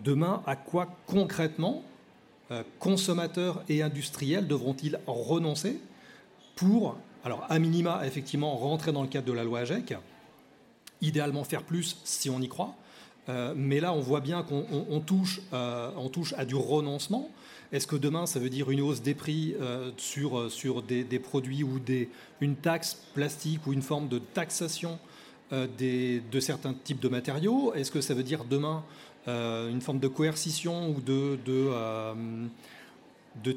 demain, 0.05 0.43
à 0.47 0.57
quoi 0.57 0.89
concrètement 1.07 1.83
euh, 2.51 2.63
consommateurs 2.79 3.63
et 3.69 3.83
industriels 3.83 4.47
devront-ils 4.47 5.01
renoncer 5.07 5.81
pour, 6.55 6.97
alors 7.25 7.45
à 7.49 7.59
minima, 7.59 8.07
effectivement, 8.07 8.57
rentrer 8.57 8.93
dans 8.93 9.03
le 9.03 9.09
cadre 9.09 9.27
de 9.27 9.33
la 9.33 9.45
loi 9.45 9.61
AGEC, 9.61 9.95
idéalement 11.01 11.45
faire 11.45 11.63
plus 11.63 11.99
si 12.05 12.31
on 12.31 12.41
y 12.41 12.49
croit, 12.49 12.75
euh, 13.29 13.53
mais 13.57 13.81
là, 13.81 13.93
on 13.93 14.01
voit 14.01 14.21
bien 14.21 14.45
qu'on 14.45 15.01
touche, 15.01 15.41
euh, 15.53 15.91
touche 16.09 16.35
à 16.39 16.45
du 16.45 16.55
renoncement. 16.55 17.29
Est-ce 17.73 17.87
que 17.87 17.97
demain, 17.97 18.27
ça 18.27 18.39
veut 18.39 18.51
dire 18.51 18.71
une 18.71 18.81
hausse 18.81 19.03
des 19.03 19.15
prix 19.15 19.55
sur, 19.97 20.51
sur 20.51 20.83
des, 20.83 21.19
produits 21.19 21.65
ou 21.65 21.81
une 22.41 22.57
taxe 22.57 22.95
plastique 23.15 23.67
ou 23.67 23.73
une 23.73 23.83
forme 23.83 24.09
de 24.09 24.19
taxation 24.19 24.99
des, 25.51 26.21
de 26.21 26.41
certains 26.41 26.75
types 26.75 27.01
de 27.01 27.09
matériaux? 27.09 27.75
Est-ce 27.75 27.91
que 27.91 28.01
ça 28.01 28.15
veut 28.15 28.23
dire 28.23 28.45
demain 28.45 28.85
euh, 29.29 29.71
une 29.71 29.81
forme 29.81 29.99
de 29.99 30.07
coercition 30.07 30.91
ou 30.91 31.01
de, 31.01 31.37
euh, 31.49 32.15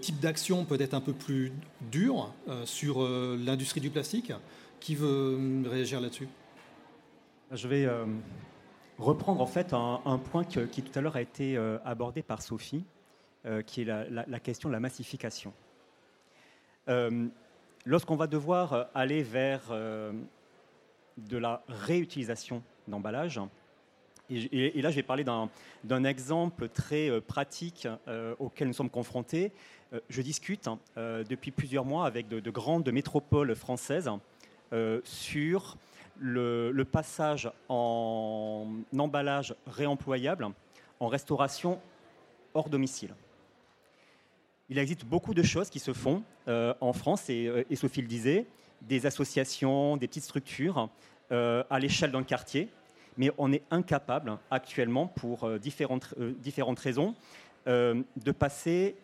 type 0.01 0.19
d'action 0.19 0.65
peut-être 0.65 0.95
un 0.95 1.01
peu 1.01 1.13
plus 1.13 1.51
dur 1.91 2.33
euh, 2.47 2.65
sur 2.65 3.07
l'industrie 3.07 3.81
du 3.81 3.91
plastique? 3.91 4.33
Qui 4.79 4.95
veut 4.95 5.37
réagir 5.65 6.01
là-dessus? 6.01 6.27
Je 7.51 7.67
vais 7.67 7.87
reprendre 8.97 9.41
en 9.41 9.45
fait 9.45 9.73
un, 9.73 10.19
point 10.31 10.43
qui 10.43 10.81
tout 10.81 10.97
à 10.97 11.01
l'heure 11.01 11.17
a 11.17 11.21
été 11.21 11.57
abordé 11.83 12.21
par 12.21 12.41
Sophie, 12.41 12.85
qui 13.65 13.81
est 13.81 13.85
la, 13.85 14.39
question 14.39 14.69
de 14.69 14.73
la 14.73 14.79
massification. 14.79 15.53
Lorsqu'on 17.85 18.15
va 18.15 18.27
devoir 18.27 18.89
aller 18.93 19.23
vers 19.23 19.71
de 19.71 21.37
la 21.37 21.63
réutilisation 21.67 22.61
d'emballage, 22.87 23.39
et, 24.29 24.81
là, 24.81 24.91
je 24.91 24.95
vais 24.95 25.03
parler 25.03 25.23
d'un 25.23 26.03
exemple 26.03 26.69
très 26.69 27.09
euh, 27.09 27.19
pratique 27.19 27.87
euh, 28.07 28.35
auquel 28.37 28.67
nous 28.67 28.73
sommes 28.73 28.89
confrontés. 28.89 29.51
Euh, 29.93 29.99
je 30.09 30.21
discute 30.21 30.67
hein, 30.67 30.79
depuis 31.27 31.51
plusieurs 31.51 31.85
mois 31.85 32.05
avec 32.05 32.27
de, 32.27 32.51
grandes 32.51 32.91
métropoles 32.91 33.55
françaises 33.55 34.09
sur 35.03 35.77
le, 36.19 36.83
passage 36.83 37.51
en 37.69 38.67
emballage 38.97 39.55
réemployable 39.65 40.47
en 40.99 41.07
restauration 41.07 41.79
hors 42.53 42.69
domicile. 42.69 43.15
Il 44.69 44.77
existe 44.77 45.05
beaucoup 45.05 45.33
de 45.33 45.43
choses 45.43 45.69
qui 45.69 45.79
se 45.79 45.93
font 45.93 46.23
en 46.47 46.93
France, 46.93 47.29
et, 47.29 47.49
et, 47.69 47.75
Sophie 47.75 48.01
le 48.01 48.07
disait, 48.07 48.45
des 48.81 49.05
associations, 49.05 49.97
des 49.97 50.07
petites 50.07 50.23
structures 50.23 50.89
à 51.31 51.79
l'échelle 51.79 52.11
d'un 52.11 52.23
quartier 52.23 52.69
mais 53.19 53.31
on 53.37 53.51
est 53.51 53.63
incapable 53.69 54.37
actuellement, 54.49 55.05
pour 55.05 55.43
euh, 55.43 55.59
différentes, 55.59 56.13
euh, 56.19 56.33
raisons, 56.81 57.13
euh, 57.67 58.01
de 58.15 58.31
passer 58.31 58.95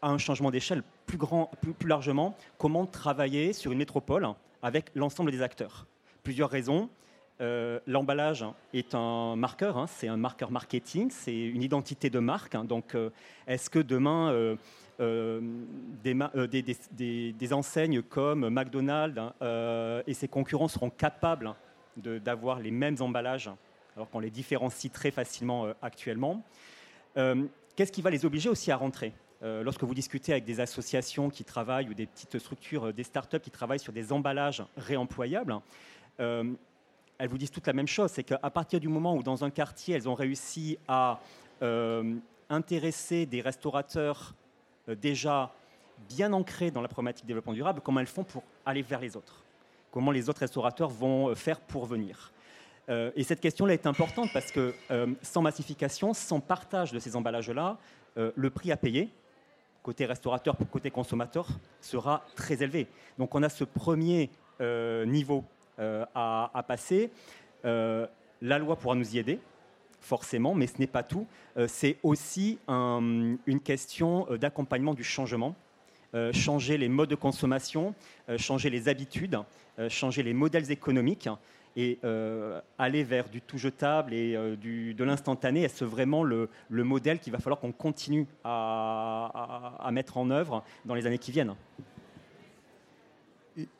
à 0.00 0.08
un 0.08 0.18
changement 0.18 0.52
d'échelle 0.52 0.84
plus, 1.06 1.18
plus, 1.78 1.88
largement. 1.88 2.36
Comment 2.58 2.86
travailler 2.86 3.52
sur 3.52 3.72
une 3.72 3.78
métropole 3.78 4.26
avec 4.62 4.92
l'ensemble 4.94 5.32
des 5.32 5.42
acteurs? 5.42 5.86
Plusieurs 6.22 6.48
raisons. 6.48 6.88
L'emballage 7.86 8.44
est 8.72 8.94
un 8.94 9.36
marqueur, 9.36 9.76
hein, 9.76 9.86
c'est 9.86 10.08
un 10.08 10.16
marqueur 10.16 10.50
marketing, 10.50 11.10
c'est 11.10 11.36
une 11.36 11.62
identité 11.62 12.08
de 12.08 12.20
marque. 12.20 12.54
Hein. 12.54 12.64
donc, 12.64 12.96
est-ce 13.46 13.68
que 13.68 13.80
demain, 13.80 14.56
des, 14.98 17.32
des, 17.32 17.52
enseignes 17.52 18.02
comme 18.02 18.48
McDonald's 18.48 19.18
hein, 19.18 20.02
et 20.06 20.14
ses 20.14 20.28
concurrents 20.28 20.68
seront 20.68 20.90
capables 20.90 21.54
d'avoir 21.96 22.60
les 22.60 22.70
mêmes 22.70 22.96
emballages, 23.00 23.50
alors 23.96 24.08
qu'on 24.10 24.20
les 24.20 24.30
différencie 24.30 24.92
très 24.92 25.10
facilement 25.10 25.66
euh, 25.66 25.72
actuellement. 25.82 26.42
Euh, 27.16 27.44
qu'est-ce 27.76 27.92
qui 27.92 28.02
va 28.02 28.10
les 28.10 28.24
obliger 28.24 28.48
aussi 28.48 28.70
à 28.70 28.76
rentrer 28.76 29.12
euh, 29.42 29.62
Lorsque 29.62 29.84
vous 29.84 29.94
discutez 29.94 30.32
avec 30.32 30.44
des 30.44 30.60
associations 30.60 31.30
qui 31.30 31.44
travaillent 31.44 31.88
ou 31.88 31.94
des 31.94 32.06
petites 32.06 32.38
structures, 32.38 32.92
des 32.92 33.02
startups 33.02 33.40
qui 33.40 33.50
travaillent 33.50 33.78
sur 33.78 33.92
des 33.92 34.12
emballages 34.12 34.64
réemployables, 34.76 35.56
elles 37.18 37.28
vous 37.28 37.38
disent 37.38 37.50
toute 37.50 37.66
la 37.66 37.72
même 37.72 37.86
chose, 37.86 38.10
c'est 38.10 38.24
qu'à 38.24 38.50
partir 38.50 38.80
du 38.80 38.88
moment 38.88 39.14
où 39.14 39.22
dans 39.22 39.44
un 39.44 39.50
quartier, 39.50 39.94
elles 39.94 40.08
ont 40.08 40.14
réussi 40.14 40.78
à 40.88 41.20
intéresser 42.50 43.24
des 43.24 43.40
restaurateurs 43.40 44.34
déjà 45.00 45.52
bien 46.08 46.32
ancrés 46.32 46.70
dans 46.70 46.82
la 46.82 46.88
problématique 46.88 47.26
développement 47.26 47.52
durable, 47.52 47.80
comment 47.82 48.00
elles 48.00 48.06
font 48.06 48.24
pour 48.24 48.42
aller 48.66 48.82
vers 48.82 49.00
les 49.00 49.16
autres? 49.16 49.42
Comment 49.90 50.10
les 50.10 50.28
autres 50.28 50.40
restaurateurs 50.40 50.88
vont 50.88 51.28
euh, 51.28 51.34
faire 51.34 51.60
pour 51.60 51.86
venir? 51.86 52.32
Euh, 52.88 53.10
et 53.14 53.22
cette 53.24 53.40
question-là 53.40 53.74
est 53.74 53.86
importante 53.86 54.30
parce 54.32 54.50
que 54.50 54.74
euh, 54.90 55.06
sans 55.22 55.42
massification, 55.42 56.14
sans 56.14 56.40
partage 56.40 56.92
de 56.92 56.98
ces 56.98 57.16
emballages-là, 57.16 57.78
le 58.14 58.50
prix 58.50 58.70
à 58.70 58.76
payer, 58.76 59.08
côté 59.82 60.04
restaurateur 60.04 60.54
pour 60.54 60.68
côté 60.68 60.90
consommateur, 60.90 61.48
sera 61.80 62.26
très 62.36 62.62
élevé. 62.62 62.86
Donc 63.16 63.34
on 63.34 63.42
a 63.42 63.48
ce 63.48 63.64
premier 63.64 64.28
niveau 65.06 65.44
à, 66.14 66.64
passer. 66.66 67.10
la 67.64 68.58
loi 68.58 68.76
pourra 68.76 68.94
nous 68.94 69.14
y 69.14 69.18
aider, 69.18 69.38
forcément, 70.00 70.54
mais 70.54 70.66
ce 70.66 70.78
n'est 70.78 70.86
pas 70.86 71.02
tout. 71.02 71.26
c'est 71.66 71.96
aussi 72.02 72.58
une 72.68 73.60
question 73.64 74.26
d'accompagnement 74.40 74.94
du 74.94 75.04
changement. 75.04 75.54
changer 76.32 76.78
les 76.78 76.88
modes 76.88 77.10
de 77.10 77.14
consommation, 77.14 77.94
changer 78.36 78.70
les 78.70 78.88
habitudes, 78.88 79.38
euh, 79.78 79.88
changer 79.88 80.22
les 80.22 80.34
modèles 80.34 80.70
économiques 80.70 81.30
et 81.76 81.98
euh, 82.04 82.60
aller 82.78 83.04
vers 83.04 83.30
du 83.30 83.40
tout 83.40 83.56
jetable 83.56 84.12
et 84.12 84.36
euh, 84.36 84.54
de 84.56 85.04
l'instantané. 85.04 85.62
Est-ce 85.62 85.86
vraiment 85.86 86.24
le, 86.24 86.50
modèle 86.70 87.18
qu'il 87.18 87.32
va 87.32 87.38
falloir 87.38 87.58
qu'on 87.58 87.72
continue 87.72 88.26
à, 88.44 89.88
mettre 89.90 90.18
en 90.18 90.30
œuvre 90.30 90.62
dans 90.84 90.94
les 90.94 91.06
années 91.06 91.16
qui 91.16 91.32
viennent? 91.32 91.54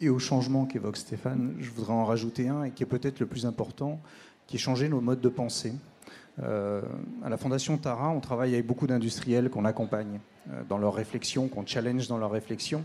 Et, 0.01 0.09
au 0.09 0.19
changement 0.19 0.67
qu'évoque 0.67 0.97
Stéphane, 0.97 1.55
je 1.59 1.71
voudrais 1.71 1.93
en 1.93 2.05
rajouter 2.05 2.49
un 2.49 2.65
et 2.65 2.71
qui 2.71 2.83
est 2.83 2.87
peut-être 2.87 3.21
le 3.21 3.27
plus 3.27 3.47
important, 3.47 4.01
qui 4.47 4.57
est 4.57 4.59
changer 4.59 4.89
nos 4.89 5.01
modes 5.01 5.21
de 5.21 5.29
pensée. 5.29 5.75
à 6.39 7.29
la 7.29 7.37
Fondation 7.37 7.77
Tara, 7.77 8.11
on 8.11 8.21
travaille 8.21 8.55
avec 8.55 8.67
beaucoup 8.67 8.87
d'industriels 8.87 9.51
qu'on 9.51 9.65
accompagne 9.65 10.21
dans 10.69 10.79
leurs 10.79 10.95
réflexions, 10.95 11.49
qu'on 11.49 11.67
challenge 11.67 12.09
dans 12.09 12.19
leurs 12.19 12.31
réflexions. 12.31 12.85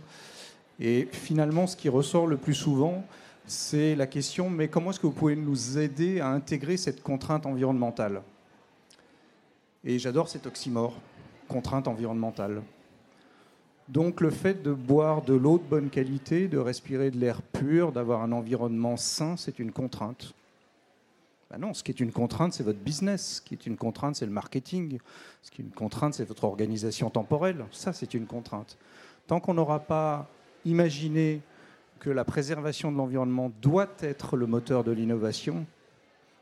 Et 0.79 1.07
finalement, 1.11 1.67
ce 1.67 1.75
qui 1.75 1.89
ressort 1.89 2.27
le 2.27 2.37
plus 2.37 2.53
souvent, 2.53 3.03
c'est 3.45 3.95
la 3.95 4.07
question, 4.07 4.49
mais 4.49 4.67
comment 4.67 4.91
est-ce 4.91 4.99
que 4.99 5.07
vous 5.07 5.13
pouvez 5.13 5.35
nous 5.35 5.77
aider 5.77 6.19
à 6.19 6.27
intégrer 6.27 6.77
cette 6.77 7.01
contrainte 7.01 7.45
environnementale? 7.45 8.21
Et 9.83 9.99
j'adore 9.99 10.27
cet 10.27 10.45
oxymore, 10.45 10.93
contrainte 11.47 11.87
environnementale. 11.87 12.61
Donc 13.89 14.19
le 14.19 14.29
fait 14.29 14.61
de 14.61 14.73
boire 14.73 15.21
de 15.21 15.33
l'eau 15.33 15.57
de 15.57 15.63
bonne 15.63 15.89
qualité, 15.89 16.47
de 16.47 16.57
respirer 16.57 17.09
de 17.09 17.17
l'air 17.17 17.41
pur, 17.41 17.91
d'avoir 17.93 18.21
un 18.21 18.33
environnement 18.33 18.97
sain, 18.97 19.37
c'est 19.37 19.59
une 19.59 19.71
contrainte. 19.71 20.33
Ben 21.49 21.57
non, 21.57 21.73
ce 21.73 21.81
qui 21.81 21.91
est 21.91 21.99
une 22.01 22.11
contrainte, 22.11 22.53
c'est 22.53 22.63
votre 22.63 22.79
business. 22.79 23.35
Ce 23.35 23.41
qui 23.41 23.53
est 23.53 23.65
une 23.65 23.77
contrainte, 23.77 24.17
c'est 24.17 24.25
le 24.25 24.31
marketing. 24.33 24.99
Ce 25.41 25.49
qui 25.49 25.61
est 25.61 25.65
une 25.65 25.71
contrainte, 25.71 26.13
c'est 26.13 26.25
votre 26.25 26.43
organisation 26.43 27.09
temporelle. 27.09 27.63
Ça, 27.71 27.93
c'est 27.93 28.13
une 28.13 28.25
contrainte. 28.25 28.77
Tant 29.27 29.39
qu'on 29.39 29.53
n'aura 29.53 29.79
pas 29.79 30.27
imaginer 30.65 31.41
que 31.99 32.09
la 32.09 32.25
préservation 32.25 32.91
de 32.91 32.97
l'environnement 32.97 33.51
doit 33.61 33.89
être 34.01 34.35
le 34.35 34.45
moteur 34.45 34.83
de 34.83 34.91
l'innovation 34.91 35.65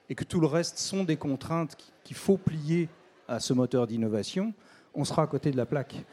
et 0.09 0.15
que 0.15 0.23
tout 0.23 0.39
le 0.39 0.47
reste 0.47 0.79
sont 0.79 1.03
des 1.03 1.17
contraintes 1.17 1.77
qu'il 2.03 2.15
faut 2.15 2.37
plier 2.37 2.89
à 3.27 3.39
ce 3.39 3.53
moteur 3.53 3.87
d'innovation, 3.87 4.53
on 4.93 5.03
sera 5.03 5.23
à 5.23 5.27
côté 5.27 5.51
de 5.51 5.57
la 5.57 5.65
plaque. 5.65 6.03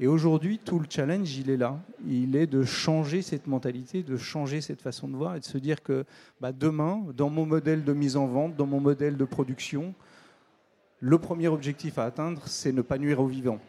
Et 0.00 0.06
aujourd'hui, 0.06 0.58
tout 0.58 0.78
le 0.78 0.86
challenge, 0.88 1.36
il 1.36 1.50
est 1.50 1.56
là. 1.58 1.78
Il 2.06 2.34
est 2.34 2.46
de 2.46 2.64
changer 2.64 3.20
cette 3.20 3.46
mentalité, 3.46 4.02
de 4.02 4.16
changer 4.16 4.62
cette 4.62 4.80
façon 4.80 5.06
de 5.08 5.14
voir 5.14 5.36
et 5.36 5.40
de 5.40 5.44
se 5.44 5.58
dire 5.58 5.82
que 5.82 6.04
bah, 6.40 6.52
demain, 6.52 7.04
dans 7.14 7.28
mon 7.28 7.46
modèle 7.46 7.84
de 7.84 7.92
mise 7.92 8.16
en 8.16 8.26
vente, 8.26 8.56
dans 8.56 8.66
mon 8.66 8.80
modèle 8.80 9.16
de 9.16 9.24
production, 9.24 9.94
le 11.00 11.18
premier 11.18 11.48
objectif 11.48 11.98
à 11.98 12.06
atteindre, 12.06 12.42
c'est 12.46 12.72
ne 12.72 12.82
pas 12.82 12.96
nuire 12.98 13.20
aux 13.20 13.26
vivants. 13.26 13.60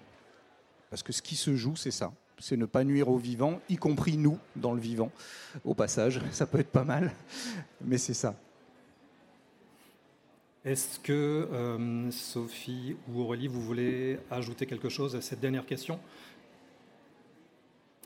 Parce 0.89 1.03
que 1.03 1.11
ce 1.11 1.21
qui 1.21 1.35
se 1.35 1.55
joue, 1.55 1.75
c'est 1.75 1.91
ça 1.91 2.13
c'est 2.41 2.57
ne 2.57 2.65
pas 2.65 2.83
nuire 2.83 3.09
au 3.09 3.17
vivant, 3.17 3.59
y 3.69 3.77
compris 3.77 4.17
nous 4.17 4.37
dans 4.55 4.73
le 4.73 4.81
vivant, 4.81 5.11
au 5.63 5.73
passage. 5.73 6.19
Ça 6.31 6.45
peut 6.45 6.59
être 6.59 6.71
pas 6.71 6.83
mal, 6.83 7.11
mais 7.81 7.97
c'est 7.97 8.13
ça. 8.13 8.35
Est-ce 10.63 10.99
que 10.99 11.11
euh, 11.51 12.11
Sophie 12.11 12.95
ou 13.11 13.21
Aurélie, 13.21 13.47
vous 13.47 13.61
voulez 13.61 14.19
ajouter 14.29 14.67
quelque 14.67 14.89
chose 14.89 15.15
à 15.15 15.21
cette 15.21 15.39
dernière 15.39 15.65
question 15.65 15.97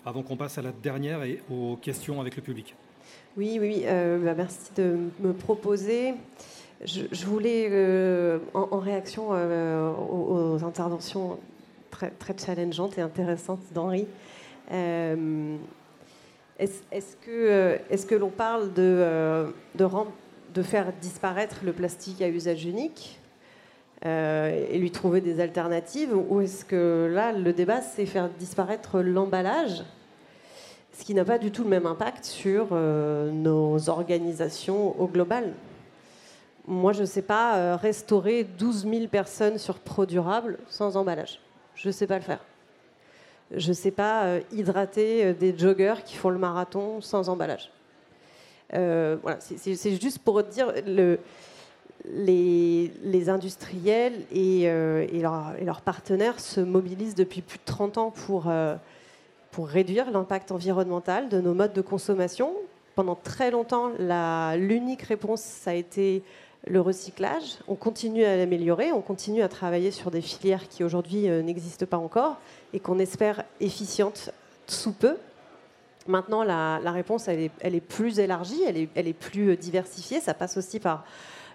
Avant 0.06 0.24
qu'on 0.24 0.38
passe 0.38 0.58
à 0.58 0.62
la 0.62 0.72
dernière 0.72 1.24
et 1.24 1.42
aux 1.52 1.76
questions 1.76 2.22
avec 2.22 2.38
le 2.38 2.42
public? 2.42 2.74
Oui, 3.36 3.58
oui, 3.60 3.82
euh, 3.84 4.24
bah, 4.24 4.36
merci 4.38 4.72
de 4.78 4.96
me 5.20 5.34
proposer. 5.34 6.14
Je, 6.86 7.26
voulais, 7.26 7.68
euh, 7.70 8.40
en, 8.54 8.80
réaction 8.80 9.32
aux, 9.32 10.64
interventions 10.64 11.38
très, 11.92 12.12
très, 12.12 12.38
challengeantes 12.38 12.98
et 12.98 13.02
intéressantes 13.02 13.60
d'Henri, 13.74 14.08
est-ce 16.58 17.16
que, 17.18 18.16
l'on 18.16 18.30
parle 18.30 18.72
de, 18.74 19.46
de 19.76 19.84
rendre 19.84 20.12
de 20.56 20.64
faire 20.64 20.94
disparaître 21.02 21.58
le 21.64 21.74
plastique 21.74 22.22
à 22.22 22.30
usage 22.30 22.66
unique 22.66 23.20
euh, 24.06 24.66
et 24.70 24.80
lui 24.80 24.90
trouver 24.90 25.20
des 25.20 25.42
alternatives 25.42 26.16
Ou 26.16 26.42
est-ce 26.42 26.64
que 26.64 27.12
là, 27.14 27.34
le 27.34 27.52
débat, 27.54 27.82
c'est 27.82 28.06
faire 28.06 28.30
disparaître 28.30 29.02
l'emballage 29.02 29.84
ce 30.98 31.04
qui 31.04 31.14
n'a 31.14 31.26
pas 31.26 31.38
du 31.38 31.52
tout 31.52 31.66
le 31.66 31.70
même 31.70 31.86
impact 31.86 32.24
sur 32.24 32.70
euh, 32.72 33.30
nos 33.30 33.90
organisations 33.90 34.98
au 34.98 35.08
global. 35.08 35.52
Moi, 36.68 36.94
je 36.94 37.02
ne 37.02 37.06
sais 37.06 37.22
pas 37.22 37.58
euh, 37.58 37.76
restaurer 37.76 38.46
12 38.46 38.88
000 38.90 39.08
personnes 39.08 39.58
sur 39.58 39.80
Pro 39.80 40.06
Durable 40.06 40.58
sans 40.70 40.96
emballage. 40.96 41.42
Je 41.76 41.90
ne 41.90 41.92
sais 41.92 42.08
pas 42.08 42.16
le 42.16 42.24
faire. 42.24 42.40
Je 43.52 43.68
ne 43.68 43.74
sais 43.74 43.92
pas 43.92 44.38
hydrater 44.54 45.34
des 45.34 45.56
joggers 45.58 45.96
qui 46.06 46.16
font 46.16 46.30
le 46.30 46.40
marathon 46.40 47.02
sans 47.02 47.28
emballage. 47.28 47.70
Euh, 48.74 49.18
voilà, 49.22 49.38
c'est 49.40 50.02
juste 50.02 50.20
pour 50.20 50.42
dire 50.44 50.74
le, 50.88 51.20
les, 52.06 53.30
industriels 53.30 54.22
et, 54.32 54.64
euh, 54.66 55.06
et, 55.12 55.22
leurs 55.22 55.82
partenaires 55.82 56.40
se 56.40 56.60
mobilisent 56.60 57.16
depuis 57.16 57.42
plus 57.42 57.60
de 57.60 57.66
30 57.66 57.98
ans 57.98 58.12
pour, 58.12 58.46
euh, 58.48 58.76
pour 59.52 59.68
réduire 59.68 60.12
l'impact 60.12 60.52
environnemental 60.52 61.30
de 61.30 61.40
nos 61.40 61.54
modes 61.54 61.74
de 61.74 61.82
consommation. 61.82 62.54
Pendant 62.96 63.16
très 63.16 63.52
longtemps, 63.52 63.92
l'unique 64.58 65.02
réponse, 65.02 65.42
ça 65.42 65.72
a 65.72 65.74
été 65.74 66.24
le 66.66 66.80
recyclage. 66.80 67.58
On 67.68 67.76
continue 67.76 68.24
à 68.24 68.38
l'améliorer, 68.38 68.94
on 68.94 69.02
continue 69.02 69.44
à 69.44 69.50
travailler 69.50 69.92
sur 69.92 70.12
des 70.12 70.22
filières 70.22 70.70
qui 70.70 70.84
aujourd'hui 70.84 71.28
n'existent 71.28 71.86
pas 71.86 71.98
encore 71.98 72.38
et 72.74 72.80
qu'on 72.80 72.98
espère 72.98 73.44
efficientes 73.60 74.32
sous 74.66 74.94
peu. 74.94 75.18
Maintenant, 76.08 76.44
la, 76.44 76.92
réponse, 76.92 77.28
elle 77.28 77.50
est, 77.62 77.80
plus 77.80 78.20
élargie, 78.20 78.62
elle 78.64 79.08
est, 79.08 79.14
plus 79.14 79.50
euh, 79.50 79.56
diversifiée. 79.56 80.20
Ça 80.20 80.36
passe 80.36 80.56
aussi 80.56 80.80
par 80.80 81.04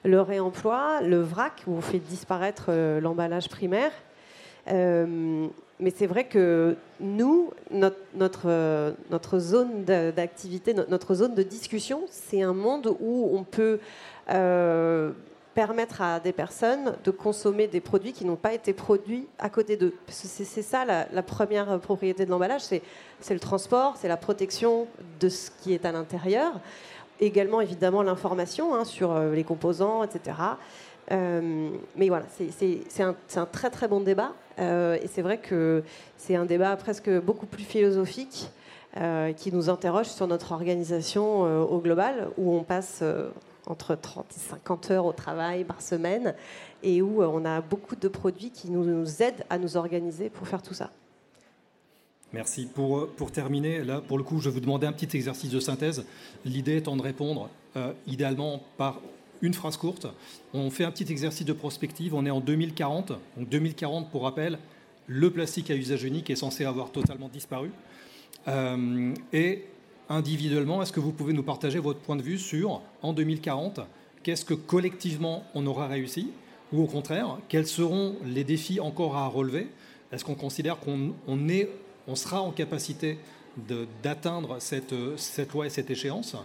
le 0.05 0.21
réemploi, 0.21 1.01
le 1.03 1.21
vrac, 1.21 1.63
où 1.69 1.75
on 1.75 1.81
fait 1.81 1.99
disparaître 1.99 2.67
euh, 2.69 3.01
l'emballage 3.01 3.49
primaire. 3.49 3.93
Euh, 4.69 5.47
mais 5.79 5.91
c'est 5.95 6.07
vrai 6.07 6.25
que 6.25 6.77
nous, 6.99 7.53
notre, 7.71 8.95
notre, 9.11 9.39
zone 9.39 9.85
d'activité, 9.85 10.75
notre 10.75 11.15
zone 11.15 11.35
de 11.35 11.43
discussion, 11.43 12.03
c'est 12.11 12.43
un 12.43 12.53
monde 12.53 12.95
où 13.01 13.31
on 13.33 13.45
peut 13.45 13.79
permettre 15.67 16.01
à 16.01 16.21
des 16.21 16.33
personnes 16.33 16.97
de 17.05 17.11
consommer 17.11 17.67
des 17.67 17.81
produits 17.81 18.15
qui 18.15 18.25
n'ont 18.25 18.35
pas 18.35 18.55
été 18.55 18.73
produits 18.73 19.27
à 19.39 19.51
côté 19.51 19.77
d'eux. 19.77 19.93
C'est 20.09 20.63
ça 20.63 20.87
la, 20.87 21.23
première 21.23 21.79
propriété 21.81 22.25
de 22.25 22.31
l'emballage, 22.31 22.63
c'est 22.63 22.83
le 23.35 23.41
transport, 23.41 23.99
c'est 23.99 24.09
la 24.09 24.17
protection 24.17 24.87
de 25.21 25.29
ce 25.29 25.51
qui 25.61 25.75
est 25.75 25.85
à 25.85 25.93
l'intérieur, 25.93 26.59
également 27.21 27.61
évidemment 27.61 28.03
l'information 28.03 28.75
hein, 28.75 28.87
sur 28.87 29.13
euh, 29.13 29.35
les 29.35 29.45
composants, 29.45 30.03
etc. 30.03 30.39
Euh, 31.13 31.69
mais 31.95 32.09
voilà, 32.09 32.25
c'est 32.31 33.03
un, 33.03 33.45
très 33.45 33.69
très 33.69 33.87
bon 33.87 34.01
débat, 34.01 34.33
euh, 34.61 34.97
et 35.03 35.09
c'est 35.09 35.21
vrai 35.21 35.37
que 35.37 35.83
c'est 36.17 36.37
un 36.37 36.47
débat 36.47 36.75
presque 36.77 37.11
beaucoup 37.21 37.45
plus 37.45 37.65
philosophique. 37.65 38.49
qui 39.37 39.53
nous 39.53 39.69
interroge 39.69 40.09
sur 40.09 40.27
notre 40.27 40.51
organisation 40.51 41.43
au 41.75 41.79
global, 41.81 42.31
où 42.37 42.57
on 42.57 42.65
passe 42.65 43.05
entre 43.71 43.95
30 43.95 44.27
et 44.37 44.41
50 44.41 44.91
heures 44.91 45.07
au 45.07 45.13
travail 45.13 45.65
par 45.65 45.81
semaine 45.81 46.35
et 46.83 47.01
où 47.03 47.23
euh, 47.23 47.31
on 47.33 47.45
a 47.45 47.61
beaucoup 47.61 47.97
de 47.97 48.09
produits 48.09 48.51
qui 48.51 48.71
nous, 48.71 49.23
aident 49.23 49.45
à 49.49 49.59
nous 49.59 49.77
organiser 49.77 50.29
pour 50.29 50.47
faire 50.49 50.63
tout 50.63 50.75
ça. 50.75 50.91
Merci. 52.33 52.67
Pour, 52.67 52.99
euh, 52.99 53.13
pour 53.17 53.33
terminer, 53.33 53.83
là, 53.83 54.01
pour 54.01 54.19
le 54.19 54.25
coup, 54.25 54.41
je 54.41 54.49
vais 54.49 54.55
vous 54.55 54.61
demander 54.61 54.87
un 54.87 54.93
petit 54.93 55.17
exercice 55.17 55.51
de 55.51 55.61
synthèse. 55.61 56.05
L'idée 56.45 56.77
étant 56.77 56.97
de 56.97 57.03
répondre 57.03 57.49
euh, 57.77 57.93
idéalement 58.07 58.63
par 58.77 59.01
une 59.43 59.55
phrase 59.55 59.77
courte. 59.77 60.07
On 60.53 60.71
fait 60.71 60.85
un 60.85 60.91
petit 60.91 61.11
exercice 61.11 61.47
de 61.47 61.53
prospective. 61.53 62.15
On 62.15 62.27
est 62.27 62.31
en 62.31 62.41
2040. 62.41 63.13
Donc 63.37 63.49
2040, 63.49 64.11
pour 64.11 64.25
rappel, 64.25 64.59
le 65.07 65.31
plastique 65.31 65.71
à 65.71 65.75
usage 65.75 66.05
unique 66.05 66.29
est 66.31 66.37
censé 66.37 66.65
avoir 66.65 66.91
totalement 66.91 67.29
disparu. 67.29 67.71
et 69.33 69.65
individuellement, 70.11 70.83
est-ce 70.83 70.93
que 70.93 71.01
vous 71.01 71.13
pouvez 71.13 71.33
nous 71.33 71.43
partager 71.43 71.79
votre 71.79 72.01
point 72.01 72.17
de 72.17 72.23
vue 72.23 72.39
sur, 72.39 72.83
en 73.01 73.13
2040, 73.15 73.81
qu'est-ce 74.23 74.45
que 74.45 74.55
collectivement 74.55 75.45
on 75.55 75.67
aura 75.67 75.87
réussi 75.87 76.33
Ou 76.73 76.83
au 76.83 76.87
contraire, 76.87 77.39
quels 77.49 77.67
seront 77.67 78.17
les 78.27 78.45
défis 78.45 78.81
encore 78.81 79.17
à 79.17 79.27
relever? 79.29 79.69
Est-ce 80.13 80.25
qu'on 80.25 80.35
considère 80.35 80.79
qu'on 80.81 81.15
on 81.27 82.15
sera 82.17 82.43
en 82.43 82.51
capacité 82.51 83.19
d'atteindre 84.03 84.57
cette, 84.59 84.93
loi 85.53 85.67
et 85.67 85.71
cette 85.71 85.91
échéance? 85.91 86.37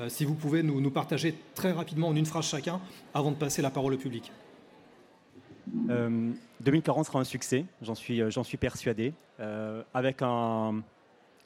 Euh, 0.00 0.08
Si 0.08 0.24
vous 0.24 0.34
pouvez 0.34 0.62
nous, 0.62 0.80
nous, 0.80 0.90
partager 0.90 1.34
très 1.54 1.72
rapidement 1.72 2.08
en 2.08 2.16
une 2.16 2.26
phrase 2.26 2.46
chacun 2.46 2.80
avant 3.12 3.30
de 3.30 3.36
passer 3.36 3.60
la 3.60 3.70
parole 3.70 3.94
au 3.94 3.98
public. 3.98 4.32
2040 5.66 6.98
euh, 6.98 7.04
sera 7.04 7.20
un 7.20 7.24
succès, 7.24 7.66
j'en 7.82 7.94
suis, 7.94 8.22
suis 8.44 8.56
persuadé, 8.56 9.12
euh, 9.40 9.82
avec 9.92 10.22
un, 10.22 10.82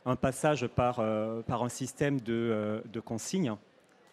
un 0.06 0.16
passage 0.16 0.66
par, 0.66 1.00
euh, 1.00 1.42
un 1.48 1.68
système 1.68 2.20
de, 2.20 2.32
euh, 2.32 2.80
de 2.92 3.00
consignes, 3.00 3.54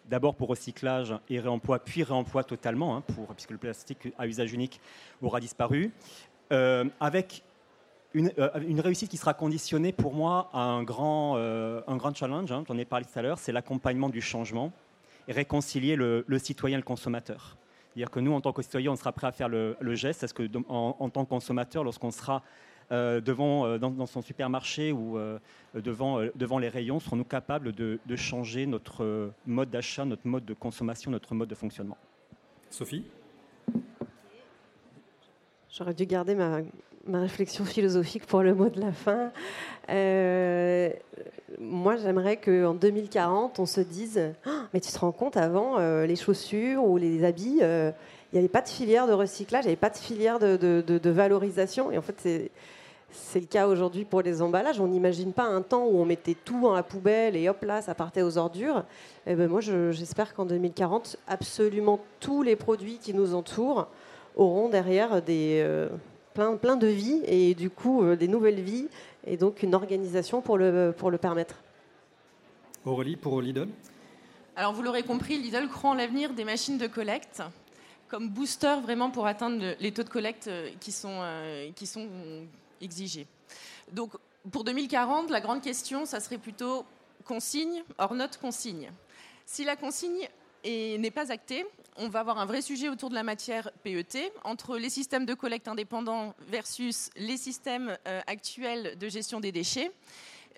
d'abord 0.08 0.34
pour 0.34 0.48
recyclage 0.48 1.14
et 1.28 1.38
réemploi, 1.38 1.78
puis 1.78 2.02
réemploi 2.02 2.44
totalement, 2.44 2.96
hein, 2.96 3.02
puisque 3.34 3.50
le 3.50 3.58
plastique 3.58 4.08
à 4.18 4.26
usage 4.26 4.52
unique 4.52 4.80
aura 5.20 5.40
disparu, 5.40 5.92
euh, 6.52 6.84
avec 7.00 7.42
une, 8.14 8.30
réussite 8.80 9.10
qui 9.10 9.16
sera 9.16 9.32
conditionnée 9.32 9.92
pour 9.92 10.12
moi 10.12 10.50
à 10.52 10.60
un 10.60 10.82
grand, 10.82 11.36
challenge, 12.14 12.52
hein, 12.52 12.64
j'en 12.66 12.76
ai 12.76 12.84
parlé 12.84 13.06
tout 13.06 13.18
à 13.18 13.22
l'heure, 13.22 13.38
c'est 13.38 13.52
l'accompagnement 13.52 14.08
du 14.10 14.20
changement 14.20 14.72
et 15.28 15.32
réconcilier 15.32 15.96
le, 15.96 16.24
citoyen 16.38 16.76
et 16.76 16.80
le 16.80 16.84
consommateur. 16.84 17.56
C'est-à-dire 17.88 18.10
que 18.10 18.20
nous, 18.20 18.32
en 18.32 18.40
tant 18.40 18.52
que 18.52 18.62
citoyen, 18.62 18.92
on 18.92 18.96
sera 18.96 19.12
prêt 19.12 19.26
à 19.26 19.32
faire 19.32 19.48
le, 19.48 19.94
geste. 19.94 20.24
Est-ce 20.24 20.34
que, 20.34 20.48
en, 20.68 21.08
tant 21.10 21.24
que 21.24 21.30
consommateur, 21.30 21.84
lorsqu'on 21.84 22.10
sera 22.10 22.42
devant, 22.90 23.66
euh, 23.66 23.78
dans, 23.78 24.06
son 24.06 24.22
supermarché 24.22 24.92
ou 24.92 25.18
euh, 25.18 25.38
devant, 25.74 26.20
devant 26.34 26.58
les 26.58 26.68
rayons, 26.68 27.00
serons-nous 27.00 27.24
capables 27.24 27.72
de, 27.72 27.98
changer 28.16 28.66
notre 28.66 29.32
mode 29.46 29.70
d'achat, 29.70 30.04
notre 30.04 30.26
mode 30.26 30.44
de 30.44 30.54
consommation, 30.54 31.10
notre 31.10 31.34
mode 31.34 31.48
de 31.48 31.54
fonctionnement? 31.54 31.96
Sophie? 32.70 33.04
J'aurais 35.70 35.94
dû 35.94 36.04
garder 36.04 36.34
ma, 36.34 36.60
ma, 37.06 37.20
réflexion 37.20 37.64
philosophique 37.64 38.26
pour 38.26 38.42
le 38.42 38.54
mot 38.54 38.68
de 38.68 38.80
la 38.80 38.92
fin. 38.92 39.32
moi, 41.58 41.96
j'aimerais 41.96 42.36
qu'en 42.36 42.74
2040, 42.74 43.58
on 43.58 43.66
se 43.66 43.80
dise 43.80 44.34
ah, 44.44 44.68
Mais 44.74 44.80
tu 44.80 44.92
te 44.92 44.98
rends 44.98 45.12
compte, 45.12 45.38
avant, 45.38 45.78
les 45.78 46.16
chaussures 46.16 46.84
ou 46.84 46.98
les 46.98 47.24
habits, 47.24 47.60
il 48.32 48.36
n'y 48.36 48.38
avait 48.38 48.48
pas 48.48 48.62
de 48.62 48.68
filière 48.68 49.06
de 49.06 49.12
recyclage, 49.12 49.64
il 49.64 49.68
n'y 49.68 49.72
avait 49.72 49.76
pas 49.76 49.90
de 49.90 49.96
filière 49.96 50.38
de, 50.38 50.56
de, 50.56 50.82
de, 50.98 51.10
valorisation. 51.10 51.90
Et 51.90 51.98
en 51.98 52.02
fait, 52.02 52.14
c'est 52.18 52.50
c'est 53.14 53.40
le 53.40 53.46
cas 53.46 53.66
aujourd'hui 53.66 54.06
pour 54.06 54.22
les 54.22 54.40
emballages. 54.40 54.80
On 54.80 54.86
n'imagine 54.86 55.34
pas 55.34 55.44
un 55.44 55.60
temps 55.60 55.84
où 55.84 55.98
on 55.98 56.06
mettait 56.06 56.34
tout 56.34 56.60
dans 56.62 56.72
la 56.72 56.82
poubelle 56.82 57.36
et 57.36 57.48
hop 57.48 57.62
là, 57.62 57.82
ça 57.82 57.94
partait 57.94 58.22
aux 58.22 58.38
ordures. 58.38 58.84
Et 59.26 59.32
eh 59.32 59.34
ben 59.34 59.50
moi, 59.50 59.60
j'espère 59.60 60.32
qu'en 60.32 60.46
2040, 60.46 61.18
absolument 61.28 62.00
tous 62.20 62.42
les 62.42 62.56
produits 62.56 62.98
qui 62.98 63.12
nous 63.12 63.34
entourent 63.34 63.88
auront 64.34 64.70
derrière 64.70 65.20
des, 65.20 65.60
euh, 65.62 65.90
plein, 66.32 66.56
plein 66.56 66.76
de 66.76 66.86
vies 66.86 67.22
et 67.26 67.54
du 67.54 67.70
coup 67.70 68.02
euh, 68.02 68.16
des 68.16 68.28
nouvelles 68.28 68.60
vies 68.60 68.88
et 69.26 69.36
donc 69.36 69.62
une 69.62 69.74
organisation 69.74 70.40
pour 70.40 70.56
le, 70.56 70.94
pour 70.96 71.10
le 71.10 71.18
permettre. 71.18 71.56
Aurélie, 72.84 73.16
pour 73.16 73.40
Lidl? 73.40 73.68
Alors 74.56 74.72
vous 74.72 74.82
l'aurez 74.82 75.02
compris, 75.02 75.38
Lidl 75.38 75.68
croit 75.68 75.90
en 75.90 75.94
l'avenir 75.94 76.32
des 76.32 76.44
machines 76.44 76.78
de 76.78 76.86
collecte 76.86 77.42
comme 78.12 78.28
booster 78.28 78.76
vraiment 78.82 79.10
pour 79.10 79.26
atteindre 79.26 79.74
les 79.80 79.90
taux 79.90 80.02
de 80.02 80.10
collecte 80.10 80.46
euh, 80.46 80.70
qui 80.80 80.92
sont, 80.92 81.22
qui 81.74 81.86
sont 81.86 82.06
exigé. 82.80 83.26
Donc, 83.90 84.12
pour 84.50 84.64
2040, 84.64 85.30
la 85.30 85.40
grande 85.40 85.62
question, 85.62 86.04
ça 86.04 86.20
serait 86.20 86.36
plutôt 86.36 86.84
consigne, 87.24 87.82
hors 87.96 88.14
note 88.14 88.36
consigne. 88.36 88.92
Si 89.46 89.64
la 89.64 89.76
consigne 89.76 90.28
n'est 90.64 91.10
pas 91.10 91.32
acté. 91.32 91.66
On 91.96 92.08
va 92.08 92.20
avoir 92.20 92.38
un 92.38 92.46
vrai 92.46 92.62
sujet 92.62 92.88
autour 92.88 93.10
de 93.10 93.14
la 93.14 93.22
matière 93.22 93.70
PET, 93.82 94.32
entre 94.44 94.78
les 94.78 94.88
systèmes 94.90 95.26
de 95.26 95.34
collecte 95.34 95.68
indépendants 95.68 96.34
versus 96.48 97.10
les 97.16 97.36
systèmes 97.36 97.96
euh, 98.06 98.20
actuels 98.26 98.96
de 98.98 99.08
gestion 99.08 99.40
des 99.40 99.52
déchets. 99.52 99.90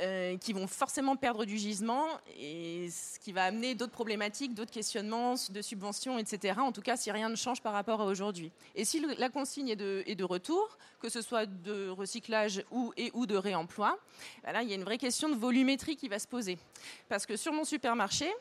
Euh, 0.00 0.36
qui 0.38 0.52
vont 0.52 0.66
forcément 0.66 1.14
perdre 1.14 1.44
du 1.44 1.56
gisement 1.56 2.06
et 2.36 2.88
ce 2.90 3.18
qui 3.20 3.30
va 3.30 3.44
amener 3.44 3.76
d'autres 3.76 3.92
problématiques, 3.92 4.52
d'autres 4.52 4.72
questionnements 4.72 5.34
de 5.48 5.62
subventions, 5.62 6.18
etc. 6.18 6.58
En 6.58 6.72
tout 6.72 6.80
cas, 6.80 6.96
si 6.96 7.12
rien 7.12 7.28
ne 7.28 7.36
change 7.36 7.60
par 7.62 7.72
rapport 7.72 8.00
à 8.00 8.06
aujourd'hui. 8.06 8.50
Et 8.74 8.84
si 8.84 9.04
la 9.18 9.28
consigne 9.28 9.68
est 9.68 9.76
de, 9.76 10.24
retour, 10.24 10.78
que 11.00 11.08
ce 11.08 11.22
soit 11.22 11.46
de 11.46 11.88
recyclage 11.90 12.64
ou, 12.72 12.92
et 12.96 13.12
ou 13.14 13.26
de 13.26 13.36
réemploi, 13.36 13.96
ben 14.42 14.52
là, 14.52 14.62
il 14.62 14.68
y 14.68 14.72
a 14.72 14.76
une 14.76 14.84
vraie 14.84 14.98
question 14.98 15.28
de 15.28 15.36
volumétrie 15.36 15.96
qui 15.96 16.08
va 16.08 16.18
se 16.18 16.26
poser. 16.26 16.58
Parce 17.08 17.24
que 17.24 17.36
sur 17.36 17.52
mon 17.52 17.64
supermarché, 17.64 18.32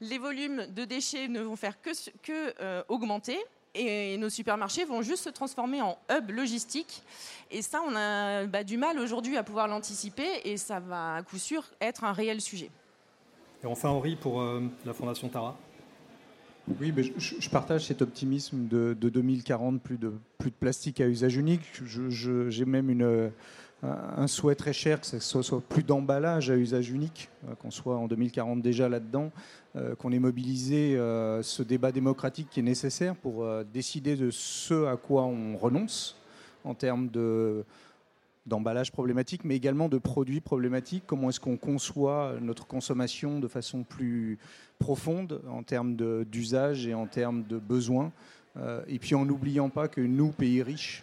les 0.00 0.18
volumes 0.18 0.66
de 0.66 0.84
déchets 0.86 1.28
ne 1.28 1.42
vont 1.42 1.56
faire 1.56 1.80
que 1.82 2.54
euh, 2.60 2.82
augmenter 2.88 3.38
et 3.76 4.16
nos 4.18 4.30
supermarchés 4.30 4.84
vont 4.84 5.02
juste 5.02 5.24
se 5.24 5.28
transformer 5.28 5.82
en 5.82 5.98
hub 6.10 6.30
logistique. 6.30 7.02
Et 7.50 7.62
ça, 7.62 7.80
on 7.86 7.94
a 7.94 8.46
bah, 8.46 8.64
du 8.64 8.76
mal 8.76 8.98
aujourd'hui 8.98 9.36
à 9.36 9.42
pouvoir 9.42 9.68
l'anticiper 9.68 10.26
et 10.44 10.56
ça 10.56 10.80
va 10.80 11.16
à 11.16 11.22
coup 11.22 11.38
sûr 11.38 11.62
être 11.80 12.04
un 12.04 12.12
réel 12.12 12.40
sujet. 12.40 12.70
Et 13.62 13.66
enfin, 13.66 13.88
Henri, 13.88 14.16
pour 14.16 14.40
euh, 14.40 14.62
la 14.84 14.92
Fondation 14.92 15.28
Tara. 15.28 15.56
Oui, 16.80 16.92
mais 16.94 17.04
je, 17.04 17.48
partage 17.48 17.86
cet 17.86 18.02
optimisme 18.02 18.66
de, 18.66 18.94
2040, 18.94 19.80
plus 19.80 19.98
de, 19.98 20.12
plus 20.38 20.50
de 20.50 20.56
plastique 20.56 21.00
à 21.00 21.06
usage 21.06 21.36
unique. 21.36 21.62
J'ai 22.08 22.64
même 22.64 22.90
une, 22.90 23.30
un 23.82 24.26
souhait 24.26 24.54
très 24.54 24.72
cher 24.72 25.00
que 25.00 25.06
ce 25.06 25.18
soit, 25.20 25.60
plus 25.60 25.82
d'emballage 25.82 26.50
à 26.50 26.56
usage 26.56 26.90
unique, 26.90 27.28
euh, 27.46 27.54
qu'on 27.54 27.70
soit 27.70 27.96
en 27.96 28.06
2040 28.06 28.62
déjà 28.62 28.88
là-dedans, 28.88 29.30
euh, 29.76 29.94
qu'on 29.94 30.12
ait 30.12 30.18
mobilisé 30.18 30.96
euh, 30.96 31.42
ce 31.42 31.62
débat 31.62 31.92
démocratique 31.92 32.48
qui 32.50 32.60
est 32.60 32.64
nécessaire 32.64 33.14
pour 33.14 33.46
décider 33.72 34.16
de 34.16 34.30
ce 34.30 34.86
à 34.86 34.96
quoi 34.96 35.24
on 35.24 35.56
renonce 35.56 36.16
en 36.64 36.74
termes 36.74 37.08
de 37.08 37.64
d'emballage 38.46 38.92
problématique, 38.92 39.44
mais 39.44 39.56
également 39.56 39.88
de 39.88 39.98
produits 39.98 40.40
problématiques. 40.40 41.02
Comment 41.04 41.30
est-ce 41.30 41.40
qu'on 41.40 41.56
conçoit 41.56 42.34
notre 42.40 42.64
consommation 42.64 43.40
de 43.40 43.48
façon 43.48 43.82
plus 43.82 44.38
profonde 44.78 45.42
en 45.50 45.64
termes 45.64 45.96
d'usage 46.24 46.86
et 46.86 46.94
en 46.94 47.06
termes 47.06 47.42
de 47.42 47.58
besoins 47.58 48.12
et 48.88 48.98
puis 48.98 49.14
en 49.14 49.24
n'oubliant 49.24 49.68
pas 49.68 49.88
que 49.88 50.00
nous, 50.00 50.30
pays 50.32 50.62
riches, 50.62 51.02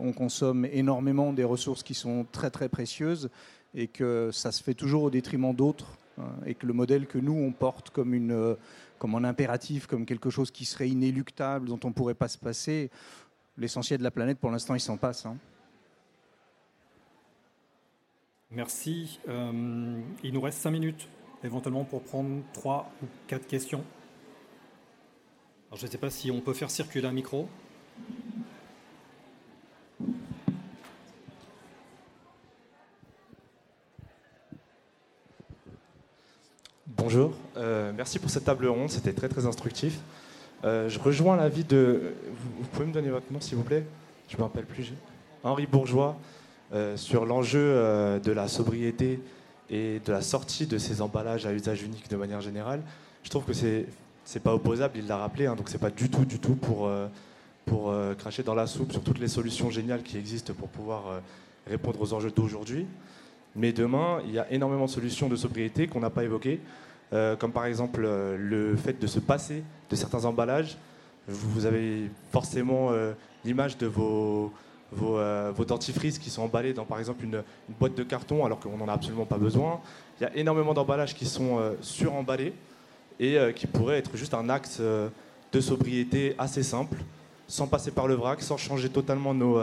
on 0.00 0.12
consomme 0.12 0.64
énormément 0.64 1.32
des 1.32 1.44
ressources 1.44 1.82
qui 1.82 1.94
sont 1.94 2.26
très 2.30 2.50
très 2.50 2.68
précieuses 2.68 3.30
et 3.74 3.88
que 3.88 4.30
ça 4.32 4.52
se 4.52 4.62
fait 4.62 4.74
toujours 4.74 5.04
au 5.04 5.10
détriment 5.10 5.54
d'autres 5.54 5.98
Hein, 6.18 6.32
et 6.46 6.54
que 6.54 6.66
le 6.66 6.72
modèle 6.72 7.06
que 7.06 7.18
nous, 7.18 7.32
on 7.32 7.52
porte 7.52 7.90
comme, 7.90 8.14
une, 8.14 8.32
euh, 8.32 8.54
comme 8.98 9.14
un 9.14 9.24
impératif, 9.24 9.86
comme 9.86 10.06
quelque 10.06 10.30
chose 10.30 10.50
qui 10.50 10.64
serait 10.64 10.88
inéluctable, 10.88 11.68
dont 11.68 11.80
on 11.84 11.88
ne 11.88 11.92
pourrait 11.92 12.14
pas 12.14 12.28
se 12.28 12.38
passer, 12.38 12.90
l'essentiel 13.58 13.98
de 13.98 14.04
la 14.04 14.10
planète, 14.10 14.38
pour 14.38 14.50
l'instant, 14.50 14.74
il 14.74 14.80
s'en 14.80 14.96
passe. 14.96 15.26
Hein. 15.26 15.36
Merci. 18.50 19.18
Euh, 19.28 20.00
il 20.22 20.32
nous 20.32 20.40
reste 20.40 20.58
cinq 20.58 20.70
minutes, 20.70 21.08
éventuellement, 21.42 21.84
pour 21.84 22.02
prendre 22.02 22.42
trois 22.52 22.90
ou 23.02 23.06
quatre 23.26 23.46
questions. 23.46 23.84
Je 25.76 25.86
ne 25.86 25.90
sais 25.90 25.98
pas 25.98 26.10
si 26.10 26.30
on 26.30 26.40
peut 26.40 26.52
faire 26.52 26.70
circuler 26.70 27.06
un 27.06 27.12
micro. 27.12 27.48
Bonjour, 36.86 37.32
euh, 37.56 37.92
merci 37.94 38.20
pour 38.20 38.30
cette 38.30 38.44
table 38.44 38.66
ronde, 38.66 38.88
c'était 38.88 39.12
très 39.12 39.28
très 39.28 39.46
instructif. 39.46 39.98
Euh, 40.62 40.88
je 40.88 40.98
rejoins 41.00 41.36
l'avis 41.36 41.64
de. 41.64 42.14
Vous, 42.60 42.68
pouvez 42.68 42.86
me 42.86 42.92
donner 42.92 43.10
votre 43.10 43.32
nom 43.32 43.40
s'il 43.40 43.56
vous 43.56 43.64
plaît? 43.64 43.84
Je 44.28 44.36
ne 44.36 44.38
me 44.38 44.44
rappelle 44.44 44.66
plus. 44.66 44.92
Henri 45.42 45.66
Bourgeois, 45.66 46.16
euh, 46.72 46.96
sur 46.96 47.26
l'enjeu 47.26 48.20
de 48.20 48.32
la 48.32 48.46
sobriété 48.46 49.20
et 49.70 50.00
de 50.04 50.12
la 50.12 50.22
sortie 50.22 50.66
de 50.66 50.78
ces 50.78 51.02
emballages 51.02 51.46
à 51.46 51.52
usage 51.52 51.82
unique 51.82 52.08
de 52.08 52.16
manière 52.16 52.40
générale. 52.40 52.80
Je 53.24 53.30
trouve 53.30 53.44
que 53.44 53.52
c'est 53.52 53.86
c'est 54.24 54.42
pas 54.42 54.54
opposable, 54.54 54.98
il 54.98 55.06
l'a 55.06 55.16
rappelé, 55.16 55.46
hein, 55.46 55.56
donc 55.56 55.68
c'est 55.68 55.78
pas 55.78 55.90
du 55.90 56.08
tout 56.08 56.24
du 56.24 56.38
tout 56.38 56.54
pour, 56.54 56.90
pour 57.66 57.94
cracher 58.18 58.42
dans 58.42 58.54
la 58.54 58.66
soupe 58.66 58.92
sur 58.92 59.02
toutes 59.02 59.18
les 59.18 59.28
solutions 59.28 59.70
géniales 59.70 60.02
qui 60.02 60.16
existent 60.16 60.52
pour 60.54 60.68
pouvoir 60.68 61.20
répondre 61.66 62.00
aux 62.00 62.12
enjeux 62.12 62.30
d'aujourd'hui. 62.30 62.86
Mais 63.56 63.72
demain, 63.72 64.20
il 64.26 64.32
y 64.32 64.38
a 64.38 64.50
énormément 64.50 64.86
de 64.86 64.90
solutions 64.90 65.28
de 65.28 65.36
sobriété 65.36 65.86
qu'on 65.86 66.00
n'a 66.00 66.10
pas 66.10 66.24
évoquées, 66.24 66.60
euh, 67.12 67.36
comme 67.36 67.52
par 67.52 67.66
exemple 67.66 68.02
euh, 68.04 68.36
le 68.36 68.76
fait 68.76 69.00
de 69.00 69.06
se 69.06 69.20
passer 69.20 69.62
de 69.90 69.96
certains 69.96 70.24
emballages. 70.24 70.76
Vous 71.28 71.64
avez 71.64 72.10
forcément 72.32 72.90
euh, 72.90 73.12
l'image 73.44 73.78
de 73.78 73.86
vos, 73.86 74.52
vos, 74.92 75.64
dentifrices 75.64 76.18
qui 76.18 76.30
sont 76.30 76.42
emballés 76.42 76.72
dans 76.72 76.84
par 76.84 76.98
exemple 76.98 77.24
une, 77.24 77.42
boîte 77.78 77.94
de 77.94 78.02
carton 78.02 78.44
alors 78.44 78.58
qu'on 78.58 78.76
n'en 78.76 78.88
a 78.88 78.92
absolument 78.92 79.24
pas 79.24 79.38
besoin. 79.38 79.80
Il 80.20 80.24
y 80.24 80.26
a 80.26 80.36
énormément 80.36 80.74
d'emballages 80.74 81.14
qui 81.14 81.26
sont 81.26 81.58
suremballés 81.80 82.52
et 83.20 83.38
qui 83.54 83.66
pourraient 83.66 83.98
être 83.98 84.16
juste 84.16 84.34
un 84.34 84.48
axe 84.48 84.80
de 84.80 85.60
sobriété 85.60 86.34
assez 86.38 86.62
simple, 86.62 86.96
sans 87.46 87.66
passer 87.66 87.90
par 87.90 88.08
le 88.08 88.14
vrac, 88.14 88.42
sans 88.42 88.56
changer 88.56 88.88
totalement 88.88 89.34
nos, 89.34 89.60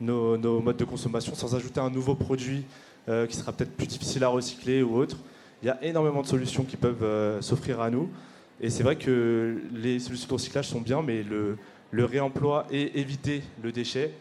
nos 0.00 0.60
modes 0.60 0.76
de 0.76 0.84
consommation, 0.84 1.34
sans 1.34 1.54
ajouter 1.54 1.80
un 1.80 1.90
nouveau 1.90 2.14
produit 2.14 2.64
euh, 3.08 3.26
qui 3.26 3.36
sera 3.36 3.50
peut-être 3.50 3.76
plus 3.76 3.88
difficile 3.88 4.22
à 4.22 4.28
recycler 4.28 4.80
ou 4.80 4.94
autre. 4.96 5.16
Il 5.60 5.66
y 5.66 5.70
a 5.70 5.82
énormément 5.82 6.22
de 6.22 6.26
solutions 6.28 6.62
qui 6.62 6.76
peuvent 6.76 7.02
euh, 7.02 7.42
s'offrir 7.42 7.80
à 7.80 7.90
nous. 7.90 8.08
Et 8.60 8.70
c'est 8.70 8.84
vrai 8.84 8.94
que 8.94 9.60
les 9.74 9.98
solutions 9.98 10.28
de 10.28 10.32
recyclage 10.34 10.68
sont 10.68 10.80
bien, 10.80 11.02
mais 11.02 11.24
le, 11.24 11.56
réemploi 11.92 12.64
et 12.70 13.00
éviter 13.00 13.42
le 13.60 13.72
déchet, 13.72 14.12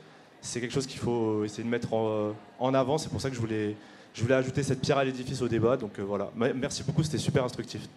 c'est 0.42 0.60
quelque 0.60 0.74
chose 0.74 0.88
qu'il 0.88 1.00
faut 1.00 1.46
essayer 1.46 1.64
de 1.64 1.70
mettre 1.70 1.94
en, 1.94 2.74
avant. 2.74 2.98
C'est 2.98 3.10
pour 3.10 3.22
ça 3.22 3.30
que 3.30 3.36
je 3.36 3.40
voulais, 3.40 3.76
ajouter 4.32 4.64
cette 4.64 4.82
pierre 4.82 4.98
à 4.98 5.04
l'édifice 5.04 5.44
au 5.44 5.48
débat. 5.48 5.78
Donc 5.78 6.00
euh, 6.00 6.02
voilà, 6.02 6.32
merci 6.36 6.82
beaucoup, 6.82 7.04
c'était 7.04 7.20
super 7.20 7.44
instructif. 7.44 7.88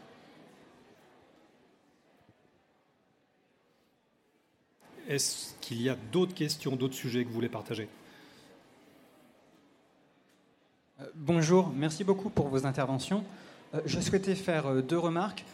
Est-ce 5.09 5.53
qu'il 5.61 5.83
y 5.83 5.91
a 5.91 5.97
d'autres 6.13 6.35
questions, 6.35 6.77
d'autres 6.77 6.95
sujets 6.95 7.25
que 7.25 7.29
vous 7.29 7.35
voulez 7.35 7.51
partager? 7.51 7.89
Euh, 11.01 11.05
bonjour, 11.15 11.71
merci 11.77 12.05
beaucoup 12.05 12.31
pour 12.31 12.49
vos 12.49 12.65
interventions. 12.65 13.23
Euh, 13.75 13.81
je 13.85 14.01
souhaitais 14.01 14.35
faire 14.35 14.67
euh, 14.67 14.81
deux 14.81 14.99
remarques. 14.99 15.45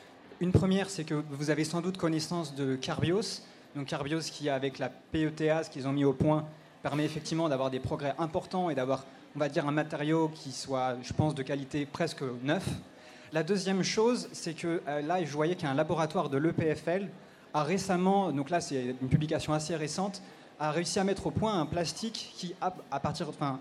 Une 0.41 0.53
première, 0.53 0.89
c'est 0.89 1.03
que 1.03 1.15
vous 1.31 1.51
avez 1.51 1.65
sans 1.65 1.81
doute 1.81 1.99
connaissance 1.99 2.55
de 2.55 2.77
Carbios. 2.77 3.43
Donc 3.75 3.89
Carbios 3.89 4.21
qui, 4.21 4.49
avec 4.49 4.79
la 4.79 4.89
PETA, 4.89 5.65
ce 5.65 5.71
qu'ils 5.71 5.89
ont 5.89 5.93
mis 5.93 6.05
au 6.05 6.13
point, 6.13 6.47
permet 6.85 7.05
effectivement 7.05 7.49
d'avoir 7.49 7.71
des 7.71 7.81
progrès 7.81 8.15
importants 8.19 8.71
et 8.71 8.77
d'avoir, 8.77 9.05
on 9.35 9.41
va 9.41 9.49
dire, 9.49 9.67
un 9.67 9.73
matériau 9.73 10.29
qui 10.29 10.53
soit, 10.53 10.97
je 11.03 11.13
pense, 11.13 11.35
de 11.35 11.43
qualité 11.43 11.87
presque 11.87 12.23
neuf. 12.45 12.69
La 13.33 13.43
deuxième 13.43 13.83
chose, 13.83 14.29
c'est 14.33 14.55
que 14.55 14.81
là, 14.87 15.23
je 15.25 15.33
voyais 15.33 15.55
qu'un 15.55 15.75
laboratoire 15.75 16.31
de 16.31 16.39
l'EPFL 16.39 17.09
a 17.55 17.63
récemment, 17.63 18.33
donc 18.33 18.51
là 18.51 18.61
c'est 18.61 18.97
une 19.01 19.09
publication 19.09 19.53
assez 19.53 19.77
récente, 19.77 20.23
a 20.59 20.71
réussi 20.71 20.99
à 20.99 21.05
mettre 21.05 21.27
au 21.27 21.31
point 21.31 21.59
un 21.59 21.67
plastique 21.67 22.33
qui, 22.37 22.55
à, 22.61 23.01
partir, 23.01 23.29
enfin, 23.29 23.61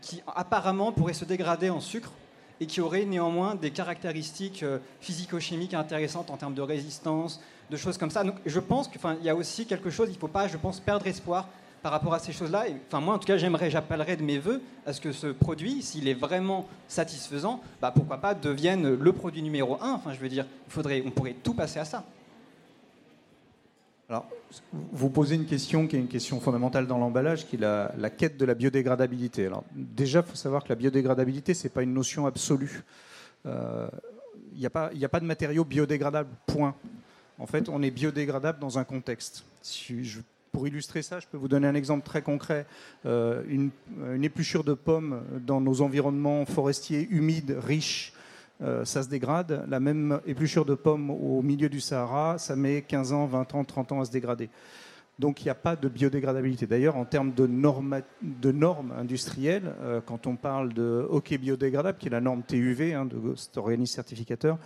qui 0.00 0.22
apparemment 0.34 0.92
pourrait 0.92 1.12
se 1.12 1.24
dégrader 1.24 1.70
en 1.70 1.80
sucre 1.80 2.12
et 2.60 2.66
qui 2.66 2.80
aurait 2.80 3.04
néanmoins 3.04 3.54
des 3.54 3.70
caractéristiques 3.70 4.62
euh, 4.62 4.78
physico-chimiques 5.00 5.74
intéressantes 5.74 6.30
en 6.30 6.36
termes 6.36 6.54
de 6.54 6.62
résistance, 6.62 7.40
de 7.70 7.76
choses 7.76 7.98
comme 7.98 8.10
ça. 8.10 8.24
Donc 8.24 8.36
je 8.46 8.60
pense 8.60 8.88
qu'il 8.88 9.00
y 9.22 9.28
a 9.28 9.34
aussi 9.34 9.66
quelque 9.66 9.90
chose, 9.90 10.08
il 10.08 10.14
ne 10.14 10.18
faut 10.18 10.28
pas, 10.28 10.48
je 10.48 10.56
pense, 10.56 10.80
perdre 10.80 11.06
espoir 11.06 11.48
par 11.82 11.92
rapport 11.92 12.14
à 12.14 12.18
ces 12.18 12.32
choses-là. 12.32 12.64
Enfin, 12.88 13.00
moi, 13.00 13.14
en 13.14 13.18
tout 13.18 13.26
cas, 13.26 13.36
j'aimerais, 13.36 13.70
j'appellerais 13.70 14.16
de 14.16 14.22
mes 14.22 14.38
voeux 14.38 14.62
à 14.86 14.92
ce 14.92 15.00
que 15.00 15.12
ce 15.12 15.28
produit, 15.28 15.82
s'il 15.82 16.08
est 16.08 16.14
vraiment 16.14 16.66
satisfaisant, 16.88 17.60
bah, 17.80 17.92
pourquoi 17.94 18.18
pas 18.18 18.34
devienne 18.34 18.94
le 18.94 19.12
produit 19.12 19.42
numéro 19.42 19.78
un. 19.82 19.92
Enfin, 19.92 20.12
je 20.12 20.18
veux 20.18 20.28
dire, 20.28 20.46
faudrait, 20.68 21.02
on 21.06 21.10
pourrait 21.10 21.36
tout 21.42 21.54
passer 21.54 21.78
à 21.78 21.84
ça. 21.84 22.04
Alors, 24.08 24.28
vous 24.92 25.10
posez 25.10 25.34
une 25.34 25.46
question 25.46 25.88
qui 25.88 25.96
est 25.96 25.98
une 25.98 26.06
question 26.06 26.38
fondamentale 26.38 26.86
dans 26.86 26.98
l'emballage, 26.98 27.46
qui 27.46 27.56
est 27.56 27.58
la, 27.58 28.10
quête 28.10 28.36
de 28.36 28.44
la 28.44 28.54
biodégradabilité. 28.54 29.46
Alors, 29.46 29.64
déjà, 29.74 30.20
il 30.20 30.30
faut 30.30 30.36
savoir 30.36 30.62
que 30.62 30.68
la 30.68 30.76
biodégradabilité, 30.76 31.54
ce 31.54 31.64
n'est 31.64 31.70
pas 31.70 31.82
une 31.82 31.92
notion 31.92 32.24
absolue. 32.24 32.84
Il 33.44 33.50
euh, 33.50 33.88
n'y 34.54 34.66
a, 34.66 34.70
pas, 34.70 34.90
de 34.92 35.24
matériaux 35.24 35.64
biodégradables, 35.64 36.30
point. 36.46 36.76
En 37.40 37.46
fait, 37.46 37.68
on 37.68 37.82
est 37.82 37.90
biodégradable 37.90 38.60
dans 38.60 38.78
un 38.78 38.84
contexte. 38.84 39.44
pour 40.52 40.68
illustrer 40.68 41.02
ça, 41.02 41.18
je 41.18 41.26
peux 41.26 41.36
vous 41.36 41.48
donner 41.48 41.66
un 41.66 41.74
exemple 41.74 42.06
très 42.06 42.22
concret. 42.22 42.64
Euh, 43.06 43.42
une, 43.48 43.70
une, 44.14 44.22
épluchure 44.22 44.62
de 44.62 44.74
pommes 44.74 45.20
dans 45.44 45.60
nos 45.60 45.80
environnements 45.80 46.46
forestiers 46.46 47.08
humides, 47.10 47.56
riches, 47.60 48.12
euh, 48.62 48.84
ça 48.84 49.02
se 49.02 49.08
dégrade. 49.08 49.64
La 49.68 49.80
même 49.80 50.20
épluchure 50.26 50.64
de 50.64 50.74
pomme 50.74 51.10
au 51.10 51.42
milieu 51.42 51.68
du 51.68 51.80
Sahara, 51.80 52.38
ça 52.38 52.56
met 52.56 52.82
15 52.82 53.12
ans, 53.12 53.26
20 53.26 53.54
ans, 53.54 53.64
30 53.64 53.92
ans 53.92 54.00
à 54.00 54.04
se 54.04 54.10
dégrader. 54.10 54.48
Donc 55.18 55.40
il 55.40 55.44
n'y 55.44 55.50
a 55.50 55.54
pas 55.54 55.76
de 55.76 55.88
biodégradabilité. 55.88 56.66
D'ailleurs, 56.66 56.96
en 56.96 57.06
termes 57.06 57.32
de, 57.32 57.46
normes 57.46 58.92
industrielles, 58.98 59.74
euh, 59.80 60.00
quand 60.04 60.26
on 60.26 60.36
parle 60.36 60.74
de 60.74 61.06
hockey 61.08 61.38
biodégradable, 61.38 61.96
qui 61.96 62.08
est 62.08 62.10
la 62.10 62.20
norme 62.20 62.42
TUV, 62.42 62.92
hein, 62.92 63.06
de 63.06 63.34
cet 63.34 63.56
organisme 63.56 63.94
certificateur, 63.94 64.58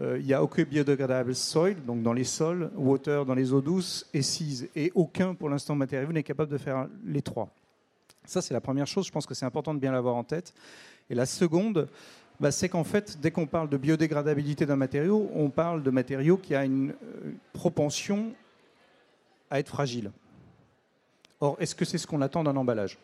euh, 0.00 0.18
il 0.20 0.26
y 0.26 0.34
a 0.34 0.42
hockey 0.42 0.66
biodégradable 0.66 1.34
soil, 1.34 1.76
donc 1.86 2.02
dans 2.02 2.12
les 2.12 2.24
sols, 2.24 2.70
water 2.76 3.24
dans 3.24 3.34
les 3.34 3.52
eaux 3.52 3.62
douces 3.62 4.06
et 4.12 4.20
seas. 4.20 4.66
Et 4.76 4.92
aucun, 4.94 5.34
pour 5.34 5.48
l'instant, 5.48 5.74
matériau 5.74 6.12
n'est 6.12 6.22
capable 6.22 6.52
de 6.52 6.58
faire 6.58 6.86
les 7.06 7.22
trois. 7.22 7.54
Ça, 8.26 8.42
c'est 8.42 8.54
la 8.54 8.60
première 8.60 8.86
chose. 8.86 9.06
Je 9.06 9.12
pense 9.12 9.26
que 9.26 9.34
c'est 9.34 9.46
important 9.46 9.72
de 9.72 9.78
bien 9.78 9.92
l'avoir 9.92 10.16
en 10.16 10.24
tête. 10.24 10.52
Et 11.08 11.14
la 11.14 11.26
seconde, 11.26 11.88
bah, 12.40 12.50
c'est 12.50 12.68
qu'en 12.68 12.84
fait, 12.84 13.20
dès 13.20 13.30
qu'on 13.30 13.46
parle 13.46 13.68
de 13.68 13.76
biodégradabilité 13.76 14.66
d'un 14.66 14.76
matériau, 14.76 15.30
on 15.34 15.50
parle 15.50 15.82
de 15.82 15.90
matériau 15.90 16.36
qui 16.36 16.54
a 16.54 16.64
une 16.64 16.90
euh, 16.90 17.32
propension 17.52 18.32
à 19.50 19.60
être 19.60 19.68
fragile. 19.68 20.10
Or, 21.40 21.56
est-ce 21.60 21.74
que 21.74 21.84
c'est 21.84 21.98
ce 21.98 22.06
qu'on 22.06 22.22
attend 22.22 22.44
d'un 22.44 22.56
emballage? 22.56 22.98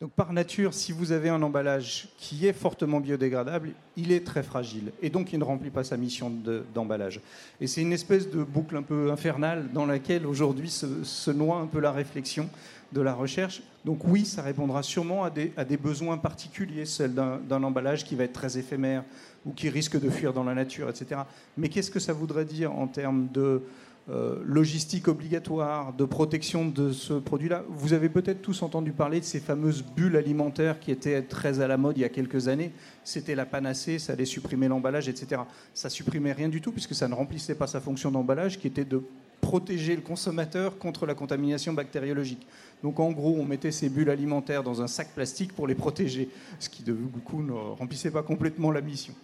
Donc 0.00 0.12
par 0.12 0.32
nature, 0.32 0.74
si 0.74 0.92
vous 0.92 1.10
avez 1.10 1.28
un 1.28 1.42
emballage 1.42 2.08
qui 2.18 2.46
est 2.46 2.52
fortement 2.52 3.00
biodégradable, 3.00 3.70
il 3.96 4.12
est 4.12 4.24
très 4.24 4.44
fragile 4.44 4.92
et 5.02 5.10
donc 5.10 5.32
il 5.32 5.40
ne 5.40 5.44
remplit 5.44 5.70
pas 5.70 5.82
sa 5.82 5.96
mission 5.96 6.32
d'emballage. 6.72 7.20
et 7.60 7.66
c'est 7.66 7.80
une 7.80 7.92
espèce 7.92 8.30
de 8.30 8.44
boucle 8.44 8.76
un 8.76 8.82
peu 8.82 9.10
infernale 9.10 9.72
dans 9.72 9.86
laquelle 9.86 10.24
aujourd'hui 10.24 10.70
se, 10.70 11.30
noie 11.32 11.56
un 11.56 11.66
peu 11.66 11.80
la 11.80 11.90
réflexion 11.90 12.48
de 12.92 13.00
la 13.00 13.14
recherche. 13.14 13.62
Donc 13.84 14.00
oui, 14.04 14.24
ça 14.24 14.42
répondra 14.42 14.82
sûrement 14.82 15.24
à 15.24 15.30
des, 15.30 15.52
à 15.56 15.64
des 15.64 15.76
besoins 15.76 16.18
particuliers, 16.18 16.86
celle 16.86 17.14
d'un 17.14 17.62
emballage 17.62 18.04
qui 18.04 18.14
va 18.14 18.24
être 18.24 18.32
très 18.32 18.58
éphémère 18.58 19.04
ou 19.46 19.52
qui 19.52 19.68
risque 19.68 20.00
de 20.00 20.10
fuir 20.10 20.32
dans 20.32 20.44
la 20.44 20.54
nature, 20.54 20.88
etc. 20.88 21.22
Mais 21.56 21.68
qu'est-ce 21.68 21.90
que 21.90 22.00
ça 22.00 22.12
voudrait 22.12 22.44
dire 22.44 22.72
en 22.72 22.86
termes 22.86 23.28
de 23.32 23.62
euh, 24.10 24.42
logistique 24.44 25.06
obligatoire, 25.06 25.92
de 25.92 26.04
protection 26.04 26.66
de 26.66 26.92
ce 26.92 27.14
produit-là? 27.14 27.62
Vous 27.68 27.92
avez 27.92 28.08
peut-être 28.08 28.40
tous 28.40 28.62
entendu 28.62 28.92
parler 28.92 29.20
de 29.20 29.24
ces 29.24 29.40
fameuses 29.40 29.84
bulles 29.84 30.16
alimentaires 30.16 30.80
qui 30.80 30.90
étaient 30.90 31.22
très 31.22 31.60
à 31.60 31.68
la 31.68 31.76
mode 31.76 31.98
il 31.98 32.00
y 32.00 32.04
a 32.04 32.08
quelques 32.08 32.48
années. 32.48 32.72
C'était 33.04 33.34
la 33.34 33.46
panacée, 33.46 33.98
ça 33.98 34.14
allait 34.14 34.24
supprimer 34.24 34.66
l'emballage, 34.66 35.08
etc. 35.08 35.42
Ça 35.74 35.90
supprimait 35.90 36.32
rien 36.32 36.48
du 36.48 36.60
tout 36.60 36.72
puisque 36.72 36.94
ça 36.94 37.06
ne 37.06 37.14
remplissait 37.14 37.54
pas 37.54 37.66
sa 37.66 37.80
fonction 37.80 38.10
d'emballage 38.10 38.58
qui 38.58 38.66
était 38.66 38.84
de 38.84 39.02
protéger 39.48 39.96
le 39.96 40.02
consommateur 40.02 40.76
contre 40.76 41.06
la 41.06 41.14
contamination 41.14 41.72
bactériologique. 41.72 42.46
Donc 42.82 43.00
en 43.00 43.10
gros, 43.12 43.34
on 43.38 43.46
mettait 43.46 43.70
ces 43.70 43.88
bulles 43.88 44.10
alimentaires 44.10 44.62
dans 44.62 44.82
un 44.82 44.86
sac 44.86 45.14
plastique 45.14 45.54
pour 45.54 45.66
les 45.66 45.74
protéger, 45.74 46.28
ce 46.58 46.68
qui 46.68 46.82
de 46.82 46.92
coup 47.24 47.42
ne 47.42 47.52
remplissait 47.52 48.10
pas 48.10 48.22
complètement 48.22 48.70
la 48.70 48.82
mission. 48.82 49.14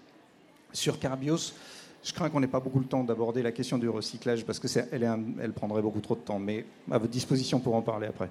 Sur 0.73 0.99
Carbios, 0.99 1.53
je 2.03 2.15
crains 2.15 2.31
qu'on 2.31 2.41
n'ait 2.41 2.47
pas 2.47 2.61
beaucoup 2.61 2.81
de 2.81 2.89
temps 2.89 3.05
d'aborder 3.05 3.43
la 3.43 3.53
question 3.53 3.77
du 3.77 3.87
recyclage 3.87 4.47
parce 4.47 4.59
qu'elle 4.59 5.19
elle 5.43 5.53
prendrait 5.53 5.83
beaucoup 5.83 6.01
trop 6.01 6.15
de 6.15 6.21
temps, 6.21 6.39
mais 6.39 6.65
à 6.91 6.97
votre 6.97 7.13
disposition 7.13 7.61
pour 7.61 7.75
en 7.75 7.83
parler 7.83 8.07
après. 8.07 8.31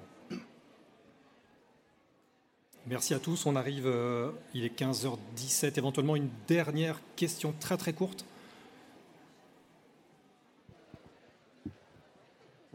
Merci 2.88 3.14
à 3.14 3.20
tous. 3.20 3.46
On 3.46 3.54
arrive, 3.54 3.86
euh, 3.86 4.32
il 4.52 4.64
est 4.64 4.76
15h17, 4.76 5.78
éventuellement 5.78 6.16
une 6.16 6.28
dernière 6.48 7.00
question 7.14 7.54
très 7.60 7.76
très 7.76 7.92
courte. 7.92 8.24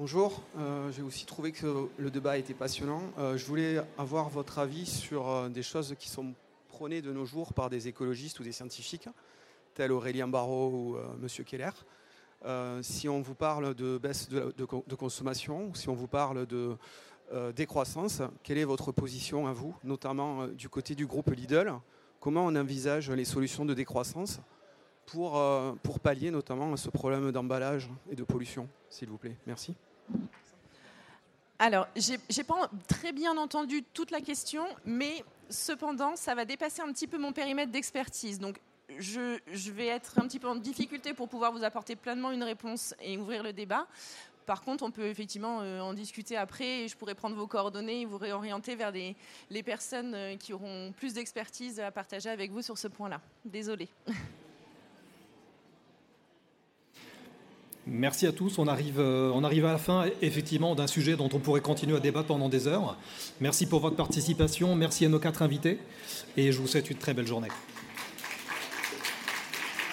Bonjour, 0.01 0.41
euh, 0.57 0.89
j'ai 0.93 1.01
aussi 1.01 1.25
trouvé 1.25 1.51
que 1.51 1.89
le 1.97 2.09
débat 2.09 2.37
était 2.37 2.53
passionnant. 2.53 3.01
Euh, 3.17 3.35
je 3.35 3.45
voulais 3.45 3.81
avoir 3.97 4.29
votre 4.29 4.57
avis 4.57 4.85
sur 4.85 5.49
des 5.49 5.61
choses 5.61 5.93
qui 5.99 6.07
sont 6.07 6.33
prônées 6.69 7.01
de 7.01 7.11
nos 7.11 7.25
jours 7.25 7.51
par 7.51 7.69
des 7.69 7.89
écologistes 7.89 8.39
ou 8.39 8.43
des 8.43 8.53
scientifiques 8.53 9.09
tel 9.73 9.91
Aurélien 9.91 10.29
Barraud 10.29 10.69
ou 10.69 10.95
euh, 10.95 11.05
M. 11.21 11.43
Keller. 11.43 11.71
Euh, 12.45 12.81
si 12.81 13.09
on 13.09 13.19
vous 13.19 13.35
parle 13.35 13.75
de 13.75 13.97
baisse 13.97 14.29
de, 14.29 14.95
consommation, 14.95 15.73
si 15.73 15.89
on 15.89 15.95
vous 15.95 16.07
parle 16.07 16.45
de 16.45 16.77
euh, 17.33 17.51
décroissance, 17.51 18.21
quelle 18.41 18.57
est 18.57 18.63
votre 18.63 18.93
position 18.93 19.47
à 19.47 19.51
vous, 19.51 19.75
notamment 19.83 20.47
du 20.47 20.69
côté 20.69 20.95
du 20.95 21.07
groupe 21.07 21.29
Lidl? 21.29 21.73
Comment 22.21 22.45
on 22.45 22.55
envisage 22.55 23.11
les 23.11 23.25
solutions 23.25 23.65
de 23.65 23.73
décroissance 23.73 24.39
pour, 25.07 25.41
pallier 26.01 26.31
notamment 26.31 26.77
ce 26.77 26.89
problème 26.89 27.33
d'emballage 27.33 27.89
et 28.09 28.15
de 28.15 28.23
pollution, 28.23 28.69
s'il 28.89 29.09
vous 29.09 29.17
plaît? 29.17 29.35
Merci. 29.45 29.75
Alors, 31.59 31.87
j'ai 31.95 32.43
pas 32.43 32.69
très 32.87 33.11
bien 33.11 33.35
entendu 33.37 33.83
toute 33.93 34.11
la 34.11 34.21
question, 34.21 34.65
mais 34.85 35.25
cependant, 35.49 36.15
ça 36.15 36.33
va 36.33 36.45
dépasser 36.45 36.81
un 36.81 36.91
petit 36.93 37.05
peu 37.07 37.17
mon 37.17 37.33
périmètre 37.33 37.71
d'expertise. 37.71 38.39
Donc, 38.39 38.61
je, 38.97 39.71
vais 39.71 39.87
être 39.87 40.19
un 40.19 40.27
petit 40.27 40.39
peu 40.39 40.47
en 40.47 40.55
difficulté 40.55 41.13
pour 41.13 41.27
pouvoir 41.27 41.51
vous 41.51 41.63
apporter 41.63 41.97
pleinement 41.97 42.31
une 42.31 42.43
réponse 42.43 42.95
et 43.01 43.17
ouvrir 43.17 43.43
le 43.43 43.51
débat. 43.51 43.87
Par 44.45 44.61
contre, 44.61 44.83
on 44.83 44.89
peut 44.89 45.05
effectivement 45.05 45.59
euh, 45.61 45.79
en 45.81 45.93
discuter 45.93 46.35
après 46.35 46.83
et 46.83 46.87
je 46.87 46.97
pourrais 46.97 47.13
prendre 47.13 47.35
vos 47.35 47.45
coordonnées 47.45 48.01
et 48.01 48.05
vous 48.05 48.17
réorienter 48.17 48.75
vers 48.75 48.91
les 48.91 49.63
personnes 49.63 50.15
euh, 50.15 50.37
qui 50.37 50.53
auront 50.53 50.91
plus 50.97 51.13
d'expertise 51.13 51.79
à 51.79 51.91
partager 51.91 52.29
avec 52.29 52.51
vous 52.51 52.63
sur 52.63 52.77
ce 52.77 52.87
point-là. 52.87 53.21
Désolée. 53.45 53.89
Merci 57.91 58.27
à 58.27 58.31
tous. 58.31 58.59
On 58.59 58.67
arrive, 58.67 58.99
euh, 58.99 59.31
on 59.33 59.43
arrive 59.43 59.65
à 59.65 59.71
la 59.71 59.77
fin, 59.77 60.05
effectivement, 60.21 60.75
d'un 60.75 60.87
sujet 60.87 61.15
dont 61.15 61.29
on 61.33 61.39
pourrait 61.39 61.61
continuer 61.61 61.97
à 61.97 61.99
débattre 61.99 62.27
pendant 62.27 62.49
des 62.49 62.67
heures. 62.67 62.97
Merci 63.41 63.65
pour 63.65 63.79
votre 63.79 63.95
participation. 63.95 64.75
Merci 64.75 65.05
à 65.05 65.09
nos 65.09 65.19
quatre 65.19 65.41
invités. 65.41 65.79
Et 66.37 66.51
je 66.51 66.59
vous 66.59 66.67
souhaite 66.67 66.89
une 66.89 66.97
très 66.97 67.13
belle 67.13 67.27
journée. 67.27 67.49